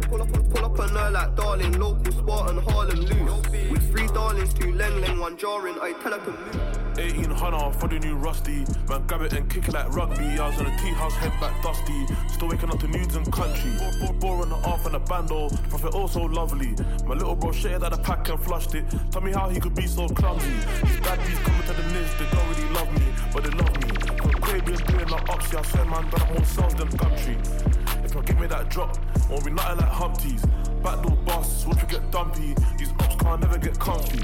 Pull 0.09 0.23
up, 0.23 0.33
pull 0.33 0.65
up 0.65 0.79
on 0.79 0.89
her 0.91 1.11
like 1.11 1.37
darling, 1.37 1.73
local 1.79 2.13
sport 2.13 2.51
and 2.51 2.61
Harlem 2.61 3.01
loose. 3.01 3.49
With 3.71 3.91
three 3.91 4.07
darlings, 4.09 4.55
two 4.55 4.73
Lenglen, 4.73 5.21
one 5.21 5.37
jarring, 5.37 5.77
I 5.81 5.93
tell 5.93 6.13
her 6.13 6.25
to 6.25 6.31
move. 6.31 6.88
1800 6.99 7.73
for 7.75 7.89
the 7.89 7.99
new 8.01 8.17
rusty. 8.17 8.65
Man, 8.89 9.07
grab 9.07 9.23
it 9.23 9.33
and 9.33 9.49
kick 9.49 9.69
it 9.69 9.75
like 9.75 9.95
rugby. 9.95 10.39
I 10.39 10.49
was 10.49 10.59
in 10.61 10.67
a 10.67 10.79
tea 10.79 10.91
house, 10.91 11.15
head 11.15 11.33
back 11.41 11.63
dusty. 11.63 12.07
Still 12.29 12.49
waking 12.49 12.71
up 12.71 12.81
to 12.81 12.89
nudes 12.89 13.15
and 13.15 13.31
country. 13.33 13.73
Four 14.21 14.43
and 14.43 14.53
a 14.53 14.61
half 14.63 14.85
and 14.87 14.97
a 14.97 14.99
bando. 14.99 15.49
The 15.49 15.69
prophet 15.69 15.95
also 15.95 16.25
lovely. 16.25 16.75
My 17.07 17.15
little 17.15 17.37
bro 17.37 17.51
shitted 17.51 17.83
at 17.83 17.93
the 17.93 17.99
pack 17.99 18.29
and 18.29 18.41
flushed 18.41 18.75
it. 18.75 18.85
Tell 19.11 19.23
me 19.23 19.33
how 19.33 19.49
he 19.49 19.61
could 19.61 19.75
be 19.75 19.87
so 19.87 20.09
clumsy. 20.09 20.51
These 20.83 21.01
bad 21.01 21.19
bees 21.27 21.39
coming 21.39 21.63
to 21.63 21.73
the 21.73 21.83
nids, 21.95 22.19
they 22.19 22.37
don't 22.37 22.49
really 22.51 22.75
love 22.75 22.93
me, 22.93 23.07
but 23.33 23.45
they 23.45 23.51
love 23.51 23.75
me. 23.83 23.99
Caribbean 24.41 24.79
doing 24.87 25.07
the 25.07 25.17
ups, 25.31 25.53
yeah, 25.53 25.61
I 25.61 25.63
swear 25.63 25.85
man, 25.85 26.11
done 26.11 26.35
more 26.35 26.45
sales 26.45 26.75
than 26.75 26.89
Gumtree. 26.89 28.05
If 28.05 28.15
you 28.15 28.23
give 28.23 28.41
me 28.41 28.47
that 28.49 28.71
drop, 28.71 28.97
won't 29.29 29.45
be 29.45 29.51
nothing 29.51 29.79
like 29.79 29.89
Humpties. 29.89 30.43
Backdoor 30.83 31.17
boss, 31.27 31.67
watch 31.67 31.83
we 31.83 31.89
get 31.89 32.11
dumpy. 32.11 32.55
These 32.77 32.93
ops 33.01 33.17
can't 33.17 33.41
never 33.41 33.59
get 33.59 33.79
comfy. 33.79 34.19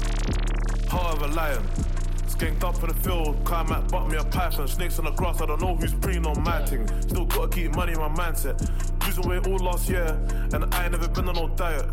Heart 0.89 1.17
of 1.17 1.21
a 1.21 1.27
lion. 1.27 1.94
Skanked 2.27 2.63
up 2.63 2.77
for 2.77 2.87
the 2.87 2.93
field, 2.93 3.43
climb 3.45 3.71
at 3.71 3.87
butt 3.89 4.09
me 4.09 4.17
a 4.17 4.23
python. 4.23 4.67
Snakes 4.67 4.99
on 4.99 5.05
the 5.05 5.11
grass, 5.11 5.41
I 5.41 5.45
don't 5.45 5.61
know 5.61 5.75
who's 5.75 5.93
preying 5.93 6.25
on 6.25 6.41
my 6.43 6.65
thing. 6.65 6.87
Still 7.01 7.25
gotta 7.25 7.47
keep 7.49 7.75
money 7.75 7.93
in 7.93 7.99
my 7.99 8.09
mindset. 8.09 8.59
Losing 9.05 9.27
weight 9.29 9.47
all 9.47 9.57
last 9.57 9.89
year, 9.89 10.17
and 10.53 10.65
I 10.73 10.83
ain't 10.83 10.91
never 10.91 11.07
been 11.07 11.29
on 11.29 11.35
no 11.35 11.47
diet. 11.49 11.85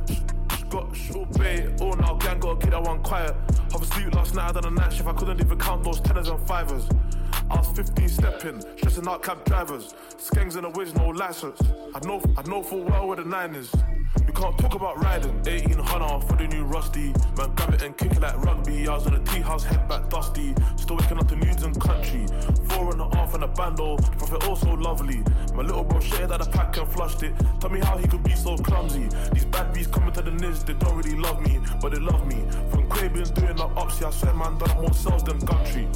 Got 0.71 0.97
short 0.97 1.33
bait, 1.39 1.81
all 1.81 1.95
now 1.97 2.15
gang 2.15 2.41
got 2.41 2.51
a 2.53 2.57
kid, 2.57 2.75
I 2.75 2.79
want 2.81 3.03
quiet. 3.03 3.35
Have 3.73 3.83
a 3.83 3.87
sleep 3.87 4.15
last 4.15 4.35
night, 4.35 4.51
I 4.51 4.61
done 4.61 4.67
a 4.67 4.71
night 4.71 4.93
shift, 4.93 5.09
I 5.09 5.13
couldn't 5.13 5.41
even 5.41 5.59
count 5.59 5.85
those 5.85 6.01
tenors 6.01 6.29
and 6.29 6.41
fivers. 6.47 6.89
I 7.51 7.57
was 7.57 7.69
15 7.69 8.09
stepping, 8.09 8.61
stressing 8.79 9.07
out 9.07 9.23
cab 9.23 9.45
drivers. 9.45 9.95
Skangs 10.17 10.57
in 10.57 10.63
the 10.63 10.71
whiz, 10.71 10.95
no 10.95 11.09
license. 11.09 11.61
I 11.95 12.01
know, 12.07 12.23
I 12.37 12.43
know 12.49 12.63
full 12.63 12.85
well 12.85 13.09
where 13.09 13.17
the 13.17 13.25
nine 13.25 13.55
is. 13.55 13.71
We 14.27 14.33
can't 14.33 14.57
talk 14.59 14.75
about 14.75 15.03
riding. 15.03 15.35
1800 15.43 16.21
for 16.27 16.37
the 16.37 16.47
new 16.49 16.65
rusty. 16.65 17.13
Man, 17.37 17.55
grab 17.55 17.75
it 17.75 17.83
and 17.83 17.97
kick 17.97 18.13
it 18.13 18.21
like 18.21 18.37
rugby. 18.45 18.87
I 18.89 18.95
was 18.95 19.07
in 19.07 19.15
a 19.15 19.25
tea 19.25 19.41
house, 19.41 19.65
head 19.65 19.89
back 19.89 20.09
dusty. 20.09 20.55
Still 20.77 20.97
waking 20.97 21.19
up 21.19 21.29
to 21.29 21.37
nudes 21.37 21.63
and 21.63 21.79
country. 21.81 22.27
Four 22.69 22.93
and 22.93 23.01
a 23.01 23.17
half 23.17 23.35
and 23.35 23.45
a 23.45 23.49
bando. 23.49 23.97
Prophet 23.97 24.49
also 24.49 24.75
lovely. 24.75 25.23
My 25.55 25.63
little 25.63 25.85
bro 25.85 26.01
shared 26.01 26.31
at 26.31 26.41
the 26.41 26.51
pack 26.51 26.77
and 26.77 26.89
flushed 26.91 27.23
it. 27.23 27.35
Tell 27.61 27.71
me 27.71 27.81
how 27.81 27.97
he 27.99 28.07
could 28.07 28.23
be 28.23 28.35
so 28.35 28.57
clumsy. 28.57 29.09
These 29.33 29.47
bad 29.47 29.73
bees 29.73 29.87
coming 29.87 30.13
to 30.13 30.23
the 30.23 30.31
nids, 30.43 30.65
they 30.65 30.75
don't 30.75 30.97
really 30.97 31.17
love 31.17 31.41
me, 31.41 31.61
but 31.81 31.93
they 31.93 32.01
love 32.01 32.27
me. 32.27 32.45
From 32.71 32.89
Caribbean 32.91 33.29
doing 33.35 33.57
the 33.57 33.67
ups, 33.67 34.01
yeah, 34.01 34.09
I 34.09 34.11
swear 34.11 34.35
man, 34.35 34.59
done 34.59 34.77
more 34.81 34.93
sales 34.93 35.23
than 35.25 35.39
Gumtree. 35.41 35.89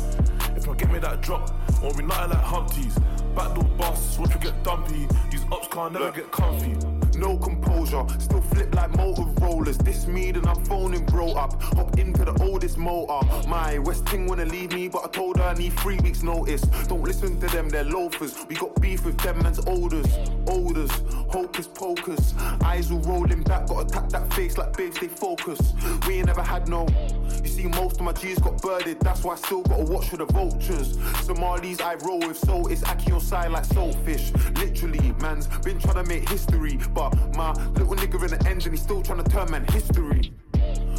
If 0.56 0.68
I 0.68 0.74
give 0.74 0.90
me 0.90 0.98
that 1.00 1.20
drop, 1.20 1.50
won't 1.82 1.96
be 1.96 2.04
nothing 2.04 2.30
like 2.30 2.44
Humpties. 2.44 2.98
Backdoor 3.34 3.64
boss, 3.76 4.18
watch 4.18 4.34
we 4.34 4.40
get 4.40 4.62
dumpy. 4.64 5.06
These 5.30 5.44
ups 5.52 5.68
can't 5.70 5.92
never 5.92 6.10
get 6.10 6.32
comfy. 6.32 6.74
No 7.18 7.36
composure, 7.36 8.04
still 8.18 8.40
flip 8.40 8.74
like 8.74 8.92
Motorolas. 8.92 9.82
This 9.84 10.06
me, 10.06 10.32
then 10.32 10.46
I'm 10.46 10.64
phoning 10.64 11.04
bro 11.04 11.32
up. 11.32 11.60
Hop 11.62 11.98
into 11.98 12.24
the 12.24 12.42
oldest 12.42 12.78
motor. 12.78 13.20
My 13.46 13.78
West 13.78 14.06
Ting 14.06 14.26
wanna 14.26 14.46
leave 14.46 14.72
me, 14.72 14.88
but 14.88 15.04
I 15.04 15.08
told 15.08 15.36
her 15.36 15.44
I 15.44 15.54
need 15.54 15.74
three 15.74 15.98
weeks' 15.98 16.22
notice. 16.22 16.62
Don't 16.88 17.02
listen 17.02 17.38
to 17.40 17.46
them, 17.48 17.68
they're 17.68 17.84
loafers. 17.84 18.34
We 18.48 18.56
got 18.56 18.80
beef 18.80 19.04
with 19.04 19.18
them 19.18 19.42
man's 19.42 19.60
olders. 19.66 20.06
Olders, 20.46 20.90
hocus 21.30 21.66
pocus. 21.66 22.34
Eyes 22.64 22.90
all 22.90 23.00
rolling 23.00 23.42
back, 23.42 23.66
gotta 23.66 23.88
tap 23.88 24.08
that 24.10 24.32
face 24.32 24.56
like 24.56 24.76
babes, 24.76 24.98
they 24.98 25.08
focus. 25.08 25.74
We 26.06 26.14
ain't 26.16 26.26
never 26.26 26.42
had 26.42 26.68
no. 26.68 26.86
You 27.42 27.48
see, 27.48 27.66
most 27.66 27.96
of 27.96 28.02
my 28.02 28.12
G's 28.12 28.38
got 28.38 28.60
birded, 28.62 29.00
that's 29.00 29.24
why 29.24 29.34
I 29.34 29.36
still 29.36 29.62
gotta 29.62 29.84
watch 29.84 30.08
for 30.08 30.16
the 30.16 30.26
vultures. 30.56 30.98
Somalis 31.24 31.80
I 31.80 31.94
roll 31.96 32.20
with, 32.20 32.38
so 32.38 32.66
it's 32.66 32.82
Aki 32.84 33.20
side 33.20 33.50
like 33.50 33.64
soulfish. 33.64 34.32
Literally, 34.58 35.12
man's 35.20 35.46
been 35.58 35.78
trying 35.78 36.02
to 36.02 36.04
make 36.04 36.28
history, 36.28 36.78
but 36.94 37.14
my 37.36 37.52
little 37.52 37.94
nigga 37.94 38.22
in 38.22 38.38
the 38.38 38.48
engine, 38.48 38.72
he's 38.72 38.82
still 38.82 39.02
trying 39.02 39.22
to 39.22 39.30
turn 39.30 39.50
man 39.50 39.64
history. 39.66 40.32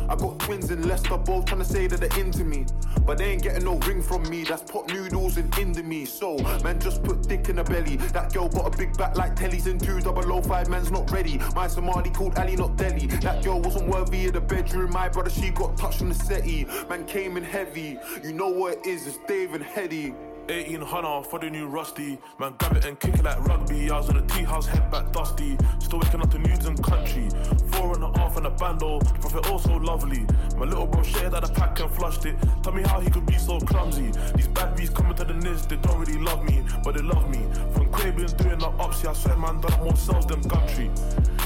I 0.09 0.15
got 0.15 0.39
twins 0.39 0.71
in 0.71 0.87
Leicester, 0.87 1.17
both 1.17 1.45
trying 1.45 1.59
to 1.59 1.65
say 1.65 1.87
that 1.87 1.99
they're 1.99 2.19
into 2.19 2.43
me. 2.45 2.65
But 3.05 3.17
they 3.17 3.31
ain't 3.31 3.43
getting 3.43 3.63
no 3.63 3.77
ring 3.79 4.01
from 4.01 4.23
me, 4.29 4.43
that's 4.43 4.69
pot 4.69 4.87
noodles 4.87 5.37
and 5.37 5.51
indomie. 5.53 6.07
So, 6.07 6.37
man, 6.63 6.79
just 6.79 7.03
put 7.03 7.27
dick 7.27 7.49
in 7.49 7.57
the 7.57 7.63
belly. 7.63 7.97
That 7.97 8.33
girl 8.33 8.49
got 8.49 8.73
a 8.73 8.77
big 8.77 8.97
back 8.97 9.17
like 9.17 9.35
Telly's 9.35 9.67
in 9.67 9.79
2005, 9.79 10.69
man's 10.69 10.91
not 10.91 11.09
ready. 11.11 11.39
My 11.55 11.67
Somali 11.67 12.09
called 12.09 12.37
Ali, 12.37 12.55
not 12.55 12.77
Delhi. 12.77 13.07
That 13.07 13.43
girl 13.43 13.61
wasn't 13.61 13.89
worthy 13.89 14.27
of 14.27 14.33
the 14.33 14.41
bedroom, 14.41 14.91
my 14.91 15.09
brother, 15.09 15.29
she 15.29 15.49
got 15.49 15.77
touched 15.77 16.01
on 16.01 16.09
the 16.09 16.15
settee. 16.15 16.65
Man 16.89 17.05
came 17.05 17.37
in 17.37 17.43
heavy, 17.43 17.99
you 18.23 18.33
know 18.33 18.49
what 18.49 18.77
it 18.77 18.85
is, 18.85 19.07
it's 19.07 19.17
Dave 19.27 19.53
and 19.53 19.63
Headie. 19.63 20.13
18 20.49 20.81
Hunter 20.81 21.29
for 21.29 21.39
the 21.39 21.49
new 21.49 21.67
Rusty. 21.67 22.17
Man, 22.39 22.53
grab 22.57 22.77
it 22.77 22.85
and 22.85 22.99
kick 22.99 23.15
it 23.15 23.23
like 23.23 23.39
rugby. 23.45 23.89
I 23.89 23.97
was 23.97 24.09
on 24.09 24.15
the 24.15 24.33
tea 24.33 24.43
house, 24.43 24.65
head 24.65 24.89
back 24.89 25.11
dusty. 25.11 25.57
Still 25.79 25.99
waking 25.99 26.21
up 26.21 26.31
to 26.31 26.39
news 26.39 26.65
and 26.65 26.81
country. 26.81 27.29
Four 27.71 27.95
and 27.95 28.03
a 28.03 28.17
half 28.17 28.37
and 28.37 28.47
a 28.47 28.49
bando. 28.49 28.99
Prophet 28.99 29.49
also 29.49 29.77
lovely. 29.77 30.25
My 30.57 30.65
little 30.65 30.87
bro 30.87 31.03
shared 31.03 31.33
out 31.33 31.45
the 31.45 31.53
pack 31.53 31.79
and 31.79 31.91
flushed 31.91 32.25
it. 32.25 32.35
Tell 32.63 32.73
me 32.73 32.83
how 32.83 32.99
he 32.99 33.09
could 33.09 33.25
be 33.25 33.37
so 33.37 33.59
clumsy. 33.59 34.11
These 34.35 34.47
bad 34.49 34.75
bees 34.75 34.89
coming 34.89 35.15
to 35.15 35.25
the 35.25 35.33
niz, 35.33 35.67
they 35.67 35.75
don't 35.77 35.99
really 35.99 36.19
love 36.19 36.43
me, 36.43 36.63
but 36.83 36.95
they 36.95 37.01
love 37.01 37.29
me. 37.29 37.45
From 37.73 37.91
Quabians 37.91 38.35
doing 38.37 38.59
the 38.59 38.67
ups, 38.67 39.03
yeah, 39.03 39.11
I 39.11 39.13
swear 39.13 39.37
man 39.37 39.61
done 39.61 39.83
more 39.83 39.95
sales 39.95 40.25
than 40.25 40.41
Gumtree. 40.41 40.89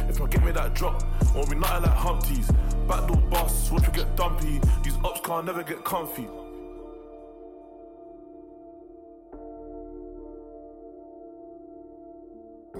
If 0.09 0.21
I 0.21 0.27
get 0.27 0.43
me 0.43 0.51
that 0.51 0.73
drop, 0.73 1.03
won't 1.33 1.49
be 1.49 1.55
nothing 1.55 1.83
like 1.83 1.97
Humpties. 1.97 2.51
Backdoor 2.87 3.17
busts, 3.29 3.71
watch 3.71 3.87
you 3.87 3.93
get 3.93 4.15
dumpy. 4.15 4.61
These 4.83 4.97
ups 5.03 5.21
can't 5.23 5.45
never 5.45 5.63
get 5.63 5.83
comfy. 5.83 6.27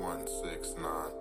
One 0.02 0.26
six 0.26 0.74
nine. 0.82 1.12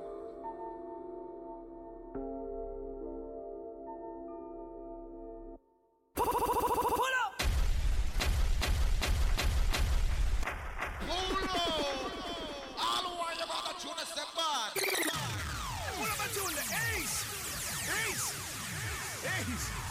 DJ 19.50 19.89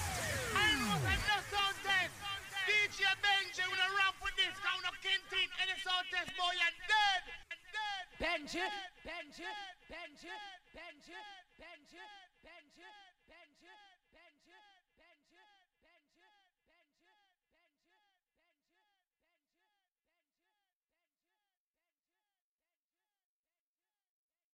Benji, 8.19 8.59
Benji, 9.05 9.47
Benji. 9.89 10.58